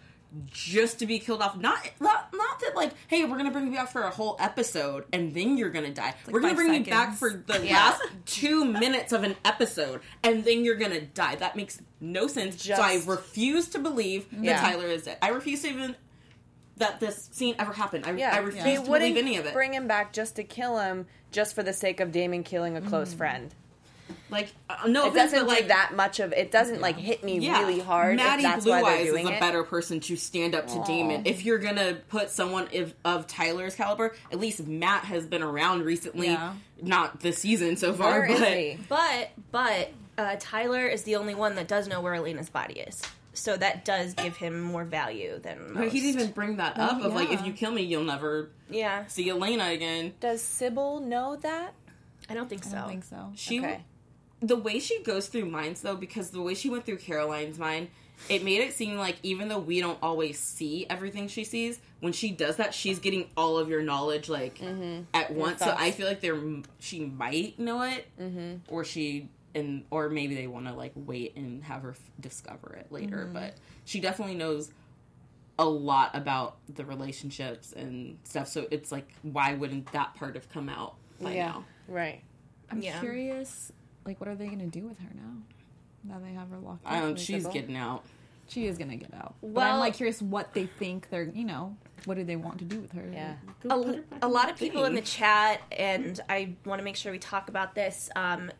just 0.51 0.99
to 0.99 1.05
be 1.05 1.19
killed 1.19 1.41
off? 1.41 1.57
Not 1.57 1.79
not, 1.99 2.33
not 2.33 2.59
that 2.61 2.75
like, 2.75 2.91
hey, 3.07 3.23
we're 3.25 3.37
gonna 3.37 3.51
bring 3.51 3.67
you 3.67 3.73
back 3.73 3.89
for 3.89 4.03
a 4.03 4.09
whole 4.09 4.35
episode 4.39 5.05
and 5.13 5.33
then 5.33 5.57
you're 5.57 5.69
gonna 5.69 5.93
die. 5.93 6.13
we're 6.29 6.39
gonna 6.41 6.55
bring 6.55 6.73
you 6.73 6.83
back 6.83 7.15
for 7.15 7.43
the 7.45 7.65
Yeah. 7.65 7.73
last 7.73 8.01
two 8.25 8.65
minutes 8.65 9.11
of 9.13 9.23
an 9.23 9.35
episode 9.45 10.01
and 10.23 10.43
then 10.43 10.65
you're 10.65 10.75
gonna 10.75 11.01
die. 11.01 11.35
That 11.35 11.55
makes 11.55 11.81
no 12.01 12.27
sense. 12.27 12.63
so 12.63 12.73
I 12.73 13.01
refuse 13.05 13.67
to 13.69 13.79
believe 13.79 14.25
Yeah. 14.31 14.61
that 14.61 14.69
Tyler 14.71 14.87
is 14.87 15.03
dead. 15.03 15.17
I 15.21 15.29
refuse 15.29 15.61
to 15.61 15.69
even 15.69 15.95
that 16.77 16.99
this 16.99 17.29
scene 17.31 17.55
ever 17.59 17.73
happened. 17.73 18.05
I, 18.05 18.11
Yeah, 18.11 18.33
I 18.35 18.39
refuse 18.39 18.63
they 18.63 18.75
to 18.75 18.81
wouldn't 18.81 19.15
believe 19.15 19.17
any 19.17 19.37
of 19.37 19.45
it. 19.45 19.53
bring 19.53 19.73
him 19.73 19.87
back 19.87 20.11
just 20.13 20.35
to 20.37 20.43
kill 20.43 20.77
him, 20.79 21.05
just 21.31 21.55
for 21.55 21.63
the 21.63 21.73
sake 21.73 21.99
of 21.99 22.11
Damon 22.11 22.43
killing 22.43 22.75
a 22.77 22.81
close 22.81 23.13
Mm. 23.13 23.17
friend. 23.17 23.55
like, 24.29 24.49
uh, 24.69 24.87
no 24.87 25.05
It 25.05 25.09
offense, 25.09 25.31
doesn't 25.31 25.47
but 25.47 25.53
do 25.55 25.59
like 25.61 25.67
that 25.69 25.93
much 25.95 26.19
of. 26.19 26.31
It 26.33 26.51
doesn't 26.51 26.79
like 26.81 26.95
hit 26.97 27.23
me 27.23 27.39
really 27.49 27.79
hard. 27.79 28.17
Maddie 28.17 28.43
if 28.43 28.51
that's 28.51 28.63
Blue 28.65 28.73
why 28.73 28.81
they're 28.81 29.13
Eyes 29.13 29.19
is 29.23 29.29
a 29.29 29.33
it. 29.33 29.39
better 29.39 29.63
person 29.63 29.99
to 30.01 30.15
stand 30.15 30.53
up 30.53 30.67
to 30.67 30.83
Damon. 30.85 31.23
If 31.25 31.43
you're 31.45 31.57
gonna 31.57 31.95
put 32.09 32.29
someone 32.29 32.67
of, 32.75 32.93
of 33.03 33.25
Tyler's 33.27 33.73
caliber, 33.75 34.15
at 34.31 34.39
least 34.39 34.65
Matt 34.67 35.05
has 35.05 35.25
been 35.25 35.41
around 35.41 35.83
recently. 35.83 36.27
Yeah. 36.27 36.53
Not 36.81 37.21
this 37.21 37.37
season 37.39 37.77
so 37.77 37.93
far, 37.93 38.19
Where 38.19 38.25
is 38.25 38.39
but 38.39 38.51
he? 38.57 38.77
But 38.89 39.29
but 39.51 39.91
uh, 40.17 40.35
Tyler 40.39 40.85
is 40.85 41.03
the 41.03 41.15
only 41.15 41.33
one 41.35 41.55
that 41.55 41.67
does 41.67 41.87
know 41.87 42.01
where 42.01 42.13
Elena's 42.13 42.49
body 42.49 42.79
is, 42.81 43.01
so 43.35 43.55
that 43.57 43.85
does 43.85 44.13
give 44.13 44.35
him 44.37 44.61
more 44.61 44.83
value 44.83 45.39
than 45.39 45.73
most. 45.73 45.75
but 45.75 45.87
he 45.89 45.99
didn't 46.01 46.21
even 46.21 46.33
bring 46.33 46.57
that 46.57 46.79
up. 46.79 47.01
Of 47.01 47.13
like, 47.13 47.31
if 47.31 47.45
you 47.45 47.53
kill 47.53 47.71
me, 47.71 47.83
you'll 47.83 48.03
never 48.03 48.49
Yeah, 48.69 49.05
see 49.07 49.29
Elena 49.29 49.65
again. 49.69 50.13
Does 50.19 50.41
Sybil 50.41 50.99
know 51.01 51.35
that? 51.37 51.73
I 52.29 52.33
don't 52.33 52.49
think 52.49 52.63
so. 52.63 52.77
I 52.77 52.79
don't 52.79 52.89
think 52.89 53.03
so. 53.03 53.31
She, 53.35 53.59
Okay. 53.59 53.81
the 54.41 54.55
way 54.55 54.79
she 54.79 55.01
goes 55.03 55.27
through 55.27 55.45
minds 55.45 55.81
though, 55.81 55.95
because 55.95 56.31
the 56.31 56.41
way 56.41 56.55
she 56.55 56.69
went 56.69 56.85
through 56.85 56.97
Caroline's 56.97 57.59
mind. 57.59 57.89
It 58.29 58.45
made 58.45 58.61
it 58.61 58.73
seem 58.73 58.95
like 58.95 59.17
even 59.23 59.49
though 59.49 59.59
we 59.59 59.81
don't 59.81 59.97
always 60.01 60.39
see 60.39 60.85
everything 60.89 61.27
she 61.27 61.43
sees, 61.43 61.81
when 61.99 62.13
she 62.13 62.31
does 62.31 62.55
that, 62.55 62.73
she's 62.73 62.99
getting 62.99 63.29
all 63.35 63.57
of 63.57 63.67
your 63.67 63.81
knowledge 63.81 64.29
like 64.29 64.59
mm-hmm. 64.59 65.01
at 65.13 65.33
once. 65.33 65.59
So. 65.59 65.75
I 65.77 65.91
feel 65.91 66.07
like 66.07 66.21
there 66.21 66.39
she 66.79 67.01
might 67.05 67.59
know 67.59 67.81
it, 67.81 68.07
mm-hmm. 68.17 68.73
or 68.73 68.85
she 68.85 69.27
and 69.55 69.85
or 69.89 70.09
maybe 70.09 70.35
they 70.35 70.47
want 70.47 70.67
to 70.67 70.73
like 70.73 70.91
wait 70.95 71.35
and 71.35 71.63
have 71.63 71.81
her 71.81 71.91
f- 71.91 71.99
discover 72.19 72.73
it 72.73 72.91
later. 72.91 73.27
But 73.31 73.55
she 73.85 73.99
definitely 73.99 74.35
knows 74.35 74.71
a 75.57 75.65
lot 75.65 76.11
about 76.15 76.57
the 76.73 76.83
relationships 76.85 77.71
and 77.73 78.17
stuff. 78.25 78.47
So 78.49 78.67
it's 78.71 78.91
like, 78.91 79.07
why 79.21 79.53
wouldn't 79.53 79.91
that 79.93 80.13
part 80.15 80.35
have 80.35 80.49
come 80.49 80.67
out 80.69 80.95
by 81.21 81.33
now? 81.35 81.65
Right. 81.87 82.21
I'm 82.69 82.81
Yeah. 82.81 82.99
curious. 82.99 83.71
Like, 84.05 84.19
what 84.19 84.27
are 84.27 84.35
they 84.35 84.47
gonna 84.47 84.67
do 84.67 84.85
with 84.87 84.99
her 84.99 85.09
now? 85.15 85.37
Now 86.03 86.19
they 86.19 86.33
have 86.33 86.49
her 86.49 86.57
locked 86.59 86.85
up. 86.85 86.91
I 86.91 86.95
don't. 86.99 87.15
Definitely 87.15 87.23
She's 87.23 87.43
Sybil. 87.43 87.53
getting 87.53 87.75
out. 87.77 88.03
She 88.47 88.67
is 88.67 88.77
gonna 88.77 88.97
get 88.97 89.13
out. 89.13 89.33
but 89.41 89.49
Well- 89.51 89.73
I'm 89.75 89.79
like 89.79 89.95
curious 89.95 90.21
what 90.21 90.53
they 90.53 90.65
think 90.67 91.09
they're. 91.09 91.23
You 91.23 91.45
know, 91.45 91.77
what 92.05 92.15
do 92.15 92.23
they 92.23 92.35
want 92.35 92.59
to 92.59 92.65
do 92.65 92.79
with 92.81 92.91
her? 92.91 93.09
Yeah. 93.11 93.35
a, 93.69 94.01
a 94.21 94.27
lot 94.27 94.51
of 94.51 94.57
people 94.57 94.83
in 94.85 94.93
the 94.93 95.01
chat, 95.01 95.61
and 95.71 96.19
I 96.29 96.55
want 96.65 96.79
to 96.79 96.83
make 96.83 96.95
sure 96.95 97.11
we 97.11 97.17
talk 97.17 97.49
about 97.49 97.73
this. 97.75 98.09
Um, 98.15 98.51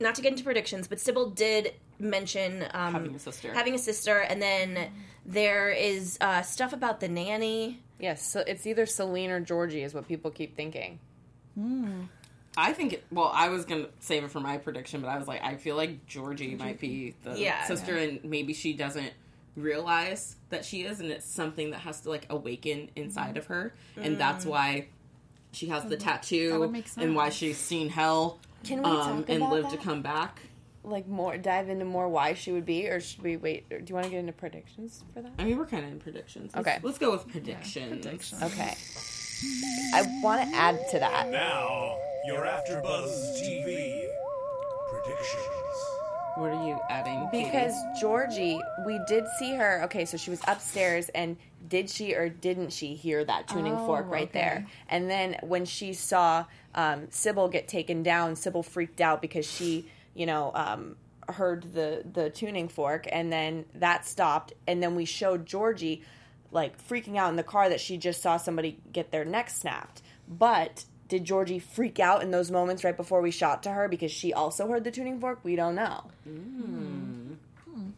not 0.00 0.14
to 0.16 0.22
get 0.22 0.32
into 0.32 0.44
predictions, 0.44 0.88
but 0.88 1.00
Sybil 1.00 1.30
did 1.30 1.74
mention 1.98 2.64
um, 2.74 2.92
Having 2.92 3.14
a 3.14 3.18
sister. 3.18 3.54
having 3.54 3.74
a 3.74 3.78
sister, 3.78 4.18
and 4.20 4.40
then 4.42 4.90
there 5.24 5.70
is 5.70 6.18
uh, 6.20 6.42
stuff 6.42 6.72
about 6.72 7.00
the 7.00 7.08
nanny. 7.08 7.80
Yes. 7.98 8.22
So 8.30 8.40
it's 8.46 8.66
either 8.66 8.84
Celine 8.86 9.30
or 9.30 9.40
Georgie, 9.40 9.82
is 9.82 9.94
what 9.94 10.06
people 10.06 10.30
keep 10.30 10.54
thinking. 10.56 10.98
I 12.58 12.72
think. 12.72 12.92
It, 12.94 13.04
well, 13.10 13.30
I 13.34 13.48
was 13.48 13.64
gonna 13.64 13.86
save 14.00 14.24
it 14.24 14.30
for 14.30 14.40
my 14.40 14.58
prediction, 14.58 15.00
but 15.00 15.08
I 15.08 15.18
was 15.18 15.26
like, 15.28 15.42
I 15.42 15.56
feel 15.56 15.76
like 15.76 16.06
Georgie 16.06 16.54
might 16.54 16.80
be 16.80 17.14
the 17.22 17.38
Yeah. 17.38 17.64
sister, 17.66 17.96
and 17.96 18.22
maybe 18.24 18.52
she 18.52 18.72
doesn't 18.74 19.12
realize 19.56 20.36
that 20.50 20.64
she 20.64 20.82
is, 20.82 21.00
and 21.00 21.10
it's 21.10 21.24
something 21.26 21.70
that 21.70 21.80
has 21.80 22.02
to 22.02 22.10
like 22.10 22.26
awaken 22.30 22.90
inside 22.96 23.36
of 23.36 23.46
her, 23.46 23.74
and 23.96 24.18
that's 24.18 24.44
why 24.44 24.88
she 25.52 25.68
has 25.68 25.84
the 25.86 25.96
tattoo, 25.96 26.50
That 26.50 26.60
would 26.60 26.72
make 26.72 26.86
and 26.98 27.14
why 27.16 27.30
she's 27.30 27.56
seen 27.56 27.88
hell, 27.88 28.38
Can 28.66 28.82
we 28.82 28.90
um, 28.90 28.96
talk 29.22 29.28
and 29.30 29.42
about 29.42 29.52
lived 29.52 29.70
to 29.70 29.76
come 29.76 30.02
back. 30.02 30.40
Like 30.84 31.08
more 31.08 31.36
dive 31.36 31.68
into 31.68 31.84
more 31.84 32.08
why 32.08 32.34
she 32.34 32.52
would 32.52 32.64
be, 32.64 32.88
or 32.88 33.00
should 33.00 33.22
we 33.22 33.36
wait? 33.36 33.66
Or 33.72 33.80
do 33.80 33.84
you 33.88 33.94
want 33.94 34.04
to 34.04 34.10
get 34.10 34.20
into 34.20 34.32
predictions 34.32 35.02
for 35.12 35.20
that? 35.22 35.32
I 35.38 35.44
mean, 35.44 35.58
we're 35.58 35.66
kind 35.66 35.84
of 35.84 35.90
in 35.90 35.98
predictions. 35.98 36.52
Let's, 36.54 36.68
Okay. 36.68 36.78
let's 36.82 36.98
go 36.98 37.10
with 37.10 37.26
predictions. 37.28 38.04
predictions. 38.04 38.42
Okay. 38.42 38.74
I 39.94 40.20
want 40.22 40.48
to 40.48 40.56
add 40.56 40.78
to 40.90 40.98
that. 41.00 41.28
Now, 41.28 41.96
your 42.26 42.44
AfterBuzz 42.46 43.40
TV 43.42 44.06
predictions. 44.90 46.05
What 46.36 46.50
are 46.52 46.66
you 46.66 46.78
adding? 46.90 47.28
Katie? 47.30 47.44
Because 47.44 47.74
Georgie, 47.98 48.60
we 48.84 49.00
did 49.08 49.24
see 49.38 49.54
her. 49.54 49.82
Okay, 49.84 50.04
so 50.04 50.16
she 50.18 50.30
was 50.30 50.40
upstairs, 50.46 51.08
and 51.10 51.36
did 51.66 51.88
she 51.88 52.14
or 52.14 52.28
didn't 52.28 52.72
she 52.72 52.94
hear 52.94 53.24
that 53.24 53.48
tuning 53.48 53.72
Oh, 53.74 53.86
fork 53.86 54.10
right 54.10 54.28
okay. 54.28 54.38
there? 54.38 54.66
And 54.88 55.10
then 55.10 55.38
when 55.42 55.64
she 55.64 55.94
saw 55.94 56.44
um, 56.74 57.06
Sybil 57.10 57.48
get 57.48 57.68
taken 57.68 58.02
down, 58.02 58.36
Sybil 58.36 58.62
freaked 58.62 59.00
out 59.00 59.22
because 59.22 59.50
she, 59.50 59.86
you 60.14 60.26
know, 60.26 60.52
um, 60.54 60.96
heard 61.28 61.72
the 61.74 62.04
the 62.12 62.28
tuning 62.30 62.68
fork, 62.68 63.06
and 63.10 63.32
then 63.32 63.64
that 63.74 64.06
stopped. 64.06 64.52
And 64.66 64.82
then 64.82 64.94
we 64.94 65.06
showed 65.06 65.46
Georgie 65.46 66.02
like 66.52 66.76
freaking 66.86 67.16
out 67.16 67.30
in 67.30 67.36
the 67.36 67.42
car 67.42 67.68
that 67.70 67.80
she 67.80 67.96
just 67.96 68.22
saw 68.22 68.36
somebody 68.36 68.78
get 68.92 69.10
their 69.10 69.24
neck 69.24 69.48
snapped. 69.50 70.02
But 70.28 70.84
did 71.08 71.24
Georgie 71.24 71.58
freak 71.58 72.00
out 72.00 72.22
in 72.22 72.30
those 72.30 72.50
moments 72.50 72.82
right 72.84 72.96
before 72.96 73.20
we 73.20 73.30
shot 73.30 73.62
to 73.64 73.70
her 73.70 73.88
because 73.88 74.10
she 74.10 74.32
also 74.32 74.66
heard 74.68 74.84
the 74.84 74.90
tuning 74.90 75.20
fork? 75.20 75.40
We 75.42 75.56
don't 75.56 75.74
know. 75.74 76.04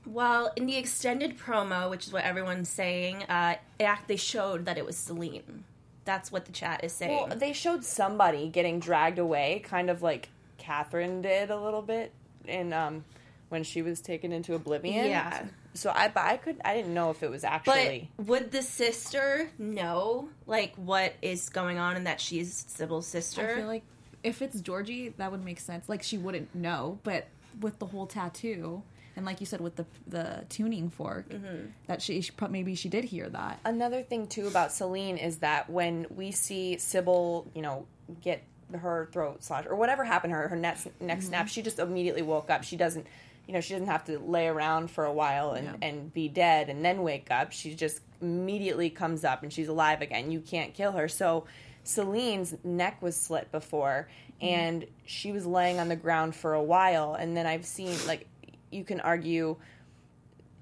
Well, 0.07 0.53
in 0.57 0.67
the 0.67 0.77
extended 0.77 1.39
promo, 1.39 1.91
which 1.91 2.07
is 2.07 2.13
what 2.13 2.25
everyone's 2.25 2.69
saying, 2.69 3.23
uh, 3.25 3.57
act- 3.81 4.09
they 4.09 4.17
showed 4.17 4.65
that 4.65 4.79
it 4.79 4.85
was 4.85 4.97
Celine. 4.97 5.65
That's 6.05 6.33
what 6.33 6.47
the 6.47 6.53
chat 6.53 6.83
is 6.85 6.93
saying. 6.93 7.29
Well, 7.29 7.37
they 7.39 7.53
showed 7.53 7.85
somebody 7.85 8.49
getting 8.49 8.81
dragged 8.81 9.19
away, 9.19 9.61
kind 9.65 9.91
of 9.91 10.03
like 10.03 10.31
Catherine 10.57 11.21
did 11.23 11.51
a 11.51 11.61
little 11.61 11.83
bit 11.83 12.13
in 12.47 12.73
um 12.73 13.05
when 13.51 13.63
she 13.63 13.83
was 13.83 14.01
taken 14.01 14.33
into 14.33 14.55
oblivion. 14.55 15.07
Yeah. 15.07 15.45
So 15.79 15.93
I, 15.95 16.09
but 16.09 16.25
I 16.25 16.37
could, 16.37 16.61
I 16.65 16.75
didn't 16.75 16.93
know 16.93 17.11
if 17.11 17.23
it 17.23 17.31
was 17.31 17.45
actually. 17.45 17.73
but 17.73 17.79
actually. 17.79 18.11
would 18.19 18.51
the 18.51 18.63
sister 18.63 19.51
know 19.59 20.29
like 20.47 20.75
what 20.77 21.15
is 21.23 21.49
going 21.49 21.79
on 21.79 21.97
and 21.97 22.07
that 22.07 22.21
she's 22.21 22.65
Sybil's 22.69 23.07
sister? 23.07 23.49
I 23.49 23.55
feel 23.55 23.67
like 23.67 23.85
if 24.23 24.43
it's 24.43 24.61
Georgie, 24.61 25.11
that 25.11 25.31
would 25.31 25.45
make 25.45 25.61
sense. 25.61 25.89
Like 25.89 26.03
she 26.03 26.19
wouldn't 26.19 26.55
know, 26.55 26.99
but 27.05 27.29
with 27.61 27.79
the 27.79 27.87
whole 27.87 28.07
tattoo 28.07 28.83
and 29.19 29.27
like 29.27 29.41
you 29.41 29.47
said 29.47 29.61
with 29.61 29.75
the 29.77 29.85
the 30.07 30.45
tuning 30.49 30.91
fork, 30.91 31.29
mm-hmm. 31.29 31.67
that 31.89 32.01
she, 32.01 32.21
she 32.21 32.33
maybe 32.49 32.77
she 32.77 32.89
did 32.89 33.05
hear 33.05 33.29
that. 33.29 33.59
Another 33.65 34.03
thing 34.03 34.29
too 34.29 34.47
about 34.47 34.73
Celine 34.73 35.17
is 35.17 35.39
that 35.39 35.69
when 35.69 36.07
we 36.09 36.31
see 36.31 36.79
Sybil, 36.79 37.51
you 37.53 37.61
know, 37.61 37.87
get 38.21 38.45
her 38.77 39.09
throat 39.13 39.43
slashed 39.43 39.67
or 39.67 39.75
whatever 39.75 40.05
happened 40.05 40.33
to 40.33 40.37
her, 40.37 40.49
her 40.49 40.57
neck, 40.57 40.79
neck 41.01 41.19
mm-hmm. 41.19 41.27
snap, 41.27 41.49
she 41.49 41.63
just 41.63 41.79
immediately 41.79 42.23
woke 42.23 42.49
up. 42.49 42.63
She 42.63 42.77
doesn't, 42.77 43.07
you 43.49 43.55
know, 43.55 43.63
she 43.63 43.73
doesn't 43.73 43.89
have 43.89 44.05
to 44.05 44.19
lay 44.19 44.47
around 44.47 44.91
for 44.91 45.07
a 45.07 45.13
while 45.13 45.53
and, 45.53 45.67
Yeah. 45.67 45.89
and 45.89 46.13
be 46.13 46.29
dead 46.29 46.69
and 46.69 46.85
then 46.85 47.03
wake 47.03 47.31
up. 47.31 47.51
She 47.51 47.75
just 47.75 48.01
immediately 48.21 48.91
comes 48.91 49.25
up 49.25 49.43
and 49.43 49.51
she's 49.51 49.69
alive 49.69 50.03
again. 50.03 50.31
You 50.31 50.41
can't 50.41 50.75
kill 50.75 50.93
her. 50.93 51.09
So 51.09 51.47
Celine's 51.83 52.55
neck 52.63 53.01
was 53.01 53.17
slit 53.17 53.51
before 53.51 54.07
mm-hmm. 54.35 54.55
and 54.55 54.87
she 55.07 55.33
was 55.33 55.47
laying 55.47 55.81
on 55.81 55.89
the 55.89 55.97
ground 55.97 56.37
for 56.37 56.53
a 56.53 56.63
while. 56.63 57.15
And 57.15 57.35
then 57.35 57.47
I've 57.47 57.65
seen, 57.65 57.97
like, 58.07 58.27
you 58.71 58.85
can 58.85 59.01
argue 59.01 59.57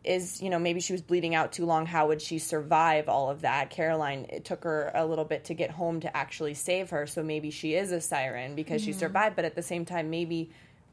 is 0.05 0.41
you 0.41 0.49
know 0.51 0.59
maybe 0.61 0.79
she 0.79 0.93
was 0.93 1.03
bleeding 1.03 1.35
out 1.35 1.53
too 1.53 1.67
long 1.67 1.85
how 1.85 2.07
would 2.07 2.23
she 2.23 2.39
survive 2.39 3.09
all 3.09 3.29
of 3.29 3.41
that 3.41 3.71
caroline 3.71 4.25
it 4.29 4.45
took 4.45 4.63
her 4.63 4.93
a 4.95 5.05
little 5.05 5.25
bit 5.25 5.45
to 5.47 5.53
get 5.53 5.69
home 5.69 5.99
to 5.99 6.17
actually 6.17 6.55
save 6.55 6.91
her 6.91 7.09
so 7.09 7.25
maybe 7.25 7.51
she 7.51 7.75
is 7.75 7.91
a 7.91 8.01
siren 8.01 8.55
because 8.55 8.81
she 8.81 8.91
mm-hmm. 8.91 9.01
survived 9.01 9.35
but 9.35 9.45
at 9.45 9.57
the 9.57 9.63
same 9.63 9.85
time 9.85 10.09
maybe 10.09 10.49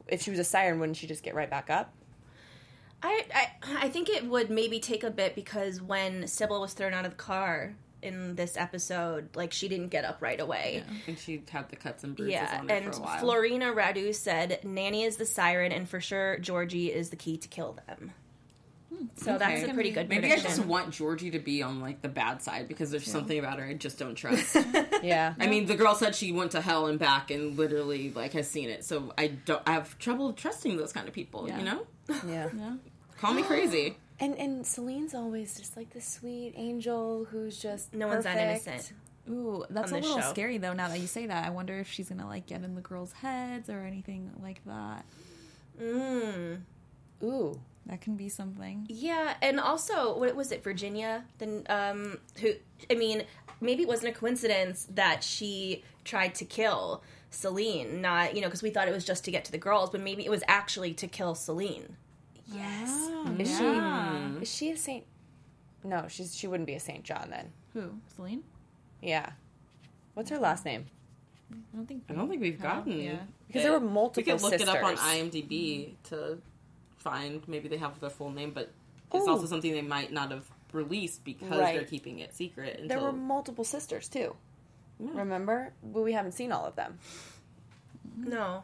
if 0.08 0.22
she 0.22 0.30
was 0.30 0.38
a 0.38 0.44
siren 0.44 0.78
wouldn't 0.78 0.96
she 0.96 1.06
just 1.06 1.22
get 1.22 1.34
right 1.34 1.50
back 1.50 1.70
up 1.70 1.92
I, 3.02 3.26
I 3.34 3.48
I 3.82 3.88
think 3.90 4.08
it 4.08 4.24
would 4.26 4.48
maybe 4.48 4.80
take 4.80 5.04
a 5.04 5.10
bit 5.10 5.34
because 5.34 5.82
when 5.82 6.26
Sybil 6.26 6.60
was 6.62 6.72
thrown 6.72 6.94
out 6.94 7.04
of 7.04 7.10
the 7.10 7.16
car 7.16 7.74
in 8.04 8.34
this 8.34 8.56
episode, 8.56 9.34
like 9.34 9.52
she 9.52 9.68
didn't 9.68 9.88
get 9.88 10.04
up 10.04 10.22
right 10.22 10.40
away. 10.40 10.84
And 11.06 11.18
she 11.18 11.42
had 11.50 11.68
the 11.70 11.76
cuts 11.76 12.04
and 12.04 12.14
bruises 12.14 12.34
Yeah, 12.34 12.58
on 12.60 12.66
there 12.66 12.76
and 12.76 12.94
for 12.94 13.00
a 13.00 13.04
while. 13.04 13.20
Florina 13.20 13.74
Radu 13.74 14.14
said 14.14 14.60
Nanny 14.64 15.04
is 15.04 15.16
the 15.16 15.26
siren, 15.26 15.72
and 15.72 15.88
for 15.88 16.00
sure 16.00 16.38
Georgie 16.38 16.92
is 16.92 17.10
the 17.10 17.16
key 17.16 17.36
to 17.36 17.48
kill 17.48 17.78
them. 17.86 18.12
So 19.16 19.38
that's 19.38 19.62
a 19.62 19.72
pretty 19.72 19.90
good 19.90 20.08
Maybe 20.08 20.32
I 20.32 20.38
just 20.38 20.64
want 20.64 20.90
Georgie 20.90 21.30
to 21.30 21.38
be 21.38 21.62
on 21.62 21.80
like 21.80 22.02
the 22.02 22.08
bad 22.08 22.42
side 22.42 22.68
because 22.68 22.90
there's 22.90 23.10
something 23.10 23.38
about 23.38 23.58
her 23.58 23.64
I 23.66 23.74
just 23.74 23.98
don't 23.98 24.14
trust. 24.14 24.56
yeah 25.02 25.34
I 25.38 25.46
mean, 25.46 25.66
the 25.66 25.74
girl 25.74 25.94
said 25.94 26.14
she 26.14 26.32
went 26.32 26.52
to 26.52 26.60
hell 26.60 26.86
and 26.86 26.98
back 26.98 27.30
and 27.30 27.56
literally 27.56 28.10
like 28.10 28.32
has 28.32 28.48
seen 28.48 28.68
it. 28.68 28.84
So 28.84 29.12
I 29.16 29.28
don't 29.28 29.62
I 29.66 29.72
have 29.72 29.98
trouble 29.98 30.32
trusting 30.32 30.76
those 30.76 30.92
kind 30.92 31.08
of 31.08 31.14
people, 31.14 31.46
Yeah. 31.48 31.58
you 31.58 31.64
know? 31.64 31.86
yeah 32.26 32.48
Yeah. 32.56 32.76
Call 33.18 33.34
me 33.34 33.42
crazy. 33.42 33.96
and 34.20 34.36
and 34.38 34.66
celine's 34.66 35.14
always 35.14 35.56
just 35.56 35.76
like 35.76 35.90
the 35.90 36.00
sweet 36.00 36.54
angel 36.56 37.26
who's 37.30 37.58
just 37.58 37.94
no 37.94 38.08
one's 38.08 38.24
that 38.24 38.36
innocent. 38.36 38.92
Ooh, 39.30 39.64
that's 39.70 39.90
a 39.90 39.94
little 39.94 40.20
show. 40.20 40.30
scary 40.30 40.58
though. 40.58 40.74
Now 40.74 40.88
that 40.88 41.00
you 41.00 41.06
say 41.06 41.26
that, 41.26 41.46
I 41.46 41.50
wonder 41.50 41.78
if 41.78 41.90
she's 41.90 42.08
gonna 42.10 42.26
like 42.26 42.46
get 42.46 42.62
in 42.62 42.74
the 42.74 42.82
girls' 42.82 43.12
heads 43.12 43.70
or 43.70 43.80
anything 43.80 44.30
like 44.42 44.60
that. 44.66 45.04
Mm. 45.80 46.60
ooh 47.22 47.60
That 47.86 48.00
can 48.00 48.16
be 48.16 48.28
something. 48.28 48.86
Yeah, 48.88 49.34
and 49.42 49.60
also, 49.60 50.18
what 50.18 50.34
was 50.34 50.52
it, 50.52 50.64
Virginia? 50.64 51.24
Then, 51.38 51.64
um, 51.68 52.18
who? 52.40 52.52
I 52.90 52.94
mean, 52.94 53.24
maybe 53.60 53.82
it 53.82 53.88
wasn't 53.88 54.14
a 54.16 54.18
coincidence 54.18 54.86
that 54.94 55.22
she 55.22 55.84
tried 56.04 56.34
to 56.36 56.44
kill 56.46 57.02
Celine. 57.30 58.00
Not, 58.00 58.34
you 58.34 58.40
know, 58.40 58.46
because 58.48 58.62
we 58.62 58.70
thought 58.70 58.88
it 58.88 58.94
was 58.94 59.04
just 59.04 59.24
to 59.26 59.30
get 59.30 59.44
to 59.46 59.52
the 59.52 59.58
girls, 59.58 59.90
but 59.90 60.00
maybe 60.00 60.24
it 60.24 60.30
was 60.30 60.42
actually 60.48 60.94
to 60.94 61.06
kill 61.06 61.34
Celine. 61.34 61.96
yes 62.46 62.88
Oh, 62.90 63.34
is 63.38 63.50
yeah. 63.60 64.30
she 64.38 64.42
is 64.42 64.48
she 64.54 64.70
a 64.70 64.76
saint 64.76 65.04
no 65.82 66.06
she's 66.08 66.36
she 66.36 66.46
wouldn't 66.46 66.66
be 66.66 66.74
a 66.74 66.80
St. 66.80 67.02
John 67.02 67.28
then 67.30 67.52
Who? 67.72 67.90
Celine? 68.14 68.42
yeah 69.02 69.30
what's 70.14 70.28
her 70.30 70.38
last 70.38 70.64
name 70.64 70.86
I 71.52 71.56
don't 71.76 71.86
think. 71.86 72.04
I 72.08 72.12
don't 72.14 72.28
think 72.28 72.40
we've 72.42 72.60
gotten 72.60 73.00
Yeah. 73.00 73.16
because 73.46 73.62
there 73.62 73.72
were 73.72 73.80
multiple. 73.80 74.22
We 74.26 74.32
multiple 74.32 74.34
could 74.34 74.42
look 74.42 74.52
sisters. 74.60 74.68
it 74.74 74.76
up 74.76 74.84
on 74.84 74.96
IMDb 74.96 75.94
to 76.04 76.38
find 77.04 77.46
maybe 77.46 77.68
they 77.68 77.76
have 77.76 78.00
their 78.00 78.10
full 78.10 78.30
name, 78.30 78.50
but 78.52 78.72
it's 79.12 79.26
Ooh. 79.28 79.30
also 79.30 79.46
something 79.46 79.70
they 79.72 79.82
might 79.82 80.12
not 80.12 80.30
have 80.32 80.46
released 80.72 81.22
because 81.24 81.50
Right. 81.60 81.76
they're 81.76 81.84
keeping 81.84 82.18
it 82.18 82.34
secret 82.34 82.80
until 82.80 82.88
There 82.88 83.00
were 83.00 83.12
multiple 83.12 83.62
sisters 83.64 84.08
too. 84.08 84.34
Remember? 84.98 85.72
But 85.82 86.02
we 86.02 86.12
haven't 86.12 86.32
seen 86.32 86.50
all 86.50 86.64
of 86.64 86.74
them. 86.76 86.98
No. 88.16 88.62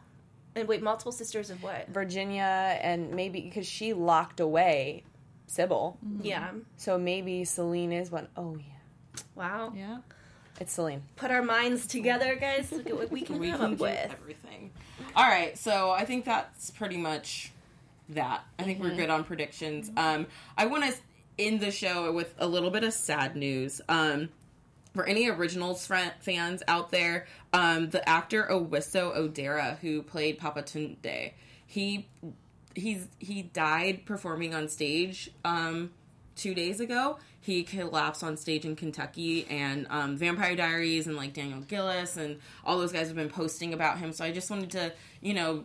And 0.57 0.67
wait, 0.67 0.83
multiple 0.83 1.13
sisters 1.13 1.51
of 1.51 1.63
what? 1.63 1.89
Virginia 1.89 2.79
and 2.83 3.13
maybe 3.15 3.41
because 3.43 3.67
she 3.67 3.93
locked 3.93 4.41
away 4.41 5.05
Sybil. 5.47 5.97
Mm-hmm. 6.05 6.25
Yeah. 6.27 6.51
So 6.77 6.99
maybe 6.99 7.45
Celine 7.45 7.93
is 7.93 8.11
one. 8.11 8.29
Oh 8.37 8.57
yeah. 8.57 9.23
Wow. 9.35 9.73
Yeah. 9.77 9.99
It's 10.61 10.73
Celine. 10.73 11.03
Put 11.17 11.31
our 11.31 11.43
minds 11.43 11.87
together, 11.87 12.37
guys. 12.37 12.71
Look 12.73 12.87
at 12.89 12.97
what 12.97 13.11
we 13.11 13.23
can 13.29 13.39
we 13.39 13.51
come 13.51 13.61
can 13.61 13.73
up 13.73 13.79
do 13.79 13.83
with. 13.85 14.13
everything. 14.13 14.71
All 15.17 15.25
right, 15.27 15.57
so 15.59 15.91
I 15.91 16.05
think 16.05 16.25
that's 16.25 16.71
pretty 16.71 16.97
much 16.99 17.51
that. 18.15 18.45
I 18.59 18.63
think 18.65 18.79
Mm-hmm. 18.81 18.89
we're 18.91 18.97
good 18.97 19.11
on 19.11 19.25
predictions. 19.25 19.91
Um, 19.97 20.27
I 20.57 20.67
want 20.67 20.85
to 20.85 20.95
end 21.39 21.61
the 21.61 21.71
show 21.71 22.13
with 22.13 22.35
a 22.39 22.47
little 22.47 22.71
bit 22.71 22.85
of 22.85 22.93
sad 22.93 23.37
news. 23.37 23.81
Um, 23.89 24.29
for 24.95 25.05
any 25.07 25.29
originals 25.29 25.87
fans 25.87 26.63
out 26.67 26.91
there, 26.91 27.27
um, 27.53 27.91
the 27.91 28.07
actor 28.09 28.49
Owiso 28.51 29.17
Odera, 29.17 29.79
who 29.79 30.03
played 30.03 30.39
Papa 30.39 30.63
Tunde, 30.63 31.33
he 31.67 32.09
he's 32.75 33.07
he 33.19 33.43
died 33.43 34.05
performing 34.05 34.55
on 34.55 34.69
stage 34.69 35.31
um, 35.45 35.91
two 36.35 36.55
days 36.55 36.81
ago. 36.81 37.19
He 37.41 37.63
collapsed 37.63 38.23
on 38.25 38.37
stage 38.37 38.65
in 38.65 38.75
Kentucky, 38.77 39.47
and 39.49 39.87
um, 39.91 40.17
Vampire 40.17 40.57
Diaries 40.57 41.07
and 41.07 41.17
like 41.17 41.35
Daniel 41.35 41.61
Gillies 41.61 42.17
and 42.17 42.39
all 42.65 42.79
those 42.79 42.93
guys 42.93 43.07
have 43.07 43.17
been 43.17 43.31
posting 43.31 43.73
about 43.73 43.99
him. 43.99 44.13
So 44.13 44.25
I 44.25 44.33
just 44.33 44.51
wanted 44.51 44.73
to, 44.73 44.93
you 45.21 45.35
know, 45.35 45.65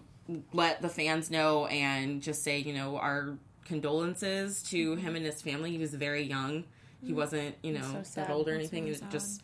let 0.54 0.82
the 0.82 0.90
fans 0.90 1.30
know 1.30 1.68
and 1.68 2.22
just 2.22 2.44
say, 2.44 2.60
you 2.60 2.74
know, 2.74 2.98
our 2.98 3.38
condolences 3.66 4.64
to 4.64 4.96
him 4.96 5.16
and 5.16 5.26
his 5.26 5.42
family. 5.42 5.72
He 5.72 5.78
was 5.78 5.94
very 5.94 6.24
young. 6.24 6.64
He 7.04 7.14
wasn't, 7.14 7.56
you 7.62 7.74
know, 7.74 8.02
so 8.04 8.22
that 8.22 8.30
old 8.30 8.48
or 8.48 8.56
anything. 8.56 8.86
really 8.86 8.96
he 8.96 9.04
was 9.04 9.12
just, 9.12 9.44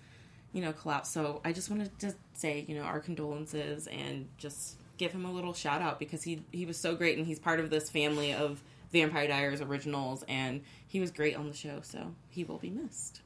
you 0.54 0.62
know, 0.62 0.74
collapsed. 0.74 1.14
So 1.14 1.42
I 1.46 1.52
just 1.52 1.70
wanted 1.70 1.98
to 2.00 2.16
say, 2.34 2.66
you 2.68 2.76
know, 2.76 2.84
our 2.84 3.00
condolences 3.00 3.88
and 3.88 4.28
just 4.38 4.78
give 4.98 5.12
him 5.12 5.26
a 5.26 5.32
little 5.32 5.54
shout 5.54 5.82
out 5.82 6.00
because 6.00 6.24
he 6.24 6.44
he 6.52 6.66
was 6.66 6.78
so 6.78 6.96
great 6.96 7.18
and 7.18 7.28
he's 7.28 7.40
part 7.40 7.60
of 7.60 7.70
this 7.70 7.90
family 7.90 8.34
of 8.34 8.64
Vampire 8.92 9.28
Diaries 9.28 9.62
originals 9.62 10.24
and 10.28 10.62
he 10.88 11.00
was 11.00 11.12
great 11.12 11.36
on 11.36 11.48
the 11.48 11.56
show. 11.56 11.82
So 11.84 12.14
he 12.30 12.44
will 12.44 12.58
be 12.58 12.70
missed. 12.70 13.22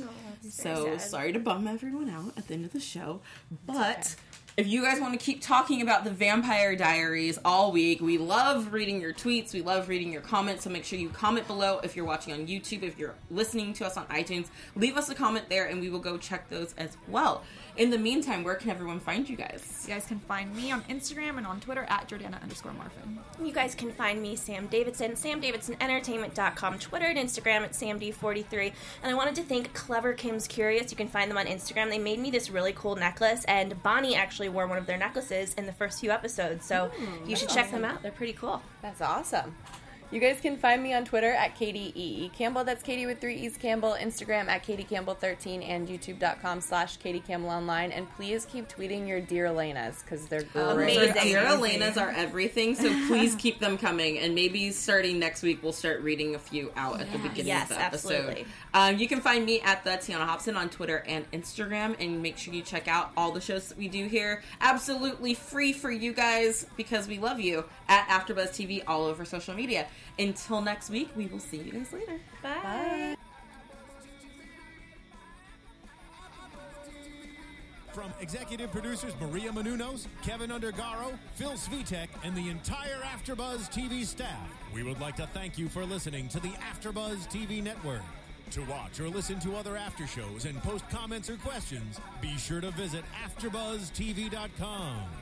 Oh, 0.00 0.04
so 0.48 0.84
sad. 0.84 1.00
sorry 1.00 1.32
to 1.32 1.38
bum 1.38 1.66
everyone 1.66 2.08
out 2.08 2.32
at 2.36 2.46
the 2.48 2.54
end 2.54 2.64
of 2.64 2.72
the 2.72 2.80
show, 2.80 3.20
but 3.66 4.14
if 4.56 4.66
you 4.66 4.82
guys 4.82 5.00
want 5.00 5.18
to 5.18 5.24
keep 5.24 5.40
talking 5.40 5.80
about 5.80 6.04
the 6.04 6.10
Vampire 6.10 6.76
Diaries 6.76 7.38
all 7.42 7.72
week, 7.72 8.02
we 8.02 8.18
love 8.18 8.72
reading 8.72 9.00
your 9.00 9.14
tweets. 9.14 9.54
We 9.54 9.62
love 9.62 9.88
reading 9.88 10.12
your 10.12 10.20
comments. 10.20 10.64
So 10.64 10.70
make 10.70 10.84
sure 10.84 10.98
you 10.98 11.08
comment 11.08 11.46
below 11.46 11.80
if 11.82 11.96
you're 11.96 12.04
watching 12.04 12.34
on 12.34 12.46
YouTube. 12.46 12.82
If 12.82 12.98
you're 12.98 13.14
listening 13.30 13.72
to 13.74 13.86
us 13.86 13.96
on 13.96 14.04
iTunes, 14.06 14.48
leave 14.76 14.98
us 14.98 15.08
a 15.08 15.14
comment 15.14 15.48
there, 15.48 15.66
and 15.66 15.80
we 15.80 15.88
will 15.88 16.00
go 16.00 16.18
check 16.18 16.50
those 16.50 16.74
as 16.76 16.98
well. 17.08 17.42
In 17.76 17.88
the 17.88 17.96
meantime, 17.96 18.44
where 18.44 18.54
can 18.54 18.68
everyone 18.68 19.00
find 19.00 19.26
you 19.26 19.34
guys? 19.34 19.84
You 19.86 19.94
guys 19.94 20.04
can 20.04 20.20
find 20.20 20.54
me 20.54 20.70
on 20.70 20.82
Instagram 20.84 21.38
and 21.38 21.46
on 21.46 21.58
Twitter 21.58 21.86
at 21.88 22.06
Jordana 22.06 22.42
underscore 22.42 22.72
Morfin. 22.72 23.16
You 23.42 23.52
guys 23.52 23.74
can 23.74 23.90
find 23.92 24.20
me, 24.20 24.36
Sam 24.36 24.66
Davidson, 24.66 25.12
samdavidsonentertainment.com, 25.12 26.78
Twitter 26.78 27.06
and 27.06 27.18
Instagram 27.18 27.62
at 27.62 27.72
samd43. 27.72 28.72
And 29.02 29.10
I 29.10 29.14
wanted 29.14 29.36
to 29.36 29.42
thank 29.42 29.72
Clever 29.72 30.12
Kim's 30.12 30.46
Curious. 30.46 30.90
You 30.90 30.98
can 30.98 31.08
find 31.08 31.30
them 31.30 31.38
on 31.38 31.46
Instagram. 31.46 31.88
They 31.88 31.98
made 31.98 32.18
me 32.18 32.30
this 32.30 32.50
really 32.50 32.74
cool 32.74 32.94
necklace, 32.94 33.42
and 33.46 33.82
Bonnie 33.82 34.16
actually 34.16 34.50
wore 34.50 34.66
one 34.66 34.76
of 34.76 34.84
their 34.84 34.98
necklaces 34.98 35.54
in 35.54 35.64
the 35.64 35.72
first 35.72 36.00
few 36.00 36.10
episodes. 36.10 36.66
So 36.66 36.90
you 37.26 37.36
should 37.36 37.48
check 37.48 37.70
them 37.70 37.86
out. 37.86 38.02
They're 38.02 38.12
pretty 38.12 38.34
cool. 38.34 38.62
That's 38.82 39.00
awesome. 39.00 39.54
You 40.12 40.20
guys 40.20 40.40
can 40.42 40.58
find 40.58 40.82
me 40.82 40.92
on 40.92 41.06
Twitter 41.06 41.32
at 41.32 41.56
Katie 41.56 41.90
E. 41.96 42.24
E. 42.26 42.28
Campbell. 42.36 42.64
That's 42.64 42.82
Katie 42.82 43.06
with 43.06 43.18
three 43.18 43.34
E's 43.36 43.56
Campbell. 43.56 43.96
Instagram 43.98 44.46
at 44.48 44.62
Katie 44.62 44.84
Campbell 44.84 45.14
13 45.14 45.62
and 45.62 45.88
YouTube.com 45.88 46.60
slash 46.60 46.98
Katie 46.98 47.18
Campbell 47.20 47.48
online. 47.48 47.90
And 47.92 48.06
please 48.14 48.44
keep 48.44 48.68
tweeting 48.68 49.08
your 49.08 49.22
dear 49.22 49.46
Elena's 49.46 50.02
because 50.02 50.26
they're 50.26 50.42
great. 50.42 50.98
Amazing. 50.98 51.14
So 51.14 51.22
Dear 51.22 51.38
Elena's 51.46 51.96
are 51.96 52.10
everything, 52.10 52.74
so 52.74 52.90
please 53.06 53.34
keep 53.36 53.58
them 53.58 53.78
coming. 53.78 54.18
And 54.18 54.34
maybe 54.34 54.70
starting 54.72 55.18
next 55.18 55.42
week, 55.42 55.62
we'll 55.62 55.72
start 55.72 56.02
reading 56.02 56.34
a 56.34 56.38
few 56.38 56.70
out 56.76 57.00
at 57.00 57.10
the 57.10 57.16
beginning 57.16 57.46
Yes, 57.46 57.70
of 57.70 57.78
the 57.78 57.82
episode. 57.82 58.12
absolutely. 58.12 58.46
Um, 58.74 58.98
you 58.98 59.08
can 59.08 59.22
find 59.22 59.46
me 59.46 59.62
at 59.62 59.82
the 59.82 59.92
Tiona 59.92 60.26
Hobson 60.26 60.56
on 60.58 60.68
Twitter 60.68 61.02
and 61.08 61.24
Instagram, 61.30 61.96
and 61.98 62.20
make 62.22 62.36
sure 62.36 62.52
you 62.52 62.60
check 62.60 62.86
out 62.86 63.12
all 63.16 63.32
the 63.32 63.40
shows 63.40 63.68
that 63.68 63.78
we 63.78 63.88
do 63.88 64.04
here, 64.08 64.42
absolutely 64.60 65.32
free 65.32 65.72
for 65.72 65.90
you 65.90 66.12
guys 66.12 66.66
because 66.76 67.08
we 67.08 67.18
love 67.18 67.40
you 67.40 67.64
at 67.88 68.06
AfterBuzz 68.08 68.50
TV 68.50 68.82
all 68.86 69.06
over 69.06 69.24
social 69.24 69.54
media. 69.54 69.86
Until 70.18 70.60
next 70.60 70.90
week, 70.90 71.10
we 71.16 71.26
will 71.26 71.38
see 71.38 71.58
you 71.58 71.72
guys 71.72 71.92
later. 71.92 72.18
Bye. 72.42 73.16
From 77.92 78.10
executive 78.20 78.72
producers 78.72 79.12
Maria 79.20 79.50
Menounos, 79.52 80.06
Kevin 80.22 80.50
Undergaro, 80.50 81.18
Phil 81.34 81.52
Svitek, 81.52 82.08
and 82.24 82.34
the 82.34 82.48
entire 82.48 83.00
AfterBuzz 83.02 83.70
TV 83.70 84.06
staff, 84.06 84.48
we 84.74 84.82
would 84.82 84.98
like 84.98 85.16
to 85.16 85.26
thank 85.34 85.58
you 85.58 85.68
for 85.68 85.84
listening 85.84 86.26
to 86.28 86.40
the 86.40 86.48
AfterBuzz 86.72 87.28
TV 87.30 87.62
network. 87.62 88.00
To 88.52 88.62
watch 88.64 88.98
or 89.00 89.08
listen 89.08 89.38
to 89.40 89.56
other 89.56 89.76
after 89.76 90.06
shows 90.06 90.46
and 90.46 90.62
post 90.62 90.88
comments 90.88 91.28
or 91.28 91.36
questions, 91.36 92.00
be 92.20 92.36
sure 92.38 92.62
to 92.62 92.70
visit 92.70 93.04
AfterBuzzTV.com. 93.24 95.21